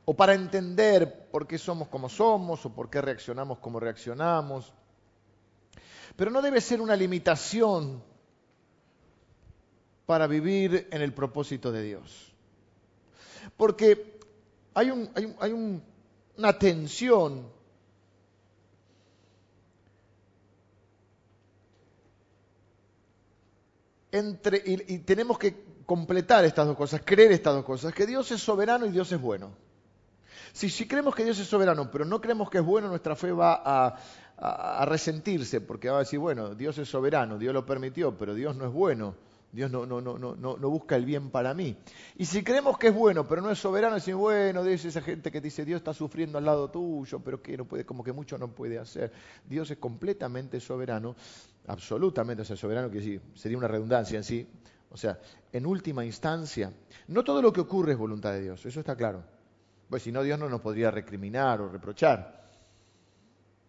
o 0.06 0.14
para 0.14 0.34
entender 0.34 1.30
por 1.30 1.46
qué 1.46 1.58
somos 1.58 1.90
como 1.90 2.08
somos 2.08 2.66
o 2.66 2.74
por 2.74 2.90
qué 2.90 3.02
reaccionamos 3.02 3.60
como 3.60 3.80
reaccionamos. 3.80 4.72
Pero 6.16 6.32
no 6.32 6.42
debe 6.42 6.62
ser 6.62 6.82
una 6.82 6.96
limitación 6.96 8.02
para 10.06 10.28
vivir 10.28 10.88
en 10.92 11.02
el 11.02 11.14
propósito 11.14 11.72
de 11.72 11.82
Dios. 11.84 12.34
Porque 13.58 14.20
hay, 14.74 14.92
una 16.38 16.60
tensión 16.60 17.50
entre, 24.12 24.64
y 24.66 25.00
tenemos 25.00 25.38
que 25.38 25.66
completar 25.86 26.46
estas 26.46 26.66
dos 26.66 26.78
cosas, 26.78 27.02
creer 27.06 27.32
estas 27.32 27.54
dos 27.54 27.66
cosas, 27.66 27.94
que 27.94 28.06
Dios 28.06 28.32
es 28.32 28.42
soberano 28.42 28.86
y 28.86 28.92
Dios 28.92 29.12
es 29.12 29.22
bueno. 29.22 29.52
Si, 30.54 30.88
creemos 30.88 31.14
que 31.14 31.26
Dios 31.26 31.38
es 31.40 31.48
soberano, 31.48 31.92
pero 31.92 32.06
no 32.06 32.22
creemos 32.22 32.50
que 32.50 32.60
es 32.60 32.64
bueno, 32.64 32.88
nuestra 32.88 33.16
fe 33.18 33.32
va 33.34 33.62
a, 33.66 33.98
resentirse, 34.86 35.62
porque 35.62 35.90
va 35.90 35.98
a 35.98 36.00
decir, 36.00 36.20
bueno, 36.20 36.56
Dios 36.56 36.78
es 36.78 36.90
soberano, 36.90 37.38
Dios 37.38 37.54
lo 37.54 37.66
permitió, 37.66 38.18
pero 38.18 38.34
Dios 38.34 38.56
no 38.56 38.66
es 38.66 38.72
bueno. 38.72 39.16
Dios 39.56 39.72
no, 39.72 39.86
no, 39.86 40.02
no, 40.02 40.18
no, 40.18 40.36
no 40.36 40.70
busca 40.70 40.98
el 40.98 41.06
bien 41.06 41.30
para 41.30 41.54
mí. 41.54 41.78
Y 42.18 42.26
si 42.26 42.44
creemos 42.44 42.78
que 42.78 42.88
es 42.88 42.94
bueno, 42.94 43.26
pero 43.26 43.42
no 43.42 43.50
es 43.50 43.58
soberano, 43.58 43.96
decimos, 43.96 44.20
bueno, 44.20 44.66
Dios 44.66 44.84
esa 44.84 45.02
gente 45.02 45.32
que 45.32 45.40
dice, 45.40 45.64
Dios 45.64 45.78
está 45.78 45.94
sufriendo 45.94 46.38
al 46.38 46.44
lado 46.44 46.70
tuyo, 46.70 47.22
pero 47.22 47.42
que 47.42 47.56
no 47.56 47.64
puede, 47.64 47.86
como 47.86 48.04
que 48.04 48.12
mucho 48.12 48.38
no 48.38 48.50
puede 48.50 48.78
hacer. 48.78 49.14
Dios 49.48 49.72
es 49.72 49.78
completamente 49.78 50.60
soberano, 50.60 51.16
absolutamente, 51.68 52.42
o 52.42 52.46
sea, 52.46 52.58
soberano 52.58 52.92
que 52.92 53.02
sí, 53.02 53.18
sería 53.34 53.58
una 53.58 53.70
redundancia 53.70 54.18
en 54.18 54.26
sí. 54.26 54.46
O 54.92 54.98
sea, 54.98 55.20
en 55.54 55.66
última 55.66 56.04
instancia, 56.04 56.74
no 57.08 57.24
todo 57.24 57.42
lo 57.42 57.54
que 57.54 57.62
ocurre 57.62 57.94
es 57.94 57.98
voluntad 57.98 58.34
de 58.34 58.42
Dios, 58.42 58.66
eso 58.66 58.82
está 58.82 58.98
claro. 58.98 59.24
Pues 59.90 60.04
si 60.04 60.12
no, 60.12 60.22
Dios 60.22 60.38
no 60.38 60.50
nos 60.50 60.60
podría 60.60 60.92
recriminar 60.92 61.62
o 61.62 61.70
reprochar. 61.70 62.45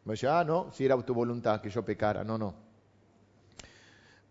Me 0.06 0.14
ah, 0.28 0.44
no, 0.44 0.70
si 0.72 0.84
era 0.84 0.96
tu 1.02 1.12
voluntad 1.12 1.60
que 1.60 1.68
yo 1.68 1.84
pecara. 1.84 2.22
No, 2.22 2.38
no. 2.38 2.54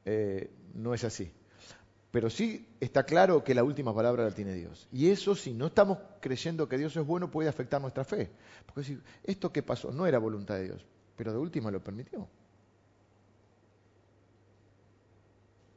Eh, 0.05 0.49
no 0.73 0.93
es 0.93 1.03
así. 1.03 1.29
Pero 2.11 2.29
sí 2.29 2.65
está 2.79 3.03
claro 3.03 3.43
que 3.43 3.53
la 3.53 3.61
última 3.61 3.93
palabra 3.93 4.23
la 4.23 4.31
tiene 4.31 4.53
Dios. 4.53 4.87
Y 4.93 5.09
eso, 5.09 5.35
si 5.35 5.53
no 5.53 5.65
estamos 5.65 5.97
creyendo 6.21 6.69
que 6.69 6.77
Dios 6.77 6.95
es 6.95 7.05
bueno, 7.05 7.29
puede 7.29 7.49
afectar 7.49 7.81
nuestra 7.81 8.05
fe. 8.05 8.31
Porque 8.65 8.85
si 8.85 8.97
esto 9.25 9.51
que 9.51 9.63
pasó 9.63 9.91
no 9.91 10.07
era 10.07 10.17
voluntad 10.17 10.55
de 10.55 10.63
Dios, 10.63 10.85
pero 11.17 11.33
de 11.33 11.39
última 11.39 11.69
lo 11.69 11.83
permitió. 11.83 12.25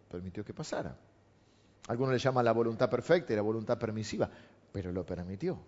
Permitió 0.09 0.45
que 0.45 0.55
pasara. 0.55 0.97
Algunos 1.89 2.13
le 2.13 2.21
llaman 2.21 2.45
la 2.45 2.53
voluntad 2.53 2.89
perfecta 2.89 3.33
y 3.33 3.37
la 3.37 3.43
voluntad 3.43 3.77
permisiva, 3.79 4.31
pero 4.71 4.93
lo 4.93 5.05
permitió. 5.05 5.59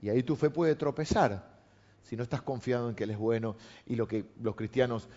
Y 0.00 0.08
ahí 0.08 0.22
tu 0.22 0.34
fe 0.34 0.48
puede 0.48 0.76
tropezar 0.76 1.51
si 2.02 2.16
no 2.16 2.22
estás 2.22 2.42
confiado 2.42 2.88
en 2.88 2.94
que 2.94 3.04
Él 3.04 3.10
es 3.10 3.18
bueno 3.18 3.56
y 3.86 3.96
lo 3.96 4.06
que 4.06 4.26
los 4.40 4.54
cristianos 4.54 5.08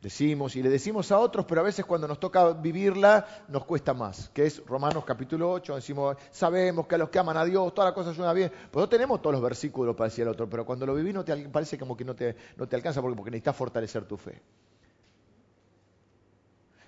decimos 0.00 0.54
y 0.54 0.62
le 0.62 0.68
decimos 0.68 1.10
a 1.10 1.18
otros, 1.18 1.44
pero 1.46 1.60
a 1.60 1.64
veces 1.64 1.84
cuando 1.84 2.06
nos 2.06 2.20
toca 2.20 2.52
vivirla 2.52 3.26
nos 3.48 3.64
cuesta 3.64 3.94
más, 3.94 4.28
que 4.30 4.46
es 4.46 4.64
Romanos 4.64 5.04
capítulo 5.04 5.50
8, 5.50 5.74
decimos, 5.74 6.16
sabemos 6.30 6.86
que 6.86 6.94
a 6.94 6.98
los 6.98 7.10
que 7.10 7.18
aman 7.18 7.36
a 7.36 7.44
Dios 7.44 7.74
todas 7.74 7.88
las 7.88 7.94
cosas 7.94 8.14
suenan 8.14 8.34
bien, 8.34 8.52
pues 8.70 8.82
no 8.82 8.88
tenemos 8.88 9.20
todos 9.20 9.34
los 9.34 9.42
versículos 9.42 9.96
para 9.96 10.08
decir 10.08 10.24
al 10.24 10.32
otro, 10.32 10.48
pero 10.48 10.64
cuando 10.64 10.86
lo 10.86 10.94
vivís 10.94 11.14
no 11.14 11.24
te, 11.24 11.36
parece 11.48 11.78
como 11.78 11.96
que 11.96 12.04
no 12.04 12.14
te, 12.14 12.36
no 12.56 12.68
te 12.68 12.76
alcanza 12.76 13.00
porque, 13.00 13.16
porque 13.16 13.30
necesitas 13.30 13.56
fortalecer 13.56 14.04
tu 14.04 14.16
fe. 14.16 14.40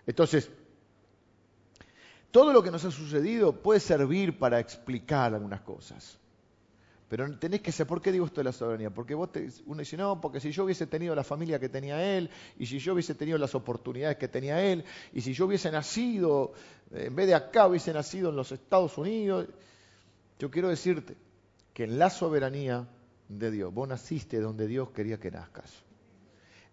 Entonces, 0.06 0.50
todo 2.30 2.52
lo 2.52 2.62
que 2.62 2.70
nos 2.70 2.84
ha 2.84 2.90
sucedido 2.90 3.52
puede 3.52 3.80
servir 3.80 4.38
para 4.38 4.60
explicar 4.60 5.34
algunas 5.34 5.60
cosas. 5.62 6.18
Pero 7.10 7.28
tenés 7.38 7.60
que 7.60 7.72
saber, 7.72 7.88
¿por 7.88 8.00
qué 8.00 8.12
digo 8.12 8.24
esto 8.24 8.40
de 8.40 8.44
la 8.44 8.52
soberanía? 8.52 8.90
Porque 8.90 9.16
vos 9.16 9.30
uno 9.66 9.80
dice, 9.80 9.96
no, 9.96 10.20
porque 10.20 10.38
si 10.38 10.52
yo 10.52 10.62
hubiese 10.62 10.86
tenido 10.86 11.12
la 11.12 11.24
familia 11.24 11.58
que 11.58 11.68
tenía 11.68 12.16
él, 12.16 12.30
y 12.56 12.66
si 12.66 12.78
yo 12.78 12.92
hubiese 12.92 13.16
tenido 13.16 13.36
las 13.36 13.52
oportunidades 13.56 14.16
que 14.16 14.28
tenía 14.28 14.62
él, 14.62 14.84
y 15.12 15.20
si 15.20 15.32
yo 15.32 15.46
hubiese 15.46 15.72
nacido, 15.72 16.52
eh, 16.92 17.06
en 17.08 17.16
vez 17.16 17.26
de 17.26 17.34
acá, 17.34 17.66
hubiese 17.66 17.92
nacido 17.92 18.30
en 18.30 18.36
los 18.36 18.52
Estados 18.52 18.96
Unidos, 18.96 19.48
yo 20.38 20.52
quiero 20.52 20.68
decirte 20.68 21.16
que 21.74 21.82
en 21.82 21.98
la 21.98 22.10
soberanía 22.10 22.86
de 23.28 23.50
Dios, 23.50 23.74
vos 23.74 23.88
naciste 23.88 24.38
donde 24.38 24.68
Dios 24.68 24.90
quería 24.90 25.18
que 25.18 25.32
nazcas, 25.32 25.82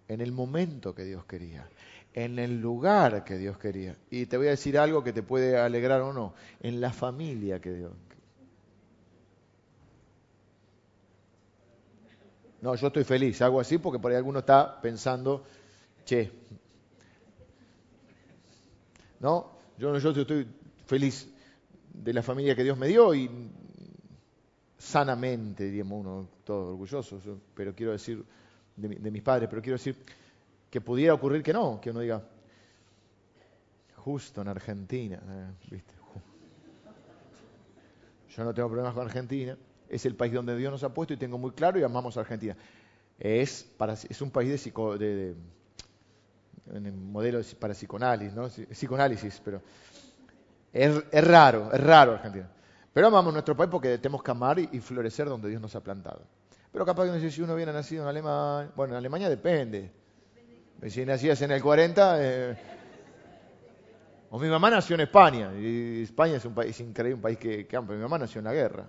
en 0.08 0.22
el 0.22 0.32
momento 0.32 0.94
que 0.94 1.04
Dios 1.04 1.26
quería, 1.26 1.68
en 2.14 2.38
el 2.38 2.62
lugar 2.62 3.24
que 3.24 3.40
Dios 3.40 3.58
quería. 3.58 3.98
Y 4.12 4.28
te 4.28 4.38
voy 4.38 4.46
a 4.46 4.52
decir 4.52 4.78
algo 4.78 5.04
que 5.04 5.14
te 5.14 5.24
puede 5.24 5.58
alegrar 5.58 6.02
o 6.02 6.14
no, 6.14 6.36
en 6.60 6.80
la 6.80 6.94
familia 6.94 7.60
que 7.60 7.74
Dios 7.74 7.92
No, 12.68 12.76
yo 12.76 12.88
estoy 12.88 13.06
feliz, 13.06 13.42
hago 13.42 13.62
así 13.62 13.78
porque 13.78 13.98
por 13.98 14.12
ahí 14.12 14.18
alguno 14.18 14.40
está 14.40 14.82
pensando, 14.82 15.46
che, 16.04 16.30
¿no? 19.22 19.52
Yo, 19.78 19.98
yo 19.98 20.10
estoy 20.10 20.46
feliz 20.86 21.30
de 21.94 22.12
la 22.12 22.22
familia 22.22 22.58
que 22.58 22.66
Dios 22.66 22.78
me 22.78 22.88
dio 22.88 23.16
y 23.16 23.32
sanamente, 24.78 25.64
diríamos 25.64 26.02
uno, 26.02 26.28
todo 26.44 26.72
orgulloso, 26.72 27.22
pero 27.56 27.74
quiero 27.74 27.94
decir, 27.94 28.26
de, 28.76 29.12
mis 29.12 29.24
padres, 29.24 29.48
pero 29.50 29.62
quiero 29.62 29.78
decir 29.78 29.96
que 30.70 30.82
pudiera 30.82 31.14
ocurrir 31.14 31.42
que 31.44 31.54
no, 31.54 31.80
que 31.80 31.92
uno 31.92 32.02
diga, 32.02 32.22
justo 33.96 34.42
en 34.42 34.48
Argentina, 34.50 35.22
¿eh? 35.26 35.54
¿viste? 35.72 35.94
Yo 38.36 38.44
no 38.44 38.54
tengo 38.54 38.68
problemas 38.68 38.94
con 38.94 39.06
Argentina, 39.06 39.58
es 39.90 40.06
el 40.06 40.16
país 40.16 40.34
donde 40.34 40.56
Dios 40.58 40.72
nos 40.72 40.84
ha 40.84 40.94
puesto 40.94 41.14
y 41.14 41.18
tengo 41.18 41.38
muy 41.38 41.52
claro 41.52 41.80
y 41.80 41.84
amamos 41.84 42.18
a 42.18 42.22
Argentina. 42.22 42.56
Es, 43.20 43.64
para, 43.64 43.94
es 43.94 44.22
un 44.22 44.32
país 44.32 44.50
de, 44.50 44.58
psico, 44.58 44.98
de, 44.98 45.36
de 46.66 46.92
modelo 46.92 47.42
para 47.60 47.74
psicoanálisis, 47.74 48.36
¿no? 48.36 48.48
psicoanálisis, 48.48 49.42
pero 49.44 49.62
es, 50.72 51.04
es, 51.12 51.24
raro, 51.28 51.72
es 51.72 51.82
raro 51.82 52.14
Argentina. 52.14 52.50
Pero 52.94 53.08
amamos 53.08 53.34
nuestro 53.34 53.56
país 53.56 53.70
porque 53.70 53.98
tenemos 53.98 54.24
que 54.24 54.32
amar 54.32 54.60
y, 54.60 54.80
florecer 54.80 55.28
donde 55.28 55.50
Dios 55.50 55.62
nos 55.62 55.76
ha 55.76 55.82
plantado. 55.82 56.22
Pero 56.72 56.86
capaz 56.86 57.06
que 57.06 57.12
no 57.12 57.20
sé 57.20 57.32
si 57.32 57.42
uno 57.42 57.54
hubiera 57.54 57.72
nacido 57.72 58.04
en 58.04 58.10
Alemania, 58.10 58.72
bueno, 58.76 58.94
en 58.94 58.98
Alemania 58.98 59.30
depende. 59.30 59.92
Si 60.88 61.04
nacías 61.06 61.42
en 61.42 61.52
el 61.52 61.62
40, 61.62 62.18
eh, 62.20 62.58
o 64.30 64.38
mi 64.38 64.48
mamá 64.48 64.70
nació 64.70 64.96
en 64.96 65.02
España, 65.02 65.52
y 65.58 66.04
España 66.04 66.36
es 66.36 66.46
un 66.46 66.54
país 66.54 66.80
increíble, 66.80 67.16
un 67.16 67.22
país 67.22 67.38
que, 67.40 67.66
que 67.66 67.82
mi 67.82 67.96
mamá 67.96 68.20
nació 68.20 68.40
en 68.40 68.46
la 68.46 68.54
guerra 68.54 68.86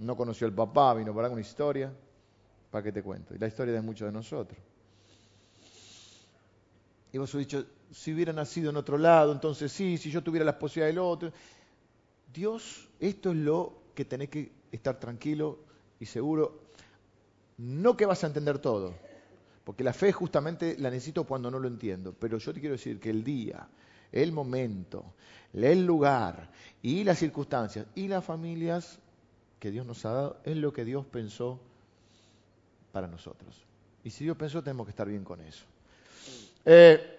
no 0.00 0.16
conoció 0.16 0.46
al 0.46 0.52
papá, 0.52 0.94
vino 0.94 1.14
para 1.14 1.28
una 1.28 1.40
historia, 1.40 1.92
¿para 2.70 2.82
qué 2.82 2.92
te 2.92 3.02
cuento? 3.02 3.34
Y 3.34 3.38
la 3.38 3.46
historia 3.46 3.74
de 3.74 3.80
muchos 3.80 4.06
de 4.06 4.12
nosotros. 4.12 4.58
Y 7.12 7.18
vos 7.18 7.34
has 7.34 7.38
dicho, 7.38 7.64
si 7.92 8.14
hubiera 8.14 8.32
nacido 8.32 8.70
en 8.70 8.76
otro 8.76 8.96
lado, 8.96 9.32
entonces 9.32 9.70
sí, 9.72 9.98
si 9.98 10.10
yo 10.10 10.22
tuviera 10.22 10.44
las 10.44 10.54
posibilidades 10.56 10.94
del 10.94 11.04
otro. 11.04 11.32
Dios, 12.32 12.88
esto 13.00 13.30
es 13.30 13.36
lo 13.36 13.82
que 13.94 14.04
tenés 14.04 14.28
que 14.28 14.52
estar 14.70 14.98
tranquilo 14.98 15.58
y 15.98 16.06
seguro. 16.06 16.60
No 17.58 17.96
que 17.96 18.06
vas 18.06 18.24
a 18.24 18.28
entender 18.28 18.58
todo, 18.58 18.94
porque 19.64 19.84
la 19.84 19.92
fe 19.92 20.12
justamente 20.12 20.76
la 20.78 20.90
necesito 20.90 21.24
cuando 21.24 21.50
no 21.50 21.58
lo 21.58 21.68
entiendo, 21.68 22.14
pero 22.18 22.38
yo 22.38 22.54
te 22.54 22.60
quiero 22.60 22.76
decir 22.76 22.98
que 23.00 23.10
el 23.10 23.24
día 23.24 23.68
el 24.12 24.32
momento, 24.32 25.14
el 25.52 25.84
lugar 25.84 26.50
y 26.82 27.04
las 27.04 27.18
circunstancias 27.18 27.86
y 27.94 28.08
las 28.08 28.24
familias 28.24 28.98
que 29.60 29.70
Dios 29.70 29.86
nos 29.86 30.04
ha 30.04 30.12
dado 30.12 30.40
es 30.44 30.56
lo 30.56 30.72
que 30.72 30.84
Dios 30.84 31.06
pensó 31.06 31.60
para 32.90 33.06
nosotros. 33.06 33.54
Y 34.02 34.10
si 34.10 34.24
Dios 34.24 34.36
pensó, 34.36 34.62
tenemos 34.62 34.86
que 34.86 34.90
estar 34.90 35.06
bien 35.06 35.22
con 35.22 35.40
eso. 35.40 35.64
Eh, 36.64 37.18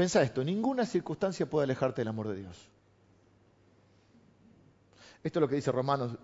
Pensa 0.00 0.22
esto, 0.22 0.42
ninguna 0.42 0.86
circunstancia 0.86 1.44
puede 1.44 1.64
alejarte 1.64 2.00
del 2.00 2.08
amor 2.08 2.28
de 2.28 2.36
Dios. 2.36 2.56
Esto 5.22 5.38
es 5.38 5.40
lo 5.42 5.46
que 5.46 5.56
dice 5.56 5.70
Romanos 5.70 6.16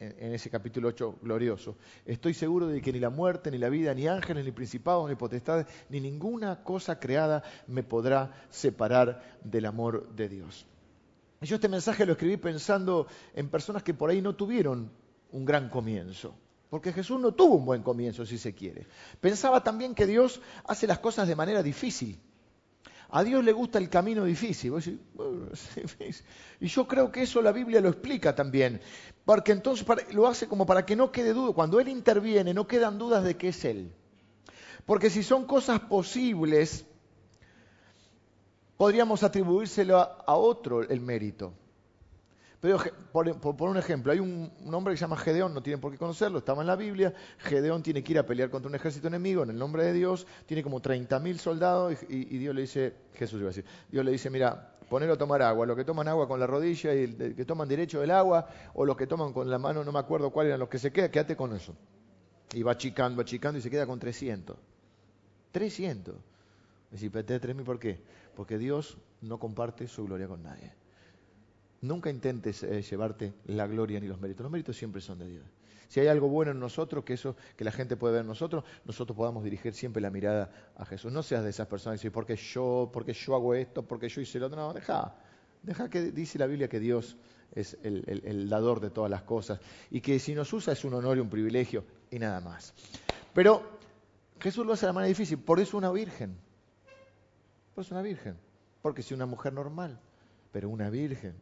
en, 0.00 0.32
ese 0.32 0.50
capítulo 0.50 0.88
8 0.88 1.20
glorioso. 1.22 1.76
Estoy 2.04 2.34
seguro 2.34 2.66
de 2.66 2.82
que 2.82 2.92
ni 2.92 2.98
la 2.98 3.10
muerte, 3.10 3.52
ni 3.52 3.58
la 3.58 3.68
vida, 3.68 3.94
ni 3.94 4.08
ángeles, 4.08 4.44
ni 4.44 4.50
principados, 4.50 5.08
ni 5.08 5.14
potestades, 5.14 5.68
ni 5.88 6.00
ninguna 6.00 6.64
cosa 6.64 6.98
creada 6.98 7.44
me 7.68 7.84
podrá 7.84 8.32
separar 8.50 9.22
del 9.44 9.66
amor 9.66 10.08
de 10.16 10.28
Dios. 10.28 10.66
Yo 11.42 11.56
este 11.56 11.68
mensaje 11.68 12.06
lo 12.06 12.12
escribí 12.12 12.36
pensando 12.36 13.06
en 13.34 13.48
personas 13.48 13.82
que 13.82 13.94
por 13.94 14.10
ahí 14.10 14.22
no 14.22 14.34
tuvieron 14.34 14.90
un 15.32 15.44
gran 15.44 15.68
comienzo. 15.68 16.34
Porque 16.70 16.92
Jesús 16.92 17.20
no 17.20 17.32
tuvo 17.32 17.56
un 17.56 17.66
buen 17.66 17.82
comienzo, 17.82 18.24
si 18.24 18.38
se 18.38 18.54
quiere. 18.54 18.86
Pensaba 19.20 19.62
también 19.62 19.94
que 19.94 20.06
Dios 20.06 20.40
hace 20.64 20.86
las 20.86 21.00
cosas 21.00 21.28
de 21.28 21.36
manera 21.36 21.62
difícil. 21.62 22.18
A 23.10 23.22
Dios 23.24 23.44
le 23.44 23.52
gusta 23.52 23.78
el 23.78 23.90
camino 23.90 24.24
difícil. 24.24 24.72
Y 26.60 26.66
yo 26.68 26.86
creo 26.88 27.12
que 27.12 27.22
eso 27.22 27.42
la 27.42 27.52
Biblia 27.52 27.80
lo 27.80 27.90
explica 27.90 28.34
también. 28.34 28.80
Porque 29.24 29.52
entonces 29.52 29.86
lo 30.12 30.26
hace 30.26 30.46
como 30.46 30.64
para 30.64 30.86
que 30.86 30.96
no 30.96 31.12
quede 31.12 31.34
duda. 31.34 31.52
Cuando 31.52 31.78
Él 31.78 31.88
interviene, 31.88 32.54
no 32.54 32.66
quedan 32.66 32.98
dudas 32.98 33.22
de 33.22 33.36
que 33.36 33.48
es 33.48 33.64
Él. 33.66 33.92
Porque 34.86 35.10
si 35.10 35.22
son 35.22 35.44
cosas 35.44 35.80
posibles, 35.80 36.86
podríamos 38.82 39.22
atribuírselo 39.22 39.96
a 39.96 40.34
otro 40.34 40.82
el 40.82 41.00
mérito. 41.00 41.52
Pero 42.58 42.80
por, 43.12 43.28
un 43.68 43.76
ejemplo, 43.76 44.10
hay 44.10 44.18
un, 44.18 44.50
hombre 44.72 44.92
que 44.92 44.96
se 44.96 45.02
llama 45.02 45.16
Gedeón, 45.16 45.54
no 45.54 45.62
tienen 45.62 45.80
por 45.80 45.92
qué 45.92 45.98
conocerlo, 45.98 46.38
estaba 46.38 46.62
en 46.62 46.66
la 46.66 46.74
Biblia. 46.74 47.14
Gedeón 47.38 47.84
tiene 47.84 48.02
que 48.02 48.10
ir 48.10 48.18
a 48.18 48.26
pelear 48.26 48.50
contra 48.50 48.68
un 48.68 48.74
ejército 48.74 49.06
enemigo 49.06 49.44
en 49.44 49.50
el 49.50 49.56
nombre 49.56 49.84
de 49.84 49.92
Dios, 49.92 50.26
tiene 50.46 50.64
como 50.64 50.82
30.000 50.82 51.36
soldados 51.36 51.96
y, 52.08 52.24
Dios 52.38 52.56
le 52.56 52.62
dice, 52.62 52.94
Jesús 53.14 53.38
iba 53.38 53.50
a 53.50 53.54
decir, 53.54 53.64
Dios 53.88 54.04
le 54.04 54.10
dice, 54.10 54.30
mira, 54.30 54.74
ponelo 54.90 55.12
a 55.12 55.16
tomar 55.16 55.42
agua, 55.42 55.64
los 55.64 55.76
que 55.76 55.84
toman 55.84 56.08
agua 56.08 56.26
con 56.26 56.40
la 56.40 56.48
rodilla 56.48 56.92
y 56.92 57.06
los 57.06 57.34
que 57.34 57.44
toman 57.44 57.68
derecho 57.68 58.00
del 58.00 58.10
agua, 58.10 58.48
o 58.74 58.84
los 58.84 58.96
que 58.96 59.06
toman 59.06 59.32
con 59.32 59.48
la 59.48 59.60
mano, 59.60 59.84
no 59.84 59.92
me 59.92 60.00
acuerdo 60.00 60.30
cuáles 60.30 60.48
eran 60.48 60.58
los 60.58 60.68
que 60.68 60.80
se 60.80 60.90
quedan, 60.90 61.12
quédate 61.12 61.36
con 61.36 61.54
eso. 61.54 61.72
Y 62.52 62.64
va 62.64 62.72
achicando, 62.72 63.22
achicando 63.22 63.60
y 63.60 63.62
se 63.62 63.70
queda 63.70 63.86
con 63.86 64.00
300. 64.00 64.56
300. 65.52 66.16
Decir, 66.90 67.12
pero 67.12 67.24
3.000 67.26 67.62
¿por 67.62 67.78
qué? 67.78 68.00
Porque 68.34 68.58
Dios 68.58 68.98
no 69.20 69.38
comparte 69.38 69.86
su 69.86 70.04
gloria 70.04 70.28
con 70.28 70.42
nadie. 70.42 70.72
Nunca 71.82 72.10
intentes 72.10 72.62
eh, 72.62 72.82
llevarte 72.82 73.34
la 73.46 73.66
gloria 73.66 73.98
ni 74.00 74.06
los 74.06 74.20
méritos. 74.20 74.44
Los 74.44 74.52
méritos 74.52 74.76
siempre 74.76 75.00
son 75.00 75.18
de 75.18 75.28
Dios. 75.28 75.44
Si 75.88 76.00
hay 76.00 76.06
algo 76.06 76.28
bueno 76.28 76.52
en 76.52 76.60
nosotros, 76.60 77.04
que 77.04 77.14
eso 77.14 77.36
que 77.56 77.64
la 77.64 77.72
gente 77.72 77.96
puede 77.96 78.14
ver 78.14 78.20
en 78.22 78.28
nosotros, 78.28 78.64
nosotros 78.84 79.16
podamos 79.16 79.44
dirigir 79.44 79.74
siempre 79.74 80.00
la 80.00 80.10
mirada 80.10 80.50
a 80.76 80.86
Jesús. 80.86 81.12
No 81.12 81.22
seas 81.22 81.44
de 81.44 81.50
esas 81.50 81.66
personas 81.66 82.00
que 82.00 82.08
dicen, 82.08 82.12
porque 82.12 82.36
yo, 82.36 82.90
porque 82.92 83.12
yo 83.12 83.34
hago 83.34 83.54
esto, 83.54 83.82
porque 83.82 84.08
yo 84.08 84.20
hice 84.20 84.38
lo 84.38 84.46
otro. 84.46 84.58
No, 84.58 84.72
deja. 84.72 85.14
Deja 85.62 85.90
que 85.90 86.10
dice 86.10 86.38
la 86.38 86.46
Biblia 86.46 86.68
que 86.68 86.80
Dios 86.80 87.16
es 87.54 87.76
el, 87.82 88.22
el 88.24 88.48
dador 88.48 88.80
de 88.80 88.90
todas 88.90 89.10
las 89.10 89.22
cosas 89.22 89.60
y 89.90 90.00
que 90.00 90.18
si 90.18 90.34
nos 90.34 90.52
usa 90.52 90.72
es 90.72 90.84
un 90.84 90.94
honor 90.94 91.18
y 91.18 91.20
un 91.20 91.28
privilegio 91.28 91.84
y 92.10 92.18
nada 92.18 92.40
más. 92.40 92.74
Pero 93.34 93.62
Jesús 94.40 94.66
lo 94.66 94.72
hace 94.72 94.86
de 94.86 94.88
la 94.88 94.92
manera 94.94 95.08
difícil, 95.08 95.38
por 95.38 95.60
eso 95.60 95.76
una 95.76 95.92
virgen. 95.92 96.36
Por 97.74 97.84
eso 97.84 97.94
una 97.94 98.02
virgen. 98.02 98.36
Porque 98.82 99.02
si 99.02 99.14
una 99.14 99.26
mujer 99.26 99.52
normal, 99.52 99.98
pero 100.50 100.68
una 100.68 100.90
virgen 100.90 101.40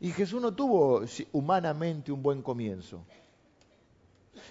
y 0.00 0.12
Jesús 0.12 0.40
no 0.40 0.54
tuvo 0.54 1.02
humanamente 1.32 2.10
un 2.10 2.22
buen 2.22 2.42
comienzo. 2.42 3.04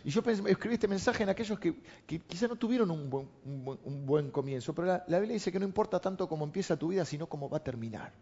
Y 0.04 0.12
yo 0.12 0.22
escribí 0.22 0.76
este 0.76 0.88
mensaje 0.88 1.24
en 1.24 1.30
aquellos 1.30 1.60
que, 1.60 1.76
quizás 2.06 2.50
no 2.50 2.56
tuvieron 2.56 2.92
un 2.92 4.06
buen, 4.06 4.30
comienzo, 4.30 4.74
pero 4.76 4.88
la, 4.88 5.20
Biblia 5.20 5.34
dice 5.34 5.52
que 5.52 5.60
no 5.60 5.66
importa 5.66 6.00
tanto 6.00 6.28
cómo 6.28 6.46
empieza 6.46 6.78
tu 6.78 6.90
vida, 6.90 7.04
sino 7.04 7.28
cómo 7.28 7.50
va 7.50 7.58
a 7.58 7.64
terminar. 7.64 8.14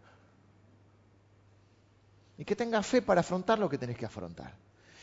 Y 2.38 2.44
que 2.44 2.56
tengas 2.56 2.86
fe 2.86 3.02
para 3.02 3.20
afrontar 3.20 3.58
lo 3.58 3.68
que 3.68 3.76
tenés 3.76 3.98
que 3.98 4.06
afrontar. 4.06 4.54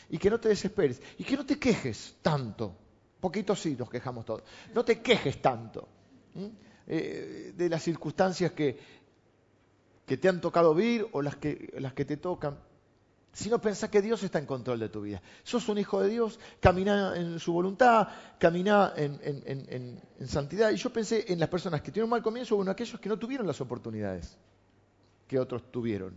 Y 0.09 0.17
que 0.17 0.30
no 0.30 0.39
te 0.39 0.49
desesperes. 0.49 1.01
Y 1.17 1.23
que 1.23 1.36
no 1.36 1.45
te 1.45 1.59
quejes 1.59 2.15
tanto. 2.21 2.76
Poquitos 3.19 3.61
sí 3.61 3.76
nos 3.78 3.89
quejamos 3.89 4.26
todos. 4.26 4.43
No 4.73 4.84
te 4.84 5.01
quejes 5.01 5.41
tanto 5.41 5.88
eh, 6.88 7.53
de 7.55 7.69
las 7.69 7.83
circunstancias 7.83 8.51
que, 8.51 8.77
que 10.05 10.17
te 10.17 10.29
han 10.29 10.41
tocado 10.41 10.75
vivir 10.75 11.07
o 11.11 11.21
las 11.21 11.36
que, 11.36 11.73
las 11.79 11.93
que 11.93 12.05
te 12.05 12.17
tocan, 12.17 12.57
sino 13.36 13.59
pensá 13.59 13.91
que 13.91 14.01
Dios 14.01 14.23
está 14.23 14.39
en 14.39 14.45
control 14.45 14.79
de 14.79 14.88
tu 14.88 15.01
vida. 15.01 15.21
Sos 15.43 15.67
un 15.67 15.77
hijo 15.77 16.01
de 16.01 16.09
Dios, 16.09 16.39
camina 16.61 17.15
en 17.17 17.38
su 17.38 17.51
voluntad, 17.51 18.07
camina 18.39 18.93
en, 18.95 20.01
santidad. 20.25 20.71
Y 20.71 20.77
yo 20.77 20.91
pensé 20.91 21.25
en 21.27 21.39
las 21.39 21.49
personas 21.49 21.81
que 21.81 22.01
un 22.01 22.09
mal 22.09 22.23
comienzo 22.23 22.55
o 22.55 22.61
en 22.61 22.69
aquellos 22.69 22.99
que 22.99 23.09
no 23.09 23.19
tuvieron 23.19 23.45
las 23.45 23.59
oportunidades 23.59 24.38
que 25.27 25.38
otros 25.38 25.69
tuvieron. 25.69 26.13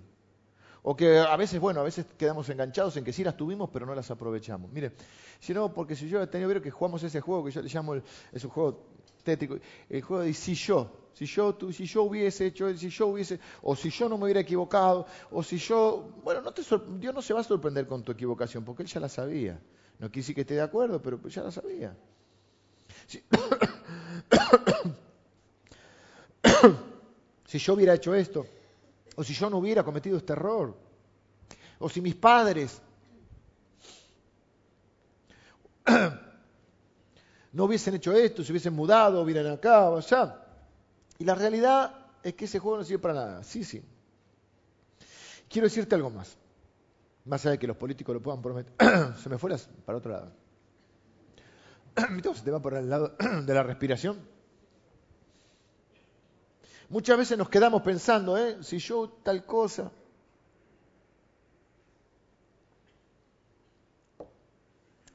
O 0.82 0.94
que 0.94 1.18
a 1.18 1.36
veces, 1.36 1.58
bueno, 1.58 1.80
a 1.80 1.82
veces 1.82 2.06
quedamos 2.16 2.48
enganchados 2.50 2.96
en 2.96 3.04
que 3.04 3.12
sí 3.12 3.24
las 3.24 3.36
tuvimos, 3.36 3.68
pero 3.72 3.84
no 3.84 3.96
las 3.96 4.10
aprovechamos. 4.12 4.70
Mire, 4.70 4.92
si 5.40 5.52
no, 5.52 5.74
porque 5.74 5.96
si 5.96 6.08
yo 6.08 6.22
he 6.22 6.26
tenido 6.28 6.62
que 6.62 6.70
jugamos 6.70 7.02
ese 7.02 7.20
juego 7.20 7.44
que 7.44 7.50
yo 7.50 7.62
le 7.62 7.68
llamo, 7.68 7.96
es 7.96 8.44
un 8.44 8.50
juego 8.50 8.86
el 9.32 10.02
juego 10.02 10.22
de 10.22 10.32
si 10.32 10.54
yo, 10.54 10.90
si 11.12 11.26
yo, 11.26 11.58
si 11.72 11.84
yo 11.84 12.04
hubiese 12.04 12.46
hecho, 12.46 12.72
si 12.76 12.90
yo 12.90 13.08
hubiese, 13.08 13.40
o 13.62 13.74
si 13.74 13.90
yo 13.90 14.08
no 14.08 14.16
me 14.16 14.24
hubiera 14.24 14.40
equivocado, 14.40 15.04
o 15.32 15.42
si 15.42 15.58
yo, 15.58 16.10
bueno, 16.22 16.42
Dios 16.98 17.12
no 17.12 17.20
se 17.20 17.34
va 17.34 17.40
a 17.40 17.44
sorprender 17.44 17.88
con 17.88 18.04
tu 18.04 18.12
equivocación, 18.12 18.64
porque 18.64 18.84
Él 18.84 18.88
ya 18.88 19.00
la 19.00 19.08
sabía. 19.08 19.60
No 19.98 20.10
quise 20.10 20.32
que 20.32 20.42
esté 20.42 20.54
de 20.54 20.60
acuerdo, 20.60 21.02
pero 21.02 21.20
ya 21.28 21.42
la 21.42 21.50
sabía. 21.50 21.96
Si, 27.46 27.58
yo 27.58 27.72
hubiera 27.72 27.94
hecho 27.94 28.14
esto, 28.14 28.46
o 29.16 29.24
si 29.24 29.32
yo 29.32 29.48
no 29.48 29.56
hubiera 29.56 29.82
cometido 29.82 30.18
este 30.18 30.34
error, 30.34 30.76
o 31.78 31.88
si 31.88 32.02
mis 32.02 32.14
padres 32.14 32.82
no 37.58 37.64
hubiesen 37.64 37.92
hecho 37.96 38.12
esto, 38.12 38.44
se 38.44 38.52
hubiesen 38.52 38.72
mudado, 38.72 39.20
hubieran 39.20 39.48
acá 39.48 39.90
o 39.90 39.96
allá. 39.96 40.46
Y 41.18 41.24
la 41.24 41.34
realidad 41.34 41.92
es 42.22 42.34
que 42.34 42.44
ese 42.44 42.60
juego 42.60 42.76
no 42.76 42.84
sirve 42.84 43.00
para 43.00 43.14
nada. 43.14 43.42
Sí, 43.42 43.64
sí. 43.64 43.82
Quiero 45.48 45.66
decirte 45.66 45.96
algo 45.96 46.08
más. 46.08 46.36
Más 47.24 47.44
allá 47.44 47.50
de 47.50 47.58
que 47.58 47.66
los 47.66 47.76
políticos 47.76 48.14
lo 48.14 48.22
puedan 48.22 48.40
prometer. 48.40 48.72
Se 49.20 49.28
me 49.28 49.38
fuera 49.38 49.56
para 49.84 49.98
otro 49.98 50.12
lado. 50.12 50.32
se 52.36 52.44
te 52.44 52.50
va 52.52 52.62
por 52.62 52.74
el 52.74 52.88
lado 52.88 53.16
de 53.44 53.52
la 53.54 53.64
respiración. 53.64 54.20
Muchas 56.90 57.18
veces 57.18 57.36
nos 57.36 57.48
quedamos 57.48 57.82
pensando, 57.82 58.38
¿eh? 58.38 58.58
si 58.62 58.78
yo 58.78 59.08
tal 59.24 59.44
cosa. 59.44 59.90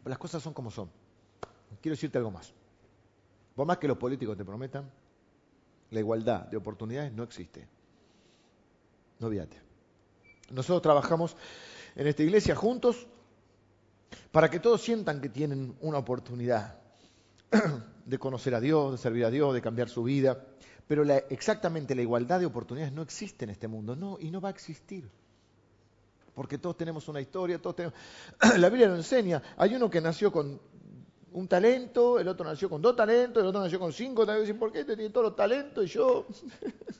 Las 0.03 0.17
cosas 0.17 0.43
son 0.43 0.53
como 0.53 0.71
son. 0.71 1.02
Quiero 1.81 1.93
decirte 1.93 2.17
algo 2.17 2.31
más. 2.31 2.53
Por 3.55 3.67
más 3.67 3.77
que 3.77 3.87
los 3.87 3.97
políticos 3.97 4.37
te 4.37 4.45
prometan, 4.45 4.89
la 5.91 5.99
igualdad 5.99 6.47
de 6.47 6.57
oportunidades 6.57 7.13
no 7.13 7.23
existe. 7.23 7.67
No 9.19 9.27
olvídate. 9.27 9.61
Nosotros 10.49 10.81
trabajamos 10.81 11.35
en 11.95 12.07
esta 12.07 12.23
iglesia 12.23 12.55
juntos 12.55 13.07
para 14.31 14.49
que 14.49 14.59
todos 14.59 14.81
sientan 14.81 15.21
que 15.21 15.29
tienen 15.29 15.75
una 15.81 15.99
oportunidad 15.99 16.79
de 18.05 18.19
conocer 18.19 18.55
a 18.55 18.59
Dios, 18.59 18.91
de 18.91 18.97
servir 18.97 19.25
a 19.25 19.29
Dios, 19.29 19.53
de 19.53 19.61
cambiar 19.61 19.89
su 19.89 20.03
vida. 20.03 20.45
Pero 20.87 21.03
exactamente 21.29 21.95
la 21.95 22.01
igualdad 22.01 22.39
de 22.39 22.45
oportunidades 22.45 22.93
no 22.93 23.01
existe 23.01 23.45
en 23.45 23.51
este 23.51 23.67
mundo, 23.67 23.95
no, 23.95 24.17
y 24.19 24.31
no 24.31 24.41
va 24.41 24.49
a 24.49 24.51
existir. 24.51 25.09
Porque 26.33 26.57
todos 26.57 26.75
tenemos 26.75 27.07
una 27.07 27.21
historia, 27.21 27.61
todos 27.61 27.75
tenemos... 27.75 27.97
La 28.57 28.69
Biblia 28.69 28.87
lo 28.87 28.95
enseña. 28.95 29.41
Hay 29.57 29.75
uno 29.75 29.89
que 29.89 30.01
nació 30.01 30.31
con 30.31 30.59
un 31.33 31.47
talento, 31.47 32.19
el 32.19 32.27
otro 32.27 32.45
nació 32.45 32.69
con 32.69 32.81
dos 32.81 32.95
talentos, 32.95 33.41
el 33.41 33.49
otro 33.49 33.61
nació 33.61 33.79
con 33.79 33.91
cinco 33.91 34.25
talentos. 34.25 34.55
¿por 34.57 34.71
qué 34.71 34.81
este 34.81 34.95
tiene 34.95 35.11
todos 35.11 35.27
los 35.27 35.35
talentos 35.35 35.85
y 35.85 35.87
yo 35.87 36.25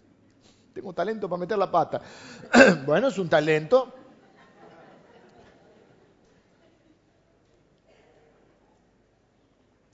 tengo 0.73 0.93
talento 0.93 1.29
para 1.29 1.39
meter 1.39 1.57
la 1.57 1.71
pata? 1.71 2.01
bueno, 2.85 3.07
es 3.07 3.17
un 3.17 3.29
talento. 3.29 3.93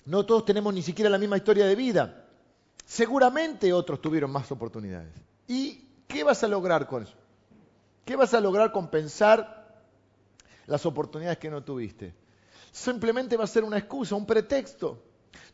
No 0.06 0.26
todos 0.26 0.44
tenemos 0.46 0.74
ni 0.74 0.82
siquiera 0.82 1.10
la 1.10 1.20
misma 1.20 1.38
historia 1.38 1.66
de 1.66 1.76
vida. 1.76 2.26
Seguramente 2.84 3.72
otros 3.72 4.02
tuvieron 4.02 4.32
más 4.32 4.52
oportunidades. 4.52 5.14
¿Y 5.48 5.86
qué 6.08 6.24
vas 6.24 6.44
a 6.44 6.48
lograr 6.48 6.88
con 6.88 7.04
eso? 7.04 7.14
¿Qué 8.06 8.16
vas 8.16 8.34
a 8.34 8.42
lograr 8.42 8.72
compensar 8.72 9.84
las 10.66 10.84
oportunidades 10.88 11.38
que 11.38 11.52
no 11.52 11.64
tuviste? 11.64 12.16
Simplemente 12.72 13.38
va 13.38 13.44
a 13.44 13.48
ser 13.48 13.64
una 13.64 13.78
excusa, 13.78 14.16
un 14.16 14.26
pretexto 14.26 15.04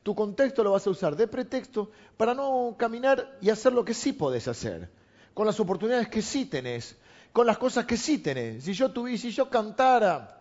Tu 0.03 0.13
contexto 0.13 0.63
lo 0.63 0.71
vas 0.71 0.85
a 0.85 0.89
usar 0.89 1.15
de 1.15 1.27
pretexto 1.27 1.91
para 2.17 2.33
no 2.33 2.75
caminar 2.77 3.37
y 3.41 3.49
hacer 3.49 3.73
lo 3.73 3.83
que 3.83 3.93
sí 3.93 4.13
podés 4.13 4.47
hacer, 4.47 4.89
con 5.33 5.45
las 5.45 5.59
oportunidades 5.59 6.07
que 6.07 6.21
sí 6.21 6.45
tenés, 6.45 6.95
con 7.33 7.45
las 7.47 7.57
cosas 7.57 7.85
que 7.85 7.97
sí 7.97 8.19
tenés. 8.19 8.63
Si 8.63 8.73
yo 8.73 8.91
tuviera, 8.91 9.19
si 9.19 9.31
yo 9.31 9.49
cantara 9.49 10.35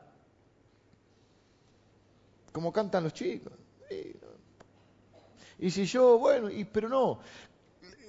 como 2.54 2.72
cantan 2.72 3.02
los 3.02 3.12
chicos. 3.12 3.52
Y 5.58 5.70
si 5.70 5.86
yo, 5.86 6.18
bueno, 6.18 6.48
y, 6.48 6.64
pero 6.64 6.88
no, 6.88 7.18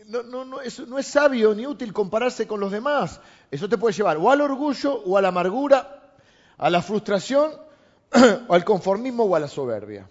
no, 0.05 0.21
no, 0.21 0.45
no, 0.45 0.61
es, 0.61 0.79
no 0.87 0.99
es 0.99 1.07
sabio 1.07 1.55
ni 1.55 1.65
útil 1.65 1.91
compararse 1.91 2.45
con 2.45 2.59
los 2.59 2.71
demás. 2.71 3.19
Eso 3.49 3.67
te 3.67 3.77
puede 3.79 3.95
llevar 3.95 4.17
o 4.17 4.29
al 4.29 4.41
orgullo 4.41 5.01
o 5.03 5.17
a 5.17 5.21
la 5.21 5.29
amargura, 5.29 6.13
a 6.57 6.69
la 6.69 6.83
frustración, 6.83 7.53
al 8.49 8.63
conformismo 8.63 9.23
o 9.23 9.35
a 9.35 9.39
la 9.39 9.47
soberbia. 9.47 10.09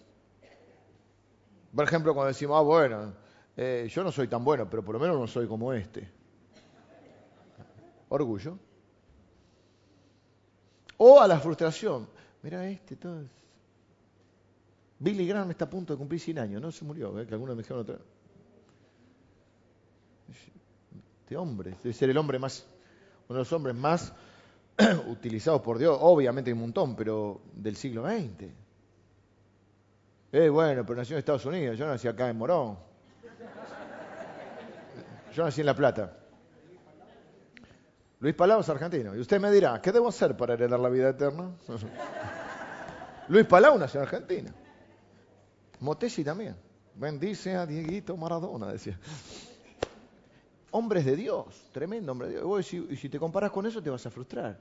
Por 1.75 1.85
ejemplo, 1.85 2.15
cuando 2.15 2.29
decimos, 2.29 2.57
ah, 2.59 2.63
bueno, 2.63 3.15
eh, 3.57 3.89
yo 3.91 4.05
no 4.05 4.13
soy 4.13 4.29
tan 4.29 4.45
bueno, 4.45 4.69
pero 4.69 4.85
por 4.85 4.95
lo 4.95 5.01
menos 5.01 5.19
no 5.19 5.27
soy 5.27 5.47
como 5.47 5.73
este. 5.73 6.09
Orgullo. 8.09 8.59
O 10.99 11.21
a 11.21 11.27
la 11.27 11.41
frustración. 11.41 12.09
Mira 12.43 12.69
este, 12.69 12.97
todo. 12.97 13.25
Billy 14.99 15.27
Graham 15.27 15.51
está 15.51 15.65
a 15.65 15.71
punto 15.71 15.93
de 15.93 15.99
cumplir 15.99 16.21
100 16.21 16.39
años, 16.39 16.63
no 16.63 16.71
se 16.71 16.85
murió, 16.85 17.19
¿eh? 17.19 17.27
que 17.27 17.35
algunos 17.35 17.57
me 17.57 17.63
dijeron 17.63 17.83
otra. 17.83 17.99
Este 21.23 21.37
hombre, 21.37 21.77
debe 21.83 21.93
ser 21.93 22.11
el 22.11 22.17
hombre 22.17 22.39
más, 22.39 22.65
uno 23.29 23.39
de 23.39 23.41
los 23.41 23.53
hombres 23.53 23.75
más 23.75 24.15
utilizados 25.09 25.61
por 25.63 25.79
Dios, 25.79 25.97
obviamente 26.01 26.51
hay 26.51 26.55
un 26.55 26.61
montón, 26.61 26.97
pero 26.97 27.41
del 27.53 27.77
siglo 27.77 28.05
XX. 28.05 28.51
Eh, 30.33 30.49
bueno, 30.49 30.85
pero 30.85 30.97
nació 30.97 31.15
en 31.15 31.19
Estados 31.21 31.47
Unidos, 31.47 31.79
yo 31.79 31.87
nací 31.87 32.09
acá 32.09 32.29
en 32.29 32.37
Morón. 32.37 32.77
Yo 35.33 35.45
nací 35.45 35.61
en 35.61 35.67
La 35.67 35.75
Plata. 35.75 36.17
Luis 38.21 38.35
Palau 38.35 38.61
es 38.61 38.69
argentino. 38.69 39.15
Y 39.15 39.21
usted 39.21 39.41
me 39.41 39.51
dirá, 39.51 39.81
¿qué 39.83 39.93
debo 39.93 40.09
hacer 40.09 40.37
para 40.37 40.55
heredar 40.55 40.81
la 40.81 40.89
vida 40.89 41.11
eterna? 41.11 41.53
Luis 43.29 43.47
Palau 43.47 43.79
nació 43.79 44.01
en 44.01 44.07
Argentina. 44.07 44.55
Motesi 45.81 46.25
también. 46.25 46.57
Bendice 46.95 47.55
a 47.55 47.67
Dieguito 47.67 48.17
Maradona, 48.17 48.69
decía. 48.69 48.99
Hombres 50.77 51.05
de 51.05 51.15
Dios, 51.15 51.69
tremendo 51.73 52.13
hombre 52.13 52.29
de 52.29 52.35
Dios. 52.35 52.75
Y 52.75 52.97
si, 52.97 53.09
te 53.09 53.19
comparas 53.19 53.51
con 53.51 53.65
eso 53.65 53.81
te 53.81 53.91
vas 53.91 54.05
a 54.07 54.11
frustrar. 54.11 54.61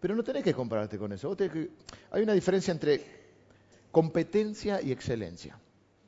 Pero 0.00 0.14
no 0.14 0.24
tenés 0.24 0.42
que 0.42 0.54
compararte 0.54 0.96
con 0.98 1.12
eso. 1.12 1.36
Hay 2.10 2.22
una 2.22 2.32
diferencia 2.32 2.72
entre 2.72 3.20
Competencia 3.90 4.80
y 4.80 4.92
excelencia. 4.92 5.58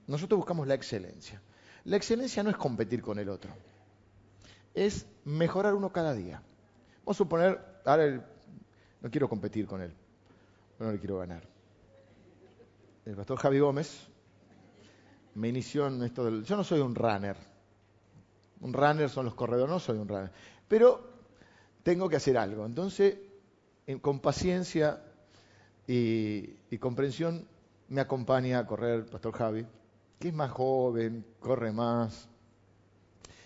Nosotros 0.07 0.39
buscamos 0.39 0.67
la 0.69 0.75
excelencia. 0.75 1.43
La 1.85 1.97
excelencia 1.97 2.43
no 2.43 2.51
es 2.51 2.57
competir 2.57 3.03
con 3.03 3.19
el 3.19 3.29
otro, 3.29 3.51
es 4.73 5.05
mejorar 5.25 5.75
uno 5.75 5.91
cada 5.91 6.15
día. 6.15 6.41
Vamos 7.01 7.17
a 7.17 7.19
suponer, 7.19 7.61
ahora 7.85 8.25
no 9.01 9.11
quiero 9.11 9.29
competir 9.29 9.67
con 9.67 9.83
él, 9.83 9.93
no 10.79 10.93
le 10.93 10.99
quiero 11.01 11.19
ganar. 11.19 11.43
El 13.05 13.17
pastor 13.17 13.37
Javi 13.39 13.59
Gómez 13.59 14.07
me 15.35 15.49
inició 15.49 15.89
en 15.89 16.05
esto 16.05 16.25
del... 16.25 16.45
Yo 16.45 16.57
no 16.57 16.63
soy 16.63 16.81
un 16.81 16.95
runner. 16.95 17.37
Un 18.63 18.73
runner 18.73 19.11
son 19.11 19.27
los 19.27 19.35
corredores, 19.35 19.71
no 19.71 19.81
soy 19.81 19.99
un 19.99 20.09
runner. 20.09 20.31
Pero 20.69 21.13
tengo 21.83 22.09
que 22.09 22.17
hacer 22.17 22.39
algo. 22.39 22.65
Entonces, 22.65 23.19
con 24.01 24.21
paciencia 24.21 25.03
y, 25.87 26.79
comprensión, 26.79 27.47
me 27.89 28.01
acompaña 28.01 28.61
a 28.61 28.67
correr 28.67 29.05
pastor 29.07 29.35
Javi, 29.35 29.67
que 30.19 30.29
es 30.29 30.35
más 30.35 30.51
joven, 30.51 31.25
corre 31.41 31.73
más. 31.73 32.29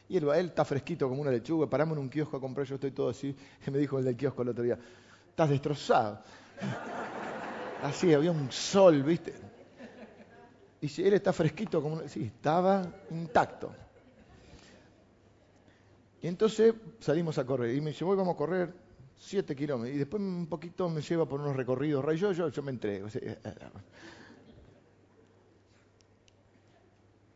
Y 0.09 0.19
él, 0.19 0.29
él 0.35 0.47
está 0.47 0.65
fresquito 0.65 1.09
como 1.09 1.23
una 1.23 1.33
lechuga, 1.33 1.69
paramos 1.69 1.97
en 1.97 2.05
un 2.05 2.09
kiosco 2.09 2.37
a 2.37 2.41
comprar, 2.41 2.67
yo 2.67 2.77
estoy 2.77 2.93
todo 2.93 3.09
así. 3.09 3.35
Y 3.67 3.71
me 3.71 3.79
dijo 3.79 3.99
el 3.99 4.05
del 4.05 4.17
kiosco 4.17 4.43
el 4.43 4.51
otro 4.51 4.63
día, 4.63 4.79
estás 5.31 5.51
destrozado. 5.51 6.21
Así, 7.83 8.15
había 8.15 8.31
un 8.31 8.51
sol, 8.51 9.03
¿viste? 9.03 9.35
Y 10.81 10.89
si 10.89 11.07
él 11.07 11.13
está 11.13 11.33
fresquito 11.33 11.83
como 11.83 11.97
una... 11.97 12.09
Sí, 12.09 12.25
estaba 12.25 12.83
intacto. 13.11 13.71
Y 16.27 16.29
entonces 16.29 16.75
salimos 16.99 17.39
a 17.39 17.47
correr. 17.47 17.73
Y 17.77 17.81
me 17.81 17.91
dice, 17.91 18.05
voy, 18.05 18.17
vamos 18.17 18.35
a 18.35 18.37
correr 18.37 18.75
siete 19.17 19.55
kilómetros. 19.55 19.95
Y 19.95 19.99
después 19.99 20.21
un 20.21 20.49
poquito 20.49 20.89
me 20.89 21.01
lleva 21.01 21.25
por 21.25 21.41
unos 21.41 21.55
recorridos. 21.55 22.05
Yo, 22.19 22.33
yo, 22.33 22.49
yo 22.49 22.63
me 22.65 22.73
entrego. 22.73 23.07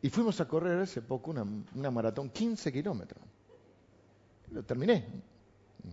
Y 0.03 0.11
fuimos 0.11 0.41
a 0.41 0.49
correr 0.49 0.81
hace 0.81 1.03
poco 1.03 1.31
una, 1.31 1.91
maratón, 1.93 2.31
15 2.31 2.73
kilómetros. 2.73 3.23
Lo 4.51 4.65
terminé. 4.65 5.07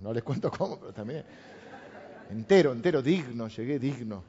No 0.01 0.11
les 0.11 0.23
cuento 0.23 0.49
cómo, 0.49 0.79
pero 0.79 0.91
terminé. 0.91 1.23
Entero, 2.31 2.71
entero, 2.71 3.03
digno, 3.03 3.47
llegué 3.47 3.77
digno. 3.77 4.23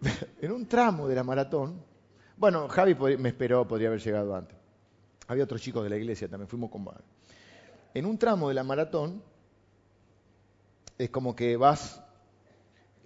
en 0.40 0.50
un 0.50 0.66
tramo 0.66 1.06
de 1.06 1.14
la 1.14 1.22
maratón, 1.22 1.80
bueno, 2.36 2.66
Javi 2.66 2.96
me 3.18 3.28
esperó, 3.28 3.68
podría 3.68 3.86
haber 3.86 4.00
llegado 4.00 4.34
antes. 4.34 4.63
Había 5.26 5.44
otros 5.44 5.60
chicos 5.60 5.82
de 5.82 5.90
la 5.90 5.96
iglesia 5.96 6.28
también, 6.28 6.48
fuimos 6.48 6.70
con 6.70 6.86
En 7.94 8.06
un 8.06 8.18
tramo 8.18 8.48
de 8.48 8.54
la 8.54 8.64
maratón, 8.64 9.22
es 10.98 11.10
como 11.10 11.34
que 11.34 11.56
vas 11.56 12.04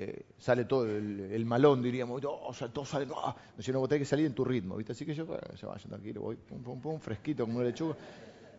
eh, 0.01 0.27
sale 0.39 0.65
todo 0.65 0.87
el, 0.87 1.45
malón, 1.45 1.83
diríamos, 1.83 2.23
oh, 2.25 2.53
todo 2.73 2.85
sale, 2.85 3.09
oh. 3.11 3.35
no, 3.73 3.81
vos 3.81 3.89
tenés 3.89 4.03
que 4.03 4.05
salir 4.05 4.27
en 4.27 4.33
tu 4.33 4.45
ritmo, 4.45 4.77
¿viste? 4.77 4.93
Así 4.93 5.05
que 5.05 5.13
yo, 5.13 5.27
se 5.57 5.67
vaya 5.67 5.89
tranquilo, 5.89 6.21
voy, 6.21 6.37
pum, 6.37 6.63
pum, 6.63 6.81
pum, 6.81 7.01
fresquito 7.01 7.45
como 7.45 7.59
una 7.59 7.67
lechuga. 7.67 7.97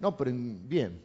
No, 0.01 0.17
pero 0.17 0.31
bien. 0.33 1.01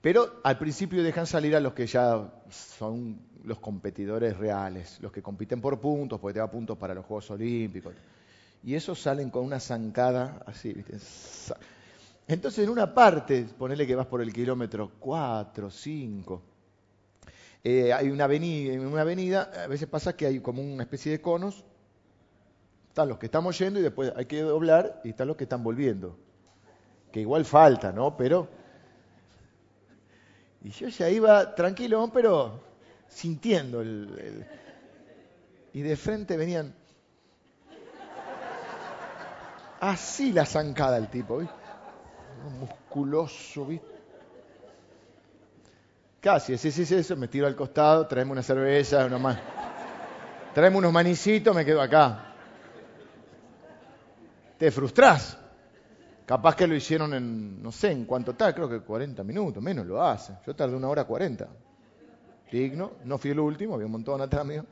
Pero 0.00 0.40
al 0.42 0.58
principio 0.58 1.00
dejan 1.04 1.28
salir 1.28 1.54
a 1.54 1.60
los 1.60 1.74
que 1.74 1.86
ya 1.86 2.28
son 2.50 3.20
los 3.44 3.60
competidores 3.60 4.36
reales, 4.36 4.98
los 5.00 5.12
que 5.12 5.22
compiten 5.22 5.60
por 5.60 5.80
puntos, 5.80 6.18
porque 6.18 6.34
te 6.34 6.40
da 6.40 6.50
puntos 6.50 6.76
para 6.76 6.92
los 6.92 7.06
Juegos 7.06 7.30
Olímpicos. 7.30 7.94
Y 8.64 8.74
esos 8.74 8.98
salen 8.98 9.28
con 9.28 9.44
una 9.44 9.60
zancada 9.60 10.42
así, 10.46 10.72
¿viste? 10.72 10.96
Entonces, 12.26 12.64
en 12.64 12.70
una 12.70 12.94
parte, 12.94 13.46
ponele 13.58 13.86
que 13.86 13.94
vas 13.94 14.06
por 14.06 14.22
el 14.22 14.32
kilómetro 14.32 14.92
4, 14.98 15.70
5, 15.70 16.42
eh, 17.62 17.92
hay 17.92 18.08
una 18.08 18.24
avenida, 18.24 18.72
en 18.72 18.86
una 18.86 19.02
avenida, 19.02 19.50
a 19.64 19.66
veces 19.66 19.86
pasa 19.86 20.16
que 20.16 20.26
hay 20.26 20.40
como 20.40 20.62
una 20.62 20.82
especie 20.82 21.12
de 21.12 21.20
conos, 21.20 21.64
están 22.88 23.08
los 23.08 23.18
que 23.18 23.26
estamos 23.26 23.58
yendo 23.58 23.80
y 23.80 23.82
después 23.82 24.12
hay 24.16 24.24
que 24.24 24.40
doblar 24.40 25.00
y 25.04 25.10
están 25.10 25.28
los 25.28 25.36
que 25.36 25.44
están 25.44 25.62
volviendo. 25.62 26.16
Que 27.12 27.20
igual 27.20 27.44
falta, 27.44 27.92
¿no? 27.92 28.16
Pero... 28.16 28.48
Y 30.62 30.70
yo 30.70 30.88
ya 30.88 31.10
iba 31.10 31.54
tranquilo, 31.54 32.10
pero 32.12 32.60
sintiendo 33.08 33.82
el... 33.82 34.46
Y 35.74 35.82
de 35.82 35.96
frente 35.96 36.36
venían... 36.38 36.74
Así 39.80 40.32
la 40.32 40.46
zancada 40.46 40.96
el 40.96 41.08
tipo, 41.08 41.38
¿viste? 41.38 41.54
Musculoso, 42.58 43.66
¿viste? 43.66 43.94
Casi, 46.20 46.56
sí, 46.56 46.70
sí, 46.70 46.86
sí, 46.86 46.94
eso, 46.94 47.16
me 47.16 47.28
tiro 47.28 47.46
al 47.46 47.54
costado, 47.54 48.06
traeme 48.06 48.32
una 48.32 48.42
cerveza, 48.42 49.04
una 49.04 49.18
más. 49.18 49.38
Traeme 50.54 50.78
unos 50.78 50.92
manicitos, 50.92 51.54
me 51.54 51.64
quedo 51.64 51.82
acá. 51.82 52.32
Te 54.56 54.70
frustrás. 54.70 55.36
Capaz 56.24 56.56
que 56.56 56.66
lo 56.66 56.74
hicieron 56.74 57.12
en, 57.12 57.62
no 57.62 57.70
sé, 57.70 57.90
en 57.90 58.06
cuánto 58.06 58.34
tal, 58.34 58.54
creo 58.54 58.68
que 58.70 58.80
40 58.80 59.22
minutos, 59.22 59.62
menos 59.62 59.84
lo 59.84 60.02
hace. 60.02 60.32
Yo 60.46 60.56
tardé 60.56 60.74
una 60.74 60.88
hora 60.88 61.04
40. 61.04 61.46
Digno, 62.50 62.92
no 63.04 63.18
fui 63.18 63.32
el 63.32 63.40
último, 63.40 63.74
había 63.74 63.86
un 63.86 63.92
montón 63.92 64.22
atrás 64.22 64.46
mío. 64.46 64.64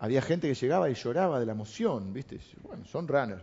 Había 0.00 0.22
gente 0.22 0.48
que 0.48 0.54
llegaba 0.54 0.88
y 0.88 0.94
lloraba 0.94 1.40
de 1.40 1.46
la 1.46 1.52
emoción, 1.52 2.12
¿viste? 2.12 2.38
Bueno, 2.62 2.84
son 2.84 3.08
runners. 3.08 3.42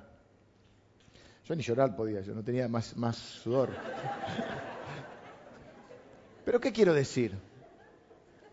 Yo 1.45 1.55
ni 1.55 1.61
llorar 1.61 1.95
podía, 1.95 2.21
yo 2.21 2.33
no 2.33 2.43
tenía 2.43 2.67
más, 2.67 3.15
sudor. 3.15 3.69
Pero 6.43 6.59
¿qué 6.59 6.71
quiero 6.71 6.93
decir? 6.93 7.37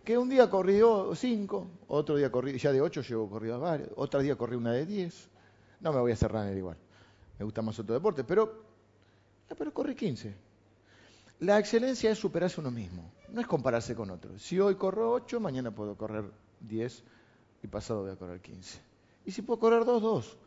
Que 0.04 0.18
un 0.18 0.28
día 0.28 0.50
corrió 0.50 1.14
cinco, 1.14 1.70
otro 1.88 2.16
día 2.16 2.30
corrí, 2.30 2.58
ya 2.58 2.72
de 2.72 2.80
ocho 2.80 3.02
llevo 3.02 3.30
corrido 3.30 3.60
varios, 3.60 3.90
otro 3.96 4.20
día 4.20 4.36
corrí 4.36 4.56
una 4.56 4.72
de 4.72 4.84
diez. 4.84 5.30
No 5.80 5.92
me 5.92 6.00
voy 6.00 6.10
a 6.10 6.14
hacer 6.14 6.30
runner 6.30 6.56
igual. 6.56 6.76
Me 7.38 7.44
gusta 7.44 7.62
más 7.62 7.78
otro 7.78 7.94
deporte, 7.94 8.24
pero, 8.24 8.64
ah, 9.48 9.54
pero 9.56 9.72
corrí 9.72 9.94
quince. 9.94 10.34
La 11.38 11.58
excelencia 11.58 12.10
es 12.10 12.18
superarse 12.18 12.60
uno 12.60 12.70
mismo, 12.70 13.10
no 13.28 13.40
es 13.40 13.46
compararse 13.46 13.94
con 13.94 14.10
otros. 14.10 14.42
Si 14.42 14.60
hoy 14.60 14.74
corro 14.74 15.12
ocho, 15.12 15.40
mañana 15.40 15.70
puedo 15.70 15.96
correr 15.96 16.24
diez 16.60 17.02
y 17.62 17.68
pasado 17.68 18.02
voy 18.02 18.10
a 18.10 18.16
correr 18.16 18.40
quince. 18.40 18.80
Y 19.24 19.30
si 19.30 19.42
puedo 19.42 19.60
correr 19.60 19.84
dos, 19.84 20.02
dos. 20.02 20.38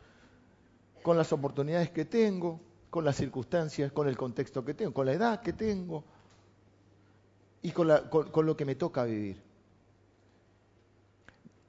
Con 1.02 1.16
las 1.16 1.32
oportunidades 1.32 1.90
que 1.90 2.04
tengo, 2.04 2.60
con 2.90 3.04
las 3.04 3.16
circunstancias, 3.16 3.92
con 3.92 4.08
el 4.08 4.16
contexto 4.16 4.64
que 4.64 4.74
tengo, 4.74 4.92
con 4.92 5.06
la 5.06 5.12
edad 5.12 5.40
que 5.40 5.52
tengo 5.52 6.04
y 7.62 7.70
con, 7.72 7.88
lo 7.88 8.56
que 8.56 8.64
me 8.64 8.74
toca 8.74 9.04
vivir. 9.04 9.42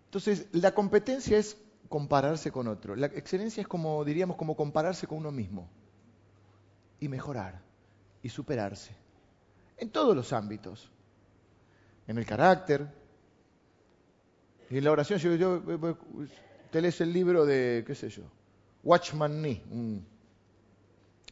Entonces, 0.05 0.47
la 0.51 0.73
competencia 0.73 1.37
es 1.37 1.57
compararse 1.89 2.51
con 2.51 2.67
otro. 2.67 2.95
La 2.95 3.07
excelencia 3.07 3.61
es 3.61 3.67
como, 3.67 4.03
diríamos, 4.03 4.37
como 4.37 4.55
compararse 4.55 5.07
con 5.07 5.19
uno 5.19 5.31
mismo 5.31 5.69
y 6.99 7.07
mejorar 7.07 7.61
y 8.21 8.29
superarse 8.29 8.95
en 9.77 9.91
todos 9.91 10.15
los 10.15 10.33
ámbitos, 10.33 10.89
en 12.07 12.17
el 12.17 12.25
carácter, 12.25 12.87
y 14.69 14.77
en 14.77 14.83
la 14.83 14.91
oración. 14.91 15.19
Yo, 15.19 15.35
yo, 15.35 15.61
te 16.71 16.81
lees 16.81 16.99
el 17.01 17.13
libro 17.13 17.45
de, 17.45 17.83
qué 17.85 17.95
sé 17.95 18.09
yo, 18.09 18.23
Watchman 18.83 19.41
Nee, 19.41 19.63
un, 19.71 20.05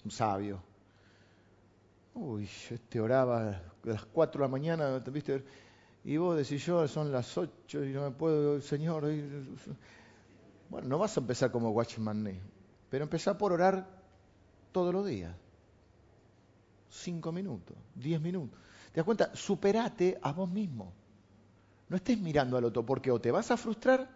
sabio. 0.10 0.62
Uy, 2.14 2.48
este 2.70 3.00
oraba 3.00 3.50
a 3.50 3.62
las 3.84 4.06
4 4.06 4.40
de 4.40 4.46
la 4.46 4.52
mañana, 4.52 5.00
¿viste? 5.00 5.44
Y 6.06 6.18
vos 6.18 6.38
decís, 6.38 6.66
yo 6.66 6.88
son 6.88 7.12
las 7.12 7.38
8 7.38 7.84
y 7.84 7.90
no 7.90 8.04
me 8.04 8.12
puedo, 8.12 8.62
Señor. 8.62 9.06
Bueno, 10.70 10.88
no 10.88 10.98
vas 10.98 11.18
a 11.18 11.20
empezar 11.20 11.52
como 11.52 11.72
Watchman 11.72 12.24
Nee, 12.24 12.40
pero 12.90 13.04
empezá 13.04 13.38
por 13.38 13.52
orar 13.52 13.88
todos 14.72 14.94
los 14.94 15.06
días. 15.06 15.36
Cinco 16.90 17.32
minutos, 17.32 17.76
diez 17.96 18.22
minutos. 18.22 18.58
¿Te 18.92 19.02
das 19.02 19.06
cuenta? 19.06 19.36
Superate 19.36 20.18
a 20.22 20.32
vos 20.32 20.50
mismo. 20.50 20.94
No 21.90 21.98
estés 21.98 22.18
mirando 22.18 22.58
al 22.58 22.66
otro, 22.66 22.86
porque 22.86 23.12
o 23.12 23.20
te 23.20 23.32
vas 23.32 23.52
a 23.52 23.58
frustrar 23.58 24.08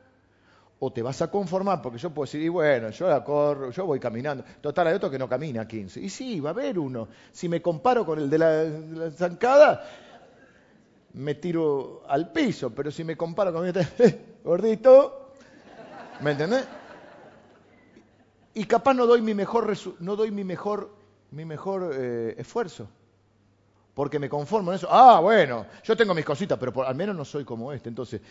o 0.79 0.91
te 0.93 1.01
vas 1.01 1.21
a 1.21 1.29
conformar, 1.29 1.81
porque 1.81 1.97
yo 1.97 2.09
puedo 2.09 2.25
decir, 2.25 2.41
y 2.41 2.47
bueno, 2.47 2.89
yo 2.89 3.09
la 3.09 3.23
corro, 3.23 3.69
yo 3.69 3.85
voy 3.85 3.99
caminando. 3.99 4.45
Total, 4.61 4.87
hay 4.87 4.93
otro 4.93 5.09
que 5.09 5.19
no 5.19 5.27
camina 5.27 5.67
15. 5.67 5.99
Y 5.99 6.09
sí, 6.09 6.39
va 6.39 6.51
a 6.51 6.53
haber 6.53 6.79
uno. 6.79 7.09
Si 7.31 7.49
me 7.49 7.61
comparo 7.61 8.05
con 8.05 8.17
el 8.17 8.29
de 8.29 8.37
la, 8.37 9.11
zancada, 9.11 9.85
me 11.13 11.35
tiro 11.35 12.03
al 12.07 12.31
piso, 12.31 12.69
pero 12.73 12.91
si 12.91 13.03
me 13.03 13.17
comparo 13.17 13.51
con 13.51 13.67
este 13.67 14.37
gordito, 14.43 15.33
¿me 16.21 16.31
entendés? 16.31 16.65
Y 18.53 18.63
capaz 18.63 18.93
no 18.93 19.05
doy 19.05 19.21
mi 19.21 19.33
mejor, 19.33 19.73
no 19.99 20.15
doy 20.15 20.31
mi 20.31 20.45
mejor, 20.45 20.95
mi 21.31 21.43
mejor 21.43 21.91
eh, 21.93 22.35
esfuerzo 22.37 22.87
porque 23.99 24.17
me 24.17 24.29
conformo 24.29 24.71
en 24.71 24.77
eso. 24.77 24.87
Ah, 24.89 25.19
bueno, 25.19 25.65
yo 25.83 25.97
tengo 25.97 26.13
mis 26.13 26.23
cositas, 26.23 26.57
pero 26.57 26.87
al 26.87 26.95
menos 26.95 27.13
no 27.13 27.25
soy 27.25 27.43
como 27.43 27.73
este. 27.73 27.89
Entonces, 27.89 28.21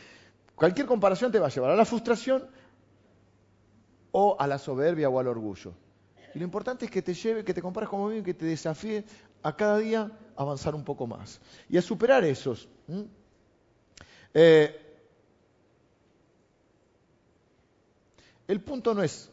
cualquier 0.54 0.86
comparación 0.86 1.30
te 1.30 1.38
va 1.38 1.48
a 1.48 1.50
llevar 1.50 1.72
a 1.72 1.76
la 1.76 1.84
frustración 1.84 2.42
o 4.10 4.34
a 4.40 4.46
la 4.46 4.56
soberbia 4.56 5.10
o 5.10 5.20
al 5.20 5.28
orgullo. 5.28 5.74
Y 6.34 6.38
lo 6.38 6.46
importante 6.46 6.86
es 6.86 6.90
que 6.90 7.02
te 7.02 7.12
lleve, 7.12 7.44
que 7.44 7.52
te 7.52 7.60
compares 7.60 7.90
como 7.90 8.10
y 8.10 8.22
que 8.22 8.32
te 8.32 8.46
desafíe 8.46 9.04
a 9.42 9.54
cada 9.54 9.76
día 9.76 10.10
avanzar 10.36 10.74
un 10.74 10.84
poco 10.84 11.06
más 11.06 11.38
y 11.68 11.76
a 11.76 11.82
superar 11.82 12.24
esos. 12.24 12.66
Eh, 14.32 14.96
el 18.46 18.60
punto 18.62 18.94
no 18.94 19.02
es 19.02 19.30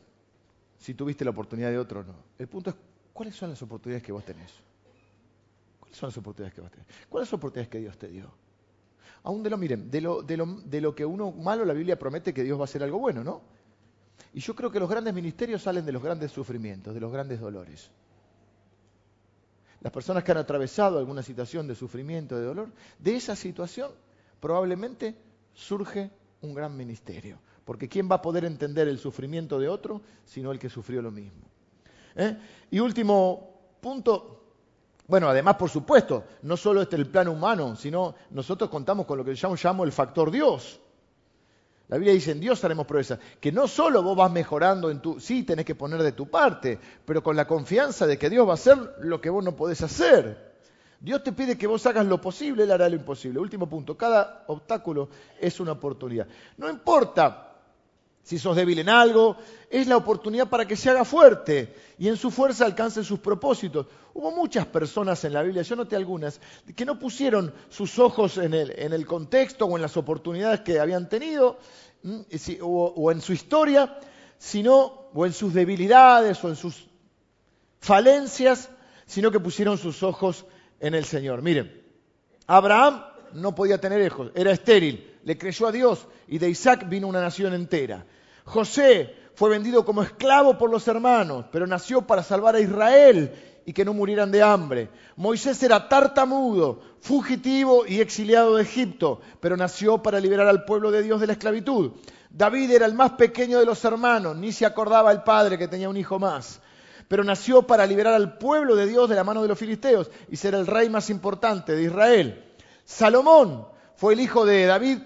si 0.79 0.95
tuviste 0.95 1.23
la 1.23 1.31
oportunidad 1.31 1.69
de 1.69 1.79
otro 1.79 2.01
o 2.01 2.03
no. 2.03 2.15
El 2.38 2.49
punto 2.49 2.71
es 2.71 2.75
cuáles 3.13 3.36
son 3.36 3.51
las 3.51 3.61
oportunidades 3.61 4.03
que 4.03 4.11
vos 4.11 4.25
tenés 4.25 4.51
son 5.91 6.09
las 6.09 6.17
oportunidades 6.17 6.53
que 6.53 6.61
vas 6.61 6.69
a 6.69 6.71
tener? 6.71 6.88
¿Cuáles 7.09 7.29
son 7.29 7.38
las 7.38 7.39
oportunidades 7.39 7.69
que 7.69 7.79
Dios 7.79 7.97
te 7.97 8.07
dio? 8.07 8.31
Aún 9.23 9.41
de 9.41 9.49
lo, 9.49 9.57
miren, 9.57 9.89
de 9.89 10.01
lo, 10.01 10.21
de, 10.21 10.38
lo, 10.38 10.45
de 10.45 10.81
lo 10.81 10.93
que 10.93 11.05
uno 11.05 11.31
malo 11.31 11.65
la 11.65 11.73
Biblia 11.73 11.97
promete 11.97 12.33
que 12.33 12.43
Dios 12.43 12.57
va 12.57 12.63
a 12.63 12.65
hacer 12.65 12.83
algo 12.83 12.99
bueno, 12.99 13.23
¿no? 13.23 13.41
Y 14.33 14.39
yo 14.39 14.55
creo 14.55 14.71
que 14.71 14.79
los 14.79 14.89
grandes 14.89 15.13
ministerios 15.13 15.61
salen 15.61 15.86
de 15.86 15.91
los 15.91 16.03
grandes 16.03 16.31
sufrimientos, 16.31 16.93
de 16.93 16.99
los 16.99 17.11
grandes 17.11 17.39
dolores. 17.39 17.89
Las 19.81 19.93
personas 19.93 20.23
que 20.23 20.31
han 20.31 20.38
atravesado 20.38 20.99
alguna 20.99 21.23
situación 21.23 21.67
de 21.67 21.75
sufrimiento, 21.75 22.38
de 22.38 22.45
dolor, 22.45 22.71
de 22.99 23.15
esa 23.15 23.36
situación 23.36 23.91
probablemente 24.39 25.15
surge 25.53 26.11
un 26.41 26.53
gran 26.53 26.75
ministerio. 26.75 27.39
Porque 27.63 27.88
¿quién 27.89 28.09
va 28.09 28.15
a 28.15 28.21
poder 28.21 28.45
entender 28.45 28.88
el 28.88 28.99
sufrimiento 28.99 29.59
de 29.59 29.69
otro 29.69 30.01
sino 30.23 30.51
el 30.51 30.59
que 30.59 30.69
sufrió 30.69 31.01
lo 31.01 31.11
mismo? 31.11 31.47
¿Eh? 32.15 32.38
Y 32.71 32.79
último 32.79 33.77
punto, 33.81 34.44
bueno, 35.07 35.29
además, 35.29 35.55
por 35.55 35.69
supuesto, 35.69 36.23
no 36.41 36.57
solo 36.57 36.81
este 36.81 36.95
el 36.95 37.07
plano 37.07 37.31
humano, 37.31 37.75
sino 37.75 38.15
nosotros 38.31 38.69
contamos 38.69 39.05
con 39.05 39.17
lo 39.17 39.25
que 39.25 39.35
yo 39.35 39.55
llamo 39.55 39.83
el 39.83 39.91
factor 39.91 40.31
Dios. 40.31 40.79
La 41.87 41.97
Biblia 41.97 42.13
dice, 42.13 42.31
en 42.31 42.39
Dios 42.39 42.63
haremos 42.65 42.87
proezas, 42.87 43.19
que 43.39 43.51
no 43.51 43.67
solo 43.67 44.01
vos 44.01 44.17
vas 44.17 44.31
mejorando 44.31 44.89
en 44.89 45.01
tu, 45.01 45.19
sí 45.19 45.43
tenés 45.43 45.65
que 45.65 45.75
poner 45.75 46.01
de 46.01 46.13
tu 46.13 46.27
parte, 46.27 46.79
pero 47.05 47.21
con 47.21 47.35
la 47.35 47.45
confianza 47.45 48.07
de 48.07 48.17
que 48.17 48.31
Dios 48.31 48.47
va 48.47 48.51
a 48.51 48.55
hacer 48.55 48.95
lo 49.01 49.21
que 49.21 49.29
vos 49.29 49.43
no 49.43 49.55
podés 49.55 49.83
hacer. 49.83 50.55
Dios 50.99 51.21
te 51.23 51.31
pide 51.33 51.55
que 51.55 51.67
vos 51.67 51.85
hagas 51.85 52.07
lo 52.07 52.19
posible, 52.19 52.63
Él 52.63 52.71
hará 52.71 52.89
lo 52.89 52.95
imposible. 52.95 53.39
Último 53.39 53.69
punto, 53.69 53.95
cada 53.95 54.45
obstáculo 54.47 55.09
es 55.39 55.59
una 55.59 55.73
oportunidad. 55.73 56.27
No 56.57 56.67
importa 56.67 57.54
si 58.26 58.39
sos 58.39 58.55
débil 58.55 58.80
en 58.80 58.89
algo, 58.89 59.38
es 59.69 59.86
la 59.86 59.97
oportunidad 59.97 60.49
para 60.49 60.67
que 60.67 60.76
se 60.76 60.89
haga 60.89 61.05
fuerte 61.05 61.76
y 61.99 62.07
en 62.07 62.17
su 62.17 62.32
fuerza 62.32 62.65
alcance 62.65 63.03
sus 63.03 63.19
propósitos. 63.19 63.86
Hubo 64.15 64.32
muchas 64.32 64.65
personas 64.65 65.23
en 65.26 65.34
la 65.34 65.43
Biblia, 65.43 65.61
yo 65.61 65.76
noté 65.76 65.95
algunas, 65.95 66.41
que 66.76 66.86
no 66.86 66.97
pusieron 66.97 67.53
sus 67.69 67.99
ojos 67.99 68.39
en 68.39 68.55
el, 68.55 69.05
contexto 69.05 69.67
o 69.67 69.76
en 69.76 69.84
las 69.84 69.95
oportunidades 69.95 70.61
que 70.61 70.80
habían 70.80 71.07
tenido 71.07 71.59
o, 72.61 72.93
o 72.95 73.11
en 73.11 73.21
su 73.21 73.32
historia, 73.32 73.99
sino 74.39 75.09
o 75.13 75.26
en 75.28 75.32
sus 75.32 75.53
debilidades 75.53 76.43
o 76.43 76.49
en 76.49 76.55
sus 76.55 76.88
falencias, 77.80 78.71
sino 79.05 79.30
que 79.30 79.39
pusieron 79.39 79.78
sus 79.78 80.01
ojos 80.01 80.45
en 80.80 80.95
el 80.95 81.05
Señor. 81.05 81.43
Miren, 81.43 81.80
Abraham 82.47 83.03
no 83.34 83.55
podía 83.55 83.80
tener 83.80 84.01
hijos, 84.05 84.32
era 84.36 84.51
estéril, 84.51 85.17
le 85.23 85.38
creyó 85.38 85.67
a 85.67 85.71
Dios 85.71 86.07
y 86.28 86.38
de 86.38 86.49
Isaac 86.49 86.88
vino 86.88 87.07
una 87.07 87.21
nación 87.21 87.53
entera. 87.53 88.05
José 88.45 89.13
fue 89.36 89.49
vendido 89.49 89.84
como 89.84 90.03
esclavo 90.03 90.57
por 90.57 90.69
los 90.69 90.88
hermanos, 90.88 91.45
pero 91.51 91.67
nació 91.67 92.01
para 92.01 92.23
salvar 92.23 92.55
a 92.55 92.59
Israel 92.59 93.32
y 93.65 93.73
que 93.73 93.84
no 93.84 93.93
murieran 93.93 94.32
de 94.32 94.43
hambre. 94.43 94.89
Moisés 95.15 95.61
era 95.63 95.89
tartamudo, 95.89 96.82
fugitivo 96.99 97.86
y 97.88 97.99
exiliado 97.99 98.55
de 98.55 98.63
Egipto, 98.63 99.19
pero 99.39 99.57
nació 99.57 100.01
para 100.01 100.19
liberar 100.19 100.47
al 100.47 100.65
pueblo 100.65 100.91
de 100.91 101.01
Dios 101.01 101.19
de 101.19 101.28
la 101.28 101.34
esclavitud. 101.34 101.93
David 102.30 102.71
era 102.71 102.86
el 102.86 102.93
más 102.93 103.13
pequeño 103.13 103.59
de 103.59 103.65
los 103.65 103.84
hermanos, 103.84 104.36
ni 104.36 104.51
se 104.51 104.65
acordaba 104.65 105.11
el 105.11 105.23
padre 105.23 105.57
que 105.57 105.67
tenía 105.67 105.89
un 105.89 105.97
hijo 105.97 106.19
más, 106.19 106.61
pero 107.07 107.23
nació 107.23 107.63
para 107.63 107.86
liberar 107.86 108.13
al 108.13 108.38
pueblo 108.38 108.76
de 108.76 108.86
Dios 108.88 109.09
de 109.09 109.15
la 109.15 109.23
mano 109.23 109.41
de 109.41 109.47
los 109.47 109.57
filisteos 109.57 110.11
y 110.30 110.38
ser 110.38 110.53
el 110.53 110.67
rey 110.67 110.89
más 110.89 111.09
importante 111.09 111.76
de 111.76 111.84
Israel. 111.84 112.43
Salomón 112.86 113.67
fue 113.95 114.13
el 114.13 114.19
hijo 114.21 114.45
de 114.45 114.65
David 114.65 114.99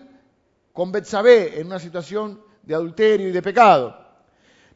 con 0.74 0.92
Betsabé 0.92 1.60
en 1.60 1.68
una 1.68 1.80
situación 1.80 2.42
de 2.62 2.76
adulterio 2.76 3.30
y 3.30 3.32
de 3.32 3.42
pecado. 3.42 3.98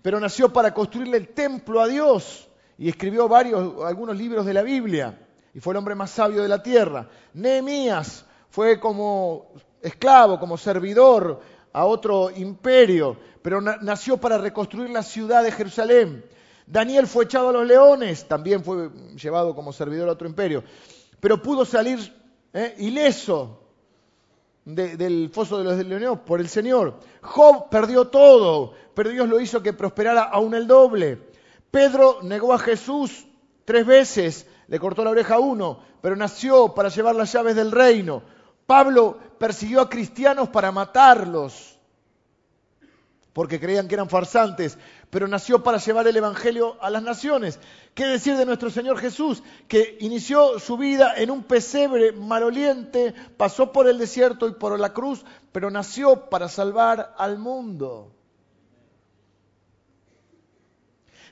Pero 0.01 0.19
nació 0.19 0.51
para 0.51 0.73
construirle 0.73 1.17
el 1.17 1.27
templo 1.29 1.81
a 1.81 1.87
Dios 1.87 2.49
y 2.77 2.89
escribió 2.89 3.27
varios, 3.27 3.83
algunos 3.85 4.17
libros 4.17 4.45
de 4.45 4.53
la 4.53 4.63
Biblia 4.63 5.19
y 5.53 5.59
fue 5.59 5.73
el 5.73 5.77
hombre 5.77 5.95
más 5.95 6.11
sabio 6.11 6.41
de 6.41 6.47
la 6.47 6.63
tierra. 6.63 7.07
Nehemías 7.33 8.25
fue 8.49 8.79
como 8.79 9.51
esclavo, 9.81 10.39
como 10.39 10.57
servidor 10.57 11.41
a 11.73 11.85
otro 11.85 12.31
imperio, 12.31 13.17
pero 13.41 13.61
nació 13.61 14.17
para 14.17 14.37
reconstruir 14.37 14.89
la 14.89 15.03
ciudad 15.03 15.43
de 15.43 15.51
Jerusalén. 15.51 16.25
Daniel 16.65 17.07
fue 17.07 17.25
echado 17.25 17.49
a 17.49 17.53
los 17.53 17.67
leones, 17.67 18.27
también 18.27 18.63
fue 18.63 18.89
llevado 19.21 19.53
como 19.53 19.73
servidor 19.73 20.07
a 20.07 20.13
otro 20.13 20.27
imperio, 20.27 20.63
pero 21.19 21.41
pudo 21.41 21.65
salir 21.65 22.22
eh, 22.53 22.75
ileso 22.77 23.59
del 24.65 25.29
foso 25.29 25.57
de 25.57 25.63
los 25.63 25.85
leones 25.85 26.19
por 26.25 26.39
el 26.39 26.47
Señor. 26.47 26.99
Job 27.21 27.69
perdió 27.69 28.07
todo, 28.07 28.73
pero 28.93 29.09
Dios 29.09 29.27
lo 29.27 29.39
hizo 29.39 29.61
que 29.61 29.73
prosperara 29.73 30.23
aún 30.23 30.53
el 30.53 30.67
doble. 30.67 31.19
Pedro 31.71 32.19
negó 32.21 32.53
a 32.53 32.59
Jesús 32.59 33.25
tres 33.65 33.85
veces, 33.85 34.47
le 34.67 34.79
cortó 34.79 35.03
la 35.03 35.09
oreja 35.09 35.35
a 35.35 35.39
uno, 35.39 35.79
pero 36.01 36.15
nació 36.15 36.73
para 36.73 36.89
llevar 36.89 37.15
las 37.15 37.31
llaves 37.33 37.55
del 37.55 37.71
reino. 37.71 38.23
Pablo 38.65 39.17
persiguió 39.37 39.81
a 39.81 39.89
cristianos 39.89 40.49
para 40.49 40.71
matarlos, 40.71 41.72
porque 43.33 43.59
creían 43.59 43.87
que 43.87 43.95
eran 43.95 44.09
farsantes, 44.09 44.77
pero 45.09 45.27
nació 45.27 45.63
para 45.63 45.79
llevar 45.79 46.07
el 46.07 46.15
Evangelio 46.15 46.77
a 46.81 46.89
las 46.89 47.03
naciones. 47.03 47.59
¿Qué 47.95 48.05
decir 48.05 48.37
de 48.37 48.45
nuestro 48.45 48.69
Señor 48.69 48.99
Jesús, 48.99 49.43
que 49.67 49.97
inició 49.99 50.59
su 50.59 50.77
vida 50.77 51.15
en 51.17 51.31
un 51.31 51.43
pesebre 51.43 52.11
maloliente, 52.11 53.13
pasó 53.35 53.71
por 53.71 53.87
el 53.87 53.97
desierto 53.97 54.47
y 54.47 54.53
por 54.53 54.79
la 54.79 54.93
cruz, 54.93 55.25
pero 55.51 55.71
nació 55.71 56.29
para 56.29 56.47
salvar 56.47 57.15
al 57.17 57.39
mundo? 57.39 58.11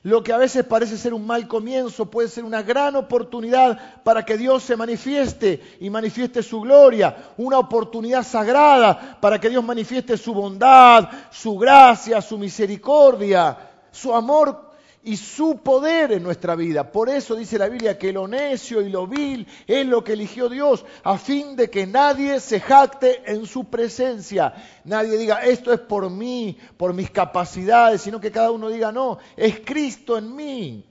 Lo 0.04 0.24
que 0.24 0.32
a 0.32 0.36
veces 0.36 0.64
parece 0.64 0.98
ser 0.98 1.14
un 1.14 1.24
mal 1.24 1.46
comienzo 1.46 2.10
puede 2.10 2.28
ser 2.28 2.44
una 2.44 2.62
gran 2.62 2.96
oportunidad 2.96 4.02
para 4.02 4.24
que 4.24 4.36
Dios 4.36 4.64
se 4.64 4.76
manifieste 4.76 5.62
y 5.78 5.90
manifieste 5.90 6.42
su 6.42 6.60
gloria, 6.60 7.16
una 7.36 7.60
oportunidad 7.60 8.24
sagrada 8.24 9.18
para 9.20 9.40
que 9.40 9.48
Dios 9.48 9.62
manifieste 9.62 10.16
su 10.16 10.34
bondad, 10.34 11.08
su 11.30 11.56
gracia, 11.56 12.20
su 12.20 12.36
misericordia, 12.36 13.56
su 13.92 14.12
amor 14.12 14.71
y 15.04 15.16
su 15.16 15.58
poder 15.58 16.12
en 16.12 16.22
nuestra 16.22 16.54
vida. 16.54 16.92
Por 16.92 17.08
eso 17.08 17.34
dice 17.34 17.58
la 17.58 17.68
Biblia 17.68 17.98
que 17.98 18.12
lo 18.12 18.28
necio 18.28 18.80
y 18.80 18.88
lo 18.88 19.06
vil 19.06 19.46
es 19.66 19.86
lo 19.86 20.04
que 20.04 20.12
eligió 20.12 20.48
Dios, 20.48 20.84
a 21.02 21.18
fin 21.18 21.56
de 21.56 21.70
que 21.70 21.86
nadie 21.86 22.38
se 22.40 22.60
jacte 22.60 23.22
en 23.30 23.46
su 23.46 23.64
presencia. 23.64 24.54
Nadie 24.84 25.16
diga, 25.18 25.42
esto 25.44 25.72
es 25.72 25.80
por 25.80 26.08
mí, 26.08 26.56
por 26.76 26.94
mis 26.94 27.10
capacidades, 27.10 28.02
sino 28.02 28.20
que 28.20 28.30
cada 28.30 28.50
uno 28.50 28.68
diga, 28.68 28.92
no, 28.92 29.18
es 29.36 29.60
Cristo 29.64 30.16
en 30.16 30.36
mí. 30.36 30.86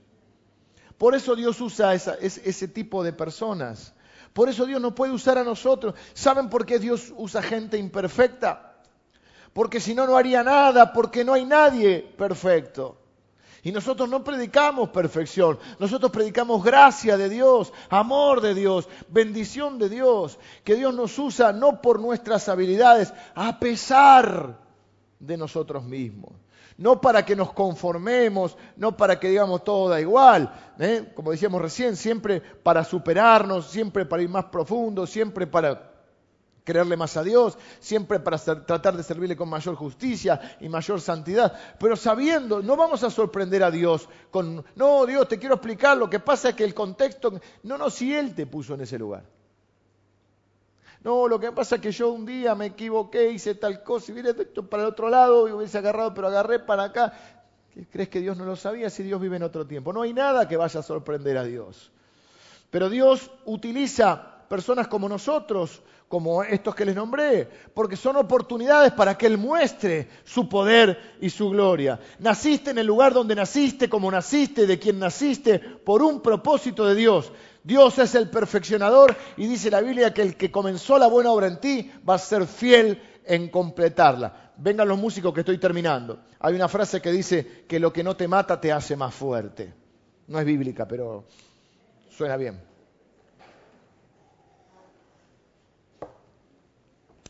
Por 0.97 1.16
eso 1.16 1.36
Dios 1.36 1.59
usa 1.62 1.95
ese 1.95 2.68
tipo 2.68 3.03
de 3.03 3.14
personas. 3.14 3.93
Por 4.34 4.49
eso 4.49 4.66
Dios 4.66 4.82
no 4.82 4.93
puede 4.93 5.14
usar 5.14 5.38
a 5.38 5.43
nosotros. 5.43 5.95
¿Saben 6.14 6.49
por 6.49 6.66
qué 6.66 6.80
Dios 6.80 7.14
usa 7.18 7.41
gente 7.41 7.78
imperfecta? 7.78 8.76
Porque 9.53 9.80
si 9.80 9.95
no, 9.95 10.05
no 10.05 10.16
haría 10.16 10.43
nada, 10.43 10.93
porque 10.93 11.26
no 11.26 11.34
hay 11.34 11.45
nadie 11.45 11.99
perfecto. 12.18 13.00
Y 13.64 13.72
nosotros 13.72 14.09
no 14.09 14.24
predicamos 14.24 14.89
perfección, 14.89 15.59
nosotros 15.78 16.12
predicamos 16.12 16.64
gracia 16.64 17.16
de 17.16 17.30
Dios, 17.30 17.72
amor 17.89 18.41
de 18.41 18.55
Dios, 18.55 18.89
bendición 19.07 19.78
de 19.78 19.88
Dios, 19.88 20.39
que 20.64 20.76
Dios 20.76 20.93
nos 20.95 21.18
usa 21.20 21.53
no 21.53 21.80
por 21.80 21.99
nuestras 21.99 22.49
habilidades, 22.49 23.14
a 23.36 23.59
pesar 23.59 24.57
de 25.20 25.38
nosotros 25.38 25.84
mismos. 25.84 26.32
No 26.78 26.99
para 26.99 27.24
que 27.24 27.36
nos 27.36 27.53
conformemos, 27.53 28.57
no 28.76 28.97
para 28.97 29.20
que 29.20 29.30
digamos 29.30 29.64
todo 29.64 29.89
da 29.89 30.01
igual, 30.01 30.51
¿eh? 30.80 31.12
como 31.14 31.30
decíamos 31.30 31.62
recién, 31.62 31.95
siempre 31.95 32.41
para 32.41 32.84
superarnos, 32.84 33.68
siempre 33.68 34.05
para 34.05 34.24
ir 34.24 34.30
más 34.30 34.45
profundo, 34.45 35.05
siempre 35.05 35.45
para 35.45 35.90
creerle 36.64 36.95
más 36.97 37.18
a 37.18 37.24
Dios, 37.24 37.57
siempre 37.80 38.20
para 38.20 38.38
tratar 38.38 38.95
de 38.95 39.03
servirle 39.03 39.36
con 39.36 39.49
mayor 39.49 39.76
justicia 39.76 40.57
y 40.59 40.70
mayor 40.70 41.01
santidad, 41.01 41.53
pero 41.80 41.95
sabiendo, 41.95 42.62
no 42.62 42.76
vamos 42.76 43.03
a 43.03 43.09
sorprender 43.09 43.64
a 43.64 43.72
Dios 43.72 44.07
con, 44.30 44.64
no, 44.76 45.05
Dios, 45.05 45.28
te 45.28 45.39
quiero 45.39 45.55
explicar, 45.55 45.97
lo 45.97 46.09
que 46.09 46.20
pasa 46.20 46.49
es 46.49 46.55
que 46.55 46.64
el 46.64 46.74
contexto, 46.74 47.39
no, 47.64 47.78
no, 47.78 47.89
si 47.89 48.14
Él 48.14 48.36
te 48.36 48.45
puso 48.45 48.74
en 48.76 48.82
ese 48.82 48.97
lugar. 48.97 49.24
No, 51.03 51.28
lo 51.28 51.39
que 51.39 51.51
pasa 51.51 51.76
es 51.76 51.82
que 51.82 51.91
yo 51.91 52.12
un 52.12 52.28
día 52.28 52.53
me 52.53 52.68
equivoqué, 52.68 53.32
hice 53.32 53.55
tal 53.55 53.82
cosa 53.82 54.12
y 54.12 54.16
vine 54.16 54.34
para 54.36 54.84
el 54.84 54.89
otro 54.89 55.09
lado 55.09 55.47
y 55.47 55.51
hubiese 55.51 55.80
agarrado, 55.80 56.14
pero 56.14 56.28
agarré 56.28 56.59
para 56.59 56.84
acá. 56.84 57.14
¿Crees 57.89 58.09
que 58.09 58.20
Dios 58.20 58.38
no 58.38 58.45
lo 58.45 58.55
sabía 58.55 58.89
si 58.91 59.01
Dios 59.01 59.20
vive 59.20 59.38
en 59.38 59.43
otro 59.43 59.66
tiempo? 59.66 59.93
No 59.93 60.03
hay 60.03 60.14
nada 60.14 60.47
que 60.47 60.57
vaya 60.57 60.82
a 60.82 60.84
sorprender 60.84 61.38
a 61.38 61.43
Dios. 61.43 61.91
Pero 62.70 62.89
Dios 62.89 63.32
utiliza 63.45 64.30
personas 64.51 64.89
como 64.89 65.07
nosotros 65.07 65.81
como 66.09 66.43
estos 66.43 66.75
que 66.75 66.83
les 66.83 66.93
nombré, 66.93 67.47
porque 67.73 67.95
son 67.95 68.17
oportunidades 68.17 68.91
para 68.91 69.17
que 69.17 69.27
Él 69.27 69.37
muestre 69.37 70.09
su 70.25 70.49
poder 70.49 71.15
y 71.21 71.29
su 71.29 71.51
gloria. 71.51 72.01
Naciste 72.19 72.71
en 72.71 72.77
el 72.79 72.85
lugar 72.85 73.13
donde 73.13 73.33
naciste, 73.33 73.87
como 73.87 74.11
naciste, 74.11 74.67
de 74.67 74.77
quien 74.77 74.99
naciste, 74.99 75.57
por 75.57 76.01
un 76.01 76.19
propósito 76.19 76.85
de 76.85 76.95
Dios. 76.95 77.31
Dios 77.63 77.97
es 77.97 78.13
el 78.13 78.29
perfeccionador 78.29 79.15
y 79.37 79.47
dice 79.47 79.71
la 79.71 79.79
Biblia 79.79 80.13
que 80.13 80.21
el 80.21 80.35
que 80.35 80.51
comenzó 80.51 80.97
la 80.97 81.07
buena 81.07 81.31
obra 81.31 81.47
en 81.47 81.61
ti 81.61 81.89
va 82.07 82.15
a 82.15 82.19
ser 82.19 82.45
fiel 82.45 83.01
en 83.23 83.47
completarla. 83.47 84.51
Vengan 84.57 84.89
los 84.89 84.99
músicos 84.99 85.33
que 85.33 85.39
estoy 85.39 85.59
terminando. 85.59 86.23
Hay 86.41 86.55
una 86.55 86.67
frase 86.67 86.99
que 87.01 87.13
dice 87.13 87.63
que 87.69 87.79
lo 87.79 87.93
que 87.93 88.03
no 88.03 88.17
te 88.17 88.27
mata 88.27 88.59
te 88.59 88.73
hace 88.73 88.97
más 88.97 89.15
fuerte. 89.15 89.73
No 90.27 90.37
es 90.37 90.45
bíblica, 90.45 90.85
pero 90.85 91.23
suena 92.09 92.35
bien. 92.35 92.70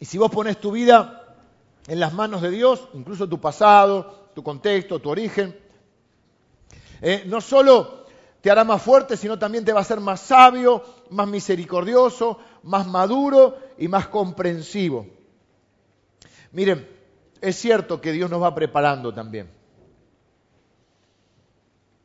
Y 0.02 0.06
si 0.06 0.18
vos 0.18 0.32
pones 0.32 0.60
tu 0.60 0.72
vida 0.72 1.38
en 1.86 2.00
las 2.00 2.12
manos 2.12 2.42
de 2.42 2.50
Dios, 2.50 2.90
incluso 2.96 3.30
tu 3.30 3.40
pasado, 3.40 4.32
tu 4.34 4.42
contexto, 4.42 4.98
tu 4.98 5.12
origen, 5.12 5.56
eh, 7.04 7.24
no 7.28 7.40
solo 7.40 8.08
te 8.42 8.50
hará 8.50 8.64
más 8.64 8.82
fuerte, 8.82 9.16
sino 9.16 9.38
también 9.38 9.64
te 9.64 9.72
va 9.72 9.78
a 9.78 9.84
hacer 9.84 10.00
más 10.00 10.22
sabio, 10.22 10.84
más 11.12 11.28
misericordioso, 11.28 12.40
más 12.64 12.88
maduro 12.88 13.60
y 13.78 13.88
más 13.88 14.08
comprensivo. 14.08 15.06
Miren, 16.52 16.90
es 17.40 17.56
cierto 17.58 18.02
que 18.02 18.12
Dios 18.12 18.28
nos 18.28 18.42
va 18.42 18.56
preparando 18.56 19.14
también. 19.14 19.52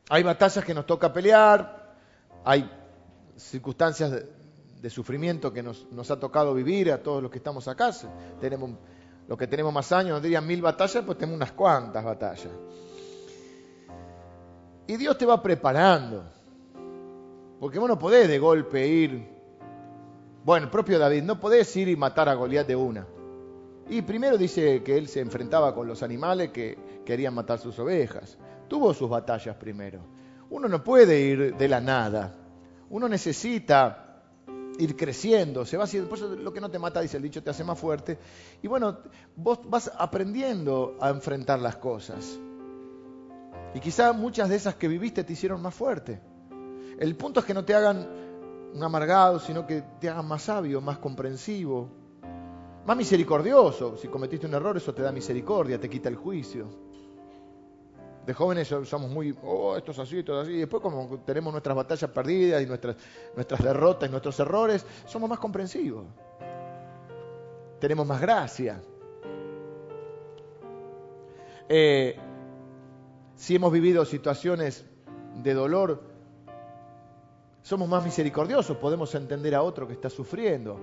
Hay 0.09 0.21
batallas 0.21 0.63
que 0.63 0.75
nos 0.75 0.85
toca 0.85 1.11
pelear, 1.11 1.95
hay 2.45 2.69
circunstancias 3.37 4.23
de 4.81 4.89
sufrimiento 4.89 5.51
que 5.51 5.63
nos, 5.63 6.11
ha 6.11 6.19
tocado 6.19 6.53
vivir 6.53 6.91
a 6.91 7.01
todos 7.01 7.21
los 7.21 7.31
que 7.31 7.37
estamos 7.37 7.67
acá. 7.67 7.91
Tenemos, 8.39 8.71
los 9.27 9.37
que 9.37 9.47
tenemos 9.47 9.73
más 9.73 9.91
años 9.91 10.11
nos 10.11 10.21
dirían 10.21 10.45
mil 10.45 10.61
batallas, 10.61 11.03
pues 11.05 11.17
tenemos 11.17 11.37
unas 11.37 11.51
cuantas 11.51 12.03
batallas. 12.03 12.51
Y 14.87 14.95
Dios 14.97 15.17
te 15.17 15.25
va 15.25 15.41
preparando. 15.41 16.23
Porque 17.59 17.79
vos 17.79 17.89
no 17.89 17.97
podés 17.97 18.27
de 18.27 18.39
golpe 18.39 18.87
ir. 18.87 19.27
Bueno, 20.45 20.69
propio 20.71 20.97
David, 20.97 21.23
no 21.23 21.39
podés 21.39 21.75
ir 21.75 21.89
y 21.89 21.95
matar 21.95 22.29
a 22.29 22.35
Goliat 22.35 22.67
de 22.67 22.75
una. 22.75 23.05
Y 23.89 24.01
primero 24.01 24.37
dice 24.37 24.83
que 24.83 24.97
él 24.97 25.07
se 25.07 25.21
enfrentaba 25.21 25.73
con 25.73 25.87
los 25.87 26.03
animales 26.03 26.51
que 26.51 26.77
querían 27.05 27.33
matar 27.33 27.59
sus 27.59 27.77
ovejas. 27.79 28.37
Tuvo 28.67 28.93
sus 28.93 29.09
batallas 29.09 29.55
primero. 29.55 29.99
Uno 30.49 30.67
no 30.67 30.83
puede 30.83 31.19
ir 31.19 31.55
de 31.55 31.67
la 31.67 31.81
nada. 31.81 32.35
Uno 32.89 33.09
necesita 33.09 34.06
ir 34.77 34.95
creciendo, 34.95 35.65
se 35.65 35.77
va 35.77 35.85
haciendo, 35.85 36.09
por 36.09 36.17
eso 36.17 36.35
lo 36.35 36.53
que 36.53 36.61
no 36.61 36.69
te 36.69 36.79
mata, 36.79 37.01
dice 37.01 37.17
el 37.17 37.23
dicho, 37.23 37.43
te 37.43 37.49
hace 37.49 37.63
más 37.63 37.79
fuerte. 37.79 38.17
Y 38.61 38.67
bueno, 38.67 38.99
vos 39.35 39.59
vas 39.65 39.91
aprendiendo 39.97 40.97
a 40.99 41.09
enfrentar 41.09 41.59
las 41.59 41.77
cosas. 41.77 42.39
Y 43.73 43.79
quizá 43.79 44.13
muchas 44.13 44.49
de 44.49 44.55
esas 44.55 44.75
que 44.75 44.87
viviste 44.87 45.23
te 45.23 45.33
hicieron 45.33 45.61
más 45.61 45.73
fuerte. 45.73 46.21
El 46.99 47.15
punto 47.15 47.39
es 47.39 47.45
que 47.45 47.53
no 47.53 47.63
te 47.65 47.75
hagan 47.75 48.07
un 48.73 48.83
amargado, 48.83 49.39
sino 49.39 49.67
que 49.67 49.83
te 49.99 50.09
hagan 50.09 50.27
más 50.27 50.43
sabio, 50.43 50.81
más 50.81 50.97
comprensivo, 50.97 51.89
más 52.85 52.97
misericordioso. 52.97 53.97
Si 53.97 54.07
cometiste 54.07 54.47
un 54.47 54.53
error, 54.53 54.77
eso 54.77 54.93
te 54.93 55.01
da 55.01 55.11
misericordia, 55.11 55.79
te 55.79 55.89
quita 55.89 56.09
el 56.09 56.15
juicio 56.15 56.86
de 58.27 58.33
jóvenes 58.33 58.67
somos 58.67 59.09
muy, 59.09 59.33
oh, 59.41 59.77
esto 59.77 59.91
es 59.91 59.99
así, 59.99 60.19
esto 60.19 60.41
es 60.41 60.45
así. 60.45 60.57
Y 60.57 60.59
después, 60.59 60.83
como 60.83 61.17
tenemos 61.19 61.53
nuestras 61.53 61.77
batallas 61.77 62.11
perdidas 62.11 62.61
y 62.61 62.65
nuestras, 62.65 62.97
nuestras 63.33 63.63
derrotas 63.63 64.09
y 64.09 64.11
nuestros 64.11 64.37
errores, 64.41 64.85
somos 65.05 65.29
más 65.29 65.39
comprensivos. 65.39 66.05
Tenemos 67.79 68.05
más 68.05 68.19
gracia. 68.19 68.81
Eh, 71.69 72.17
si 73.35 73.55
hemos 73.55 73.71
vivido 73.71 74.03
situaciones 74.03 74.85
de 75.41 75.53
dolor, 75.53 76.03
somos 77.61 77.87
más 77.87 78.03
misericordiosos, 78.03 78.75
podemos 78.75 79.15
entender 79.15 79.55
a 79.55 79.61
otro 79.61 79.87
que 79.87 79.93
está 79.93 80.09
sufriendo. 80.09 80.77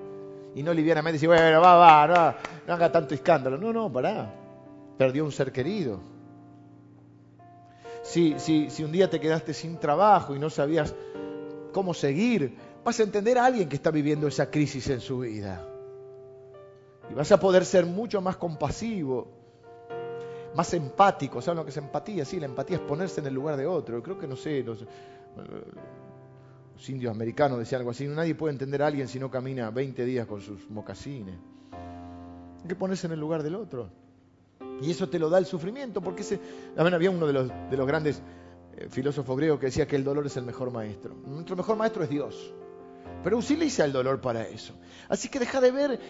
Y 0.54 0.62
no 0.62 0.72
livianamente 0.72 1.16
decir, 1.16 1.28
bueno, 1.28 1.60
va, 1.60 1.74
va, 1.74 2.06
no, 2.06 2.34
no 2.68 2.72
haga 2.72 2.90
tanto 2.90 3.12
escándalo. 3.12 3.58
No, 3.58 3.70
no, 3.70 3.92
pará. 3.92 4.32
Perdió 4.96 5.26
un 5.26 5.32
ser 5.32 5.52
querido 5.52 6.13
si, 8.04 8.38
si, 8.38 8.68
si 8.68 8.84
un 8.84 8.92
día 8.92 9.08
te 9.08 9.18
quedaste 9.18 9.54
sin 9.54 9.78
trabajo 9.78 10.36
y 10.36 10.38
no 10.38 10.50
sabías 10.50 10.94
cómo 11.72 11.94
seguir, 11.94 12.54
vas 12.84 13.00
a 13.00 13.02
entender 13.02 13.38
a 13.38 13.46
alguien 13.46 13.66
que 13.66 13.76
está 13.76 13.90
viviendo 13.90 14.28
esa 14.28 14.50
crisis 14.50 14.88
en 14.90 15.00
su 15.00 15.20
vida. 15.20 15.66
Y 17.10 17.14
vas 17.14 17.32
a 17.32 17.40
poder 17.40 17.64
ser 17.64 17.86
mucho 17.86 18.20
más 18.20 18.36
compasivo, 18.36 19.28
más 20.54 20.74
empático. 20.74 21.40
¿Saben 21.40 21.56
lo 21.56 21.64
que 21.64 21.70
es 21.70 21.76
empatía? 21.78 22.26
Sí, 22.26 22.38
la 22.38 22.46
empatía 22.46 22.76
es 22.76 22.82
ponerse 22.82 23.22
en 23.22 23.26
el 23.26 23.34
lugar 23.34 23.56
de 23.56 23.66
otro. 23.66 24.02
Creo 24.02 24.18
que, 24.18 24.28
no 24.28 24.36
sé, 24.36 24.62
los, 24.62 24.84
los 26.74 26.90
indios 26.90 27.10
americanos 27.10 27.58
decían 27.58 27.80
algo 27.80 27.92
así. 27.92 28.06
Nadie 28.06 28.34
puede 28.34 28.52
entender 28.52 28.82
a 28.82 28.88
alguien 28.88 29.08
si 29.08 29.18
no 29.18 29.30
camina 29.30 29.70
20 29.70 30.04
días 30.04 30.26
con 30.26 30.42
sus 30.42 30.68
mocasines. 30.68 31.36
Hay 32.62 32.68
que 32.68 32.76
ponerse 32.76 33.06
en 33.06 33.14
el 33.14 33.20
lugar 33.20 33.42
del 33.42 33.54
otro. 33.54 34.03
Y 34.80 34.90
eso 34.90 35.08
te 35.08 35.18
lo 35.18 35.30
da 35.30 35.38
el 35.38 35.46
sufrimiento, 35.46 36.00
porque 36.00 36.22
ese, 36.22 36.40
había 36.76 37.10
uno 37.10 37.26
de 37.26 37.32
los, 37.32 37.48
de 37.70 37.76
los 37.76 37.86
grandes 37.86 38.22
eh, 38.76 38.88
filósofos 38.90 39.36
griegos 39.36 39.60
que 39.60 39.66
decía 39.66 39.86
que 39.86 39.96
el 39.96 40.04
dolor 40.04 40.26
es 40.26 40.36
el 40.36 40.44
mejor 40.44 40.70
maestro. 40.70 41.14
Nuestro 41.26 41.56
mejor 41.56 41.76
maestro 41.76 42.02
es 42.02 42.10
Dios. 42.10 42.54
Pero 43.22 43.38
utiliza 43.38 43.84
el 43.84 43.92
dolor 43.92 44.20
para 44.20 44.46
eso. 44.46 44.74
Así 45.08 45.28
que 45.28 45.38
deja 45.38 45.60
de 45.60 45.70
ver 45.70 46.00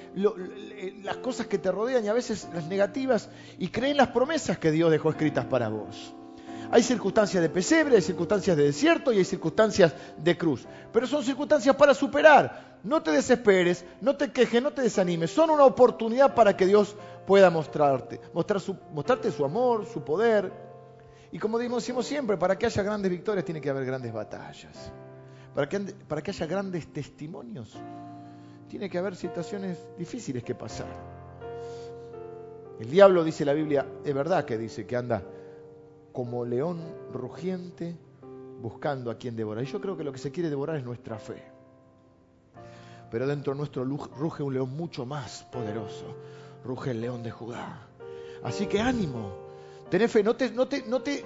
las 1.02 1.16
cosas 1.18 1.46
que 1.46 1.58
te 1.58 1.70
rodean 1.70 2.04
y 2.04 2.08
a 2.08 2.12
veces 2.12 2.48
las 2.52 2.66
negativas 2.66 3.30
y 3.58 3.68
cree 3.68 3.90
en 3.90 3.96
las 3.98 4.08
promesas 4.08 4.58
que 4.58 4.70
Dios 4.70 4.90
dejó 4.90 5.10
escritas 5.10 5.44
para 5.46 5.68
vos. 5.68 6.14
Hay 6.70 6.82
circunstancias 6.82 7.42
de 7.42 7.48
pesebre, 7.48 7.96
hay 7.96 8.02
circunstancias 8.02 8.56
de 8.56 8.64
desierto 8.64 9.12
y 9.12 9.18
hay 9.18 9.24
circunstancias 9.24 9.94
de 10.16 10.36
cruz. 10.36 10.66
Pero 10.92 11.06
son 11.06 11.22
circunstancias 11.22 11.74
para 11.76 11.94
superar. 11.94 12.78
No 12.82 13.02
te 13.02 13.10
desesperes, 13.10 13.84
no 14.00 14.16
te 14.16 14.30
quejes, 14.30 14.62
no 14.62 14.72
te 14.72 14.82
desanimes. 14.82 15.30
Son 15.30 15.50
una 15.50 15.64
oportunidad 15.64 16.34
para 16.34 16.56
que 16.56 16.66
Dios 16.66 16.96
pueda 17.26 17.50
mostrarte, 17.50 18.20
mostrar 18.32 18.60
su, 18.60 18.76
mostrarte 18.92 19.30
su 19.30 19.44
amor, 19.44 19.86
su 19.86 20.02
poder. 20.04 20.52
Y 21.32 21.38
como 21.38 21.58
decimos 21.58 22.06
siempre, 22.06 22.36
para 22.36 22.56
que 22.56 22.66
haya 22.66 22.82
grandes 22.82 23.10
victorias 23.10 23.44
tiene 23.44 23.60
que 23.60 23.70
haber 23.70 23.84
grandes 23.84 24.12
batallas. 24.12 24.92
Para 25.54 25.68
que, 25.68 25.80
para 25.80 26.22
que 26.22 26.30
haya 26.30 26.46
grandes 26.46 26.92
testimonios, 26.92 27.72
tiene 28.68 28.90
que 28.90 28.98
haber 28.98 29.16
situaciones 29.16 29.78
difíciles 29.96 30.42
que 30.42 30.54
pasar. 30.54 30.88
El 32.80 32.90
diablo, 32.90 33.22
dice 33.22 33.44
la 33.44 33.52
Biblia, 33.52 33.86
es 34.04 34.14
verdad 34.14 34.44
que 34.44 34.58
dice 34.58 34.84
que 34.86 34.96
anda 34.96 35.22
como 36.14 36.44
león 36.44 36.80
rugiente 37.12 37.96
buscando 38.62 39.10
a 39.10 39.18
quien 39.18 39.36
devorar. 39.36 39.64
Y 39.64 39.66
yo 39.66 39.80
creo 39.80 39.96
que 39.96 40.04
lo 40.04 40.12
que 40.12 40.18
se 40.18 40.30
quiere 40.30 40.48
devorar 40.48 40.76
es 40.76 40.84
nuestra 40.84 41.18
fe. 41.18 41.42
Pero 43.10 43.26
dentro 43.26 43.54
nuestro 43.54 43.84
ruge 43.84 44.42
un 44.42 44.54
león 44.54 44.70
mucho 44.76 45.04
más 45.04 45.42
poderoso. 45.52 46.06
Ruge 46.64 46.92
el 46.92 47.00
león 47.00 47.22
de 47.24 47.32
Judá. 47.32 47.88
Así 48.44 48.66
que 48.66 48.80
ánimo. 48.80 49.32
Tené 49.90 50.06
fe. 50.06 50.22
No 50.22 50.36
te, 50.36 50.50
no 50.52 50.68
te, 50.68 50.84
no 50.86 51.02
te, 51.02 51.24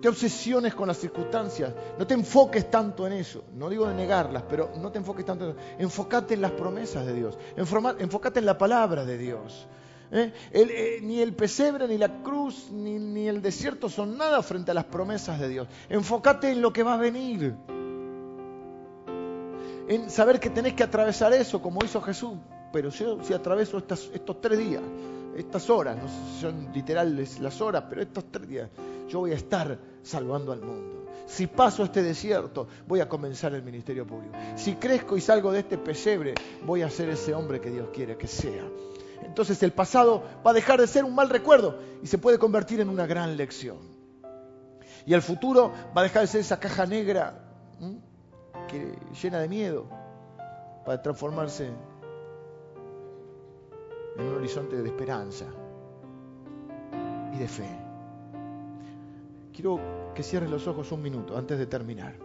te 0.00 0.08
obsesiones 0.08 0.74
con 0.74 0.88
las 0.88 0.96
circunstancias. 0.96 1.74
No 1.98 2.06
te 2.06 2.14
enfoques 2.14 2.70
tanto 2.70 3.06
en 3.06 3.12
eso. 3.12 3.44
No 3.54 3.68
digo 3.68 3.86
de 3.86 3.94
negarlas, 3.94 4.44
pero 4.48 4.70
no 4.80 4.90
te 4.90 4.98
enfoques 4.98 5.26
tanto 5.26 5.44
en 5.44 5.50
eso. 5.50 5.60
Enfócate 5.78 6.32
en 6.32 6.40
las 6.40 6.52
promesas 6.52 7.04
de 7.04 7.12
Dios. 7.12 7.38
Enfócate 7.56 8.40
en 8.40 8.46
la 8.46 8.56
palabra 8.56 9.04
de 9.04 9.18
Dios. 9.18 9.68
¿Eh? 10.10 10.32
Eh, 10.52 10.98
ni 11.02 11.20
el 11.20 11.34
pesebre, 11.34 11.88
ni 11.88 11.98
la 11.98 12.22
cruz, 12.22 12.70
ni, 12.70 13.26
el 13.26 13.42
desierto 13.42 13.88
son 13.88 14.16
nada 14.16 14.42
frente 14.42 14.70
a 14.70 14.74
las 14.74 14.84
promesas 14.84 15.40
de 15.40 15.48
Dios. 15.48 15.68
Enfócate 15.88 16.50
en 16.50 16.60
lo 16.60 16.72
que 16.72 16.82
va 16.82 16.94
a 16.94 16.98
venir. 16.98 17.54
En 19.88 20.10
saber 20.10 20.40
que 20.40 20.50
tenés 20.50 20.74
que 20.74 20.82
atravesar 20.82 21.32
eso, 21.32 21.60
como 21.60 21.84
hizo 21.84 22.00
Jesús. 22.00 22.38
Pero 22.72 22.90
yo 22.90 23.22
si 23.22 23.32
atraveso 23.32 23.78
estos 23.78 24.40
tres 24.40 24.58
días, 24.58 24.82
estas 25.36 25.68
horas, 25.70 25.96
no 25.96 26.08
son 26.40 26.72
literales 26.72 27.38
las 27.40 27.60
horas, 27.60 27.84
pero 27.88 28.02
estos 28.02 28.24
tres 28.30 28.48
días, 28.48 28.70
yo 29.08 29.20
voy 29.20 29.32
a 29.32 29.36
estar 29.36 29.78
salvando 30.02 30.52
al 30.52 30.60
mundo. 30.60 31.06
Si 31.26 31.46
paso 31.46 31.84
este 31.84 32.02
desierto, 32.02 32.68
voy 32.86 33.00
a 33.00 33.08
comenzar 33.08 33.54
el 33.54 33.62
ministerio 33.62 34.06
público. 34.06 34.34
Si 34.56 34.74
crezco 34.74 35.16
y 35.16 35.20
salgo 35.20 35.52
de 35.52 35.60
este 35.60 35.78
pesebre, 35.78 36.34
voy 36.64 36.82
a 36.82 36.90
ser 36.90 37.08
ese 37.08 37.34
hombre 37.34 37.60
que 37.60 37.70
Dios 37.70 37.88
quiere 37.92 38.16
que 38.16 38.26
sea. 38.26 38.64
Entonces 39.24 39.62
el 39.62 39.72
pasado 39.72 40.22
va 40.46 40.50
a 40.50 40.54
dejar 40.54 40.80
de 40.80 40.86
ser 40.86 41.04
un 41.04 41.14
mal 41.14 41.28
recuerdo 41.28 41.78
y 42.02 42.06
se 42.06 42.18
puede 42.18 42.38
convertir 42.38 42.80
en 42.80 42.88
una 42.88 43.06
gran 43.06 43.36
lección. 43.36 43.78
Y 45.06 45.14
el 45.14 45.22
futuro 45.22 45.72
va 45.96 46.00
a 46.00 46.04
dejar 46.04 46.22
de 46.22 46.28
ser 46.28 46.40
esa 46.40 46.58
caja 46.60 46.86
negra 46.86 47.40
que 48.68 48.96
llena 49.20 49.40
de 49.40 49.48
miedo 49.48 49.86
para 50.84 51.02
transformarse 51.02 51.70
en 54.16 54.24
un 54.24 54.36
horizonte 54.36 54.80
de 54.80 54.88
esperanza 54.88 55.46
y 57.34 57.38
de 57.38 57.48
fe. 57.48 57.68
Quiero 59.52 59.80
que 60.14 60.22
cierres 60.22 60.50
los 60.50 60.66
ojos 60.66 60.90
un 60.92 61.02
minuto 61.02 61.36
antes 61.36 61.58
de 61.58 61.66
terminar. 61.66 62.23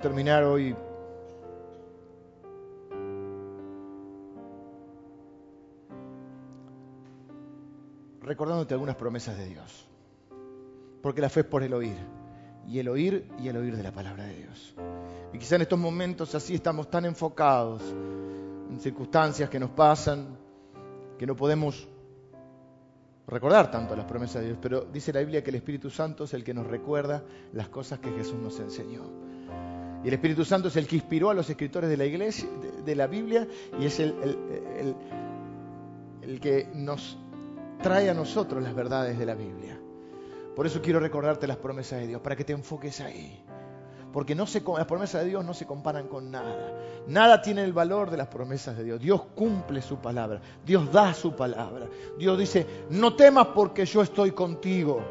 Terminar 0.00 0.44
hoy 0.44 0.76
recordándote 8.20 8.74
algunas 8.74 8.96
promesas 8.96 9.38
de 9.38 9.46
Dios. 9.46 9.88
Porque 11.00 11.20
la 11.20 11.28
fe 11.30 11.40
es 11.40 11.46
por 11.46 11.62
el 11.62 11.72
oír. 11.72 11.96
Y 12.66 12.78
el 12.78 12.88
oír 12.88 13.30
y 13.38 13.48
el 13.48 13.56
oír 13.56 13.76
de 13.76 13.82
la 13.82 13.92
palabra 13.92 14.24
de 14.24 14.34
Dios. 14.34 14.74
Y 15.32 15.38
quizá 15.38 15.56
en 15.56 15.62
estos 15.62 15.78
momentos 15.78 16.34
así 16.34 16.54
estamos 16.54 16.90
tan 16.90 17.04
enfocados 17.04 17.82
en 18.70 18.78
circunstancias 18.80 19.48
que 19.48 19.60
nos 19.60 19.70
pasan 19.70 20.36
que 21.16 21.26
no 21.26 21.36
podemos 21.36 21.88
recordar 23.26 23.70
tanto 23.70 23.96
las 23.96 24.04
promesas 24.04 24.42
de 24.42 24.48
Dios. 24.48 24.58
Pero 24.60 24.82
dice 24.82 25.12
la 25.12 25.20
Biblia 25.20 25.42
que 25.42 25.50
el 25.50 25.56
Espíritu 25.56 25.88
Santo 25.88 26.24
es 26.24 26.34
el 26.34 26.44
que 26.44 26.52
nos 26.52 26.66
recuerda 26.66 27.22
las 27.52 27.68
cosas 27.68 28.00
que 28.00 28.10
Jesús 28.10 28.36
nos 28.36 28.58
enseñó. 28.60 29.35
Y 30.04 30.08
el 30.08 30.14
Espíritu 30.14 30.44
Santo 30.44 30.68
es 30.68 30.76
el 30.76 30.86
que 30.86 30.96
inspiró 30.96 31.30
a 31.30 31.34
los 31.34 31.48
escritores 31.50 31.90
de 31.90 31.96
la 31.96 32.04
iglesia, 32.04 32.48
de, 32.84 32.94
la 32.94 33.06
Biblia, 33.06 33.46
y 33.78 33.86
es 33.86 33.98
el, 33.98 34.14
el, 36.22 36.40
que 36.40 36.68
nos 36.74 37.18
trae 37.82 38.10
a 38.10 38.14
nosotros 38.14 38.62
las 38.62 38.74
verdades 38.74 39.18
de 39.18 39.26
la 39.26 39.34
Biblia. 39.34 39.78
Por 40.54 40.66
eso 40.66 40.80
quiero 40.80 41.00
recordarte 41.00 41.46
las 41.46 41.56
promesas 41.56 42.00
de 42.00 42.06
Dios, 42.06 42.20
para 42.20 42.36
que 42.36 42.44
te 42.44 42.52
enfoques 42.52 43.00
ahí. 43.00 43.42
Porque 44.12 44.34
no 44.34 44.46
se, 44.46 44.62
las 44.62 44.86
promesas 44.86 45.22
de 45.22 45.28
Dios 45.28 45.44
no 45.44 45.52
se 45.52 45.66
comparan 45.66 46.08
con 46.08 46.30
nada. 46.30 46.72
Nada 47.06 47.42
tiene 47.42 47.62
el 47.64 47.74
valor 47.74 48.10
de 48.10 48.16
las 48.16 48.28
promesas 48.28 48.76
de 48.76 48.84
Dios. 48.84 49.00
Dios 49.00 49.22
cumple 49.34 49.82
su 49.82 49.98
palabra. 49.98 50.40
Dios 50.64 50.90
da 50.90 51.12
su 51.12 51.36
palabra. 51.36 51.86
Dios 52.18 52.38
dice, 52.38 52.66
no 52.88 53.14
temas 53.14 53.48
porque 53.48 53.84
yo 53.84 54.00
estoy 54.00 54.30
contigo. 54.30 55.02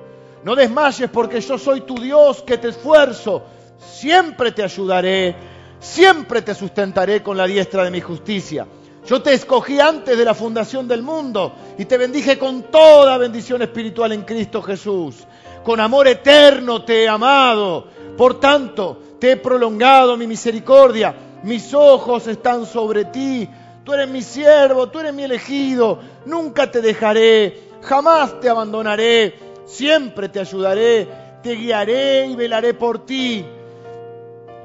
No 0.43 0.55
desmayes 0.55 1.09
porque 1.11 1.39
yo 1.41 1.57
soy 1.57 1.81
tu 1.81 1.95
Dios 1.99 2.41
que 2.41 2.57
te 2.57 2.69
esfuerzo 2.69 3.43
siempre 3.77 4.51
te 4.51 4.63
ayudaré, 4.63 5.35
siempre 5.79 6.41
te 6.41 6.53
sustentaré 6.53 7.21
con 7.21 7.37
la 7.37 7.45
diestra 7.45 7.83
de 7.83 7.91
mi 7.91 8.01
justicia. 8.01 8.67
Yo 9.07 9.21
te 9.21 9.33
escogí 9.33 9.79
antes 9.79 10.17
de 10.17 10.25
la 10.25 10.33
fundación 10.33 10.87
del 10.87 11.03
mundo 11.03 11.53
y 11.77 11.85
te 11.85 11.97
bendije 11.97 12.39
con 12.39 12.63
toda 12.63 13.17
bendición 13.19 13.61
espiritual 13.61 14.11
en 14.13 14.23
Cristo 14.23 14.63
Jesús. 14.63 15.27
Con 15.63 15.79
amor 15.79 16.07
eterno 16.07 16.83
te 16.83 17.03
he 17.03 17.07
amado. 17.07 17.87
Por 18.17 18.39
tanto, 18.39 18.99
te 19.19 19.31
he 19.31 19.37
prolongado 19.37 20.17
mi 20.17 20.25
misericordia. 20.25 21.15
Mis 21.43 21.73
ojos 21.73 22.25
están 22.25 22.65
sobre 22.65 23.05
ti. 23.05 23.47
Tú 23.83 23.93
eres 23.93 24.09
mi 24.09 24.23
siervo, 24.23 24.89
tú 24.89 24.99
eres 24.99 25.13
mi 25.13 25.23
elegido. 25.23 25.99
Nunca 26.25 26.71
te 26.71 26.81
dejaré, 26.81 27.69
jamás 27.83 28.39
te 28.39 28.49
abandonaré. 28.49 29.35
Siempre 29.65 30.29
te 30.29 30.39
ayudaré, 30.39 31.07
te 31.43 31.53
guiaré 31.53 32.25
y 32.25 32.35
velaré 32.35 32.73
por 32.73 33.05
ti. 33.05 33.45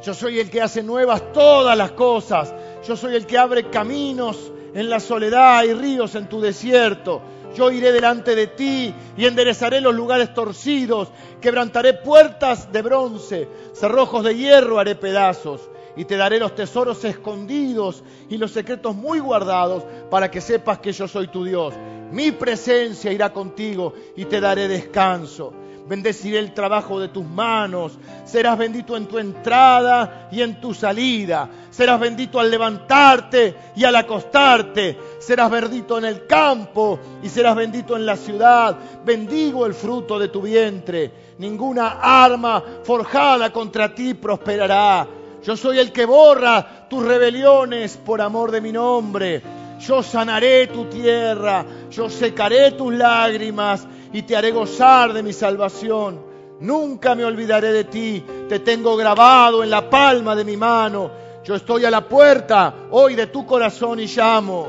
Yo 0.02 0.14
soy 0.14 0.38
el 0.38 0.50
que 0.50 0.62
hace 0.62 0.82
nuevas 0.82 1.32
todas 1.32 1.76
las 1.76 1.92
cosas. 1.92 2.54
Yo 2.86 2.96
soy 2.96 3.14
el 3.14 3.26
que 3.26 3.36
abre 3.36 3.68
caminos 3.68 4.50
en 4.74 4.88
la 4.88 4.98
soledad 4.98 5.62
y 5.64 5.74
ríos 5.74 6.14
en 6.14 6.28
tu 6.28 6.40
desierto. 6.40 7.20
Yo 7.54 7.70
iré 7.70 7.92
delante 7.92 8.34
de 8.34 8.46
ti 8.46 8.94
y 9.16 9.26
enderezaré 9.26 9.80
los 9.80 9.94
lugares 9.94 10.32
torcidos, 10.32 11.08
quebrantaré 11.40 11.94
puertas 11.94 12.72
de 12.72 12.80
bronce, 12.80 13.48
cerrojos 13.74 14.24
de 14.24 14.36
hierro 14.36 14.78
haré 14.78 14.94
pedazos, 14.94 15.68
y 15.96 16.04
te 16.04 16.16
daré 16.16 16.38
los 16.38 16.54
tesoros 16.54 17.04
escondidos 17.04 18.04
y 18.28 18.38
los 18.38 18.52
secretos 18.52 18.94
muy 18.94 19.18
guardados, 19.18 19.82
para 20.10 20.30
que 20.30 20.40
sepas 20.40 20.78
que 20.78 20.92
yo 20.92 21.08
soy 21.08 21.26
tu 21.26 21.44
Dios. 21.44 21.74
Mi 22.12 22.30
presencia 22.30 23.12
irá 23.12 23.32
contigo 23.32 23.94
y 24.16 24.24
te 24.26 24.40
daré 24.40 24.68
descanso 24.68 25.52
bendeciré 25.90 26.38
el 26.38 26.54
trabajo 26.54 27.00
de 27.00 27.08
tus 27.08 27.24
manos, 27.24 27.98
serás 28.24 28.56
bendito 28.56 28.96
en 28.96 29.06
tu 29.06 29.18
entrada 29.18 30.28
y 30.30 30.40
en 30.40 30.60
tu 30.60 30.72
salida, 30.72 31.48
serás 31.68 31.98
bendito 31.98 32.38
al 32.38 32.48
levantarte 32.48 33.56
y 33.74 33.82
al 33.82 33.96
acostarte, 33.96 34.96
serás 35.18 35.50
bendito 35.50 35.98
en 35.98 36.04
el 36.04 36.28
campo 36.28 37.00
y 37.24 37.28
serás 37.28 37.56
bendito 37.56 37.96
en 37.96 38.06
la 38.06 38.14
ciudad, 38.14 38.76
bendigo 39.04 39.66
el 39.66 39.74
fruto 39.74 40.16
de 40.16 40.28
tu 40.28 40.42
vientre, 40.42 41.10
ninguna 41.38 41.98
arma 42.00 42.62
forjada 42.84 43.52
contra 43.52 43.92
ti 43.92 44.14
prosperará. 44.14 45.08
Yo 45.42 45.56
soy 45.56 45.80
el 45.80 45.90
que 45.90 46.04
borra 46.04 46.86
tus 46.88 47.04
rebeliones 47.04 47.96
por 47.96 48.20
amor 48.20 48.52
de 48.52 48.60
mi 48.60 48.70
nombre. 48.70 49.42
Yo 49.80 50.02
sanaré 50.02 50.66
tu 50.66 50.84
tierra, 50.84 51.64
yo 51.90 52.10
secaré 52.10 52.72
tus 52.72 52.92
lágrimas 52.92 53.88
y 54.12 54.22
te 54.22 54.36
haré 54.36 54.50
gozar 54.50 55.12
de 55.12 55.22
mi 55.22 55.32
salvación. 55.32 56.20
Nunca 56.60 57.14
me 57.14 57.24
olvidaré 57.24 57.72
de 57.72 57.84
ti, 57.84 58.24
te 58.48 58.58
tengo 58.58 58.96
grabado 58.96 59.64
en 59.64 59.70
la 59.70 59.88
palma 59.88 60.36
de 60.36 60.44
mi 60.44 60.56
mano. 60.56 61.10
Yo 61.42 61.54
estoy 61.54 61.84
a 61.86 61.90
la 61.90 62.06
puerta 62.06 62.74
hoy 62.90 63.14
de 63.14 63.28
tu 63.28 63.46
corazón 63.46 63.98
y 64.00 64.06
llamo. 64.06 64.68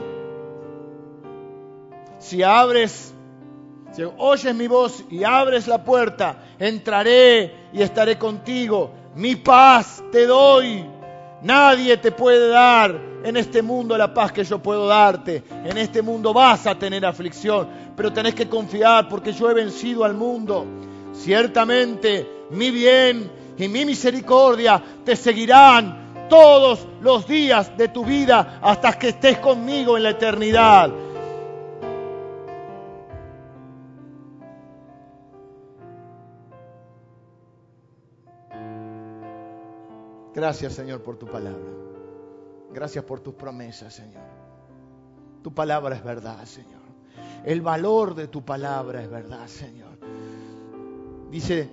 Si 2.19 2.41
abres, 2.43 3.13
si 3.91 4.03
oyes 4.17 4.55
mi 4.55 4.67
voz 4.67 5.03
y 5.09 5.23
abres 5.23 5.67
la 5.67 5.83
puerta, 5.83 6.43
entraré 6.59 7.69
y 7.73 7.81
estaré 7.81 8.17
contigo. 8.17 8.91
Mi 9.15 9.35
paz 9.35 10.01
te 10.11 10.25
doy. 10.25 10.85
Nadie 11.41 11.97
te 11.97 12.11
puede 12.11 12.47
dar 12.47 13.10
en 13.23 13.37
este 13.37 13.61
mundo 13.61 13.97
la 13.97 14.13
paz 14.13 14.31
que 14.31 14.43
yo 14.43 14.59
puedo 14.59 14.87
darte. 14.87 15.43
En 15.49 15.77
este 15.77 16.01
mundo 16.01 16.33
vas 16.33 16.67
a 16.67 16.77
tener 16.77 17.05
aflicción, 17.05 17.67
pero 17.95 18.11
tenés 18.11 18.35
que 18.35 18.49
confiar 18.49 19.07
porque 19.07 19.33
yo 19.33 19.49
he 19.49 19.53
vencido 19.53 20.03
al 20.03 20.13
mundo. 20.13 20.65
Ciertamente 21.13 22.27
mi 22.51 22.71
bien 22.71 23.31
y 23.57 23.67
mi 23.67 23.85
misericordia 23.85 24.81
te 25.05 25.15
seguirán 25.15 26.27
todos 26.29 26.87
los 27.01 27.27
días 27.27 27.77
de 27.77 27.89
tu 27.89 28.05
vida 28.05 28.59
hasta 28.61 28.93
que 28.93 29.09
estés 29.09 29.37
conmigo 29.39 29.97
en 29.97 30.03
la 30.03 30.11
eternidad. 30.11 30.91
Gracias 40.33 40.73
Señor 40.73 41.03
por 41.03 41.17
tu 41.17 41.25
palabra. 41.27 41.59
Gracias 42.73 43.03
por 43.03 43.19
tus 43.19 43.33
promesas, 43.33 43.93
Señor. 43.93 44.23
Tu 45.43 45.53
palabra 45.53 45.95
es 45.95 46.03
verdad, 46.03 46.43
Señor. 46.45 46.81
El 47.43 47.61
valor 47.61 48.15
de 48.15 48.27
tu 48.27 48.43
palabra 48.43 49.01
es 49.01 49.09
verdad, 49.09 49.47
Señor. 49.47 49.97
Dice 51.29 51.69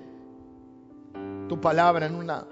tu 1.49 1.61
palabra 1.61 2.07
en 2.07 2.15
una 2.15 2.47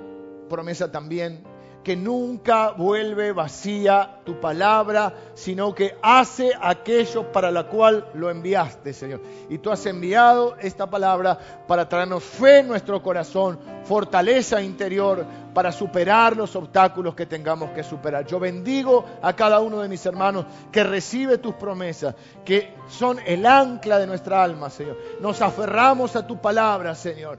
promesa 0.48 0.90
también 0.90 1.42
que 1.86 1.94
nunca 1.94 2.72
vuelve 2.72 3.30
vacía 3.30 4.18
tu 4.24 4.40
palabra, 4.40 5.14
sino 5.34 5.72
que 5.72 5.96
hace 6.02 6.50
aquello 6.60 7.30
para 7.30 7.52
la 7.52 7.68
cual 7.68 8.08
lo 8.14 8.28
enviaste, 8.28 8.92
Señor. 8.92 9.20
Y 9.48 9.58
tú 9.58 9.70
has 9.70 9.86
enviado 9.86 10.56
esta 10.56 10.90
palabra 10.90 11.38
para 11.68 11.88
traernos 11.88 12.24
fe 12.24 12.58
en 12.58 12.66
nuestro 12.66 13.00
corazón, 13.00 13.60
fortaleza 13.84 14.60
interior, 14.60 15.24
para 15.54 15.70
superar 15.70 16.36
los 16.36 16.56
obstáculos 16.56 17.14
que 17.14 17.26
tengamos 17.26 17.70
que 17.70 17.84
superar. 17.84 18.26
Yo 18.26 18.40
bendigo 18.40 19.04
a 19.22 19.36
cada 19.36 19.60
uno 19.60 19.80
de 19.80 19.88
mis 19.88 20.04
hermanos 20.06 20.44
que 20.72 20.82
recibe 20.82 21.38
tus 21.38 21.54
promesas, 21.54 22.16
que 22.44 22.74
son 22.88 23.20
el 23.24 23.46
ancla 23.46 24.00
de 24.00 24.08
nuestra 24.08 24.42
alma, 24.42 24.70
Señor. 24.70 24.98
Nos 25.20 25.40
aferramos 25.40 26.16
a 26.16 26.26
tu 26.26 26.40
palabra, 26.40 26.96
Señor. 26.96 27.38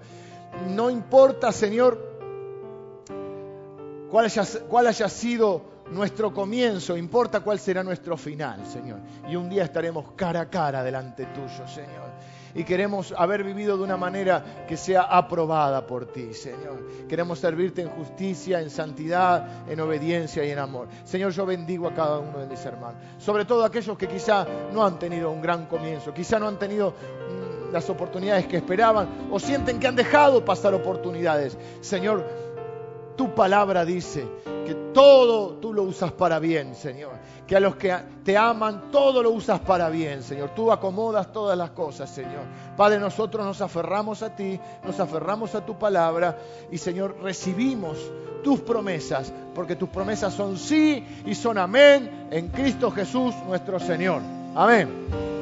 No 0.70 0.90
importa, 0.90 1.52
Señor, 1.52 2.17
cuál 4.10 4.88
haya, 4.88 5.10
sido 5.10 5.62
nuestro 5.92 6.34
comienzo, 6.34 6.98
importa 6.98 7.42
cuál 7.42 7.60
será 7.60 7.84
nuestro 7.84 8.18
final, 8.18 8.66
Señor. 8.66 9.00
Y 9.30 9.36
un 9.36 9.50
día 9.50 9.64
estaremos 9.64 10.12
cara 10.16 10.42
a 10.42 10.50
cara 10.50 10.84
delante 10.84 11.26
tuyo, 11.28 11.68
Señor. 11.68 12.08
Y 12.56 12.64
queremos 12.64 13.14
haber 13.16 13.44
vivido 13.44 13.78
de 13.78 13.84
una 13.84 13.98
manera 13.98 14.66
que 14.68 14.78
sea 14.78 15.04
aprobada 15.04 15.86
por 15.86 16.12
ti, 16.12 16.34
Señor. 16.34 17.08
Queremos 17.08 17.40
servirte 17.40 17.84
en 17.84 17.90
justicia, 17.90 18.60
en 18.62 18.70
santidad, 18.70 19.70
en 19.70 19.80
obediencia 19.80 20.44
y 20.44 20.50
en 20.50 20.60
amor. 20.60 20.88
Señor, 21.04 21.32
yo 21.34 21.46
bendigo 21.46 21.88
a 21.88 21.94
cada 21.94 22.20
uno 22.20 22.40
de 22.40 22.48
mis 22.48 22.66
hermanos. 22.66 23.00
Sobre 23.20 23.46
todo 23.46 23.64
aquellos 23.64 23.98
que 23.98 24.08
quizá 24.08 24.48
no 24.74 24.84
han 24.84 24.98
tenido 24.98 25.30
un 25.30 25.42
gran 25.42 25.68
comienzo, 25.68 26.14
quizá 26.14 26.40
no 26.40 26.48
han 26.48 26.58
tenido 26.58 26.92
mm, 26.92 27.74
las 27.74 27.90
oportunidades 27.90 28.48
que 28.48 28.58
esperaban 28.58 29.28
o 29.30 29.40
sienten 29.40 29.80
que 29.80 29.88
han 29.88 29.96
dejado 29.96 30.44
pasar 30.44 30.74
oportunidades. 30.74 31.58
Señor, 31.82 32.47
tu 33.18 33.34
palabra 33.34 33.84
dice 33.84 34.26
que 34.66 34.76
todo 34.94 35.56
tú 35.56 35.74
lo 35.74 35.84
usas 35.84 36.12
para 36.12 36.40
bien, 36.40 36.76
Señor. 36.76 37.14
Que 37.48 37.56
a 37.56 37.60
los 37.60 37.76
que 37.76 37.96
te 38.24 38.38
aman, 38.38 38.92
todo 38.92 39.24
lo 39.24 39.32
usas 39.32 39.60
para 39.62 39.90
bien, 39.90 40.22
Señor. 40.22 40.52
Tú 40.56 40.72
acomodas 40.72 41.32
todas 41.32 41.58
las 41.58 41.72
cosas, 41.72 42.10
Señor. 42.10 42.44
Padre, 42.76 43.00
nosotros 43.00 43.46
nos 43.46 43.62
aferramos 43.62 44.22
a 44.22 44.36
ti, 44.36 44.60
nos 44.86 45.00
aferramos 45.00 45.56
a 45.56 45.66
tu 45.66 45.80
palabra 45.80 46.38
y, 46.72 46.78
Señor, 46.78 47.18
recibimos 47.22 47.98
tus 48.44 48.60
promesas, 48.60 49.34
porque 49.56 49.76
tus 49.76 49.90
promesas 49.90 50.34
son 50.34 50.58
sí 50.58 51.06
y 51.26 51.34
son 51.36 51.58
amén 51.58 52.28
en 52.32 52.50
Cristo 52.50 52.92
Jesús 52.92 53.34
nuestro 53.48 53.80
Señor. 53.80 54.22
Amén. 54.56 55.37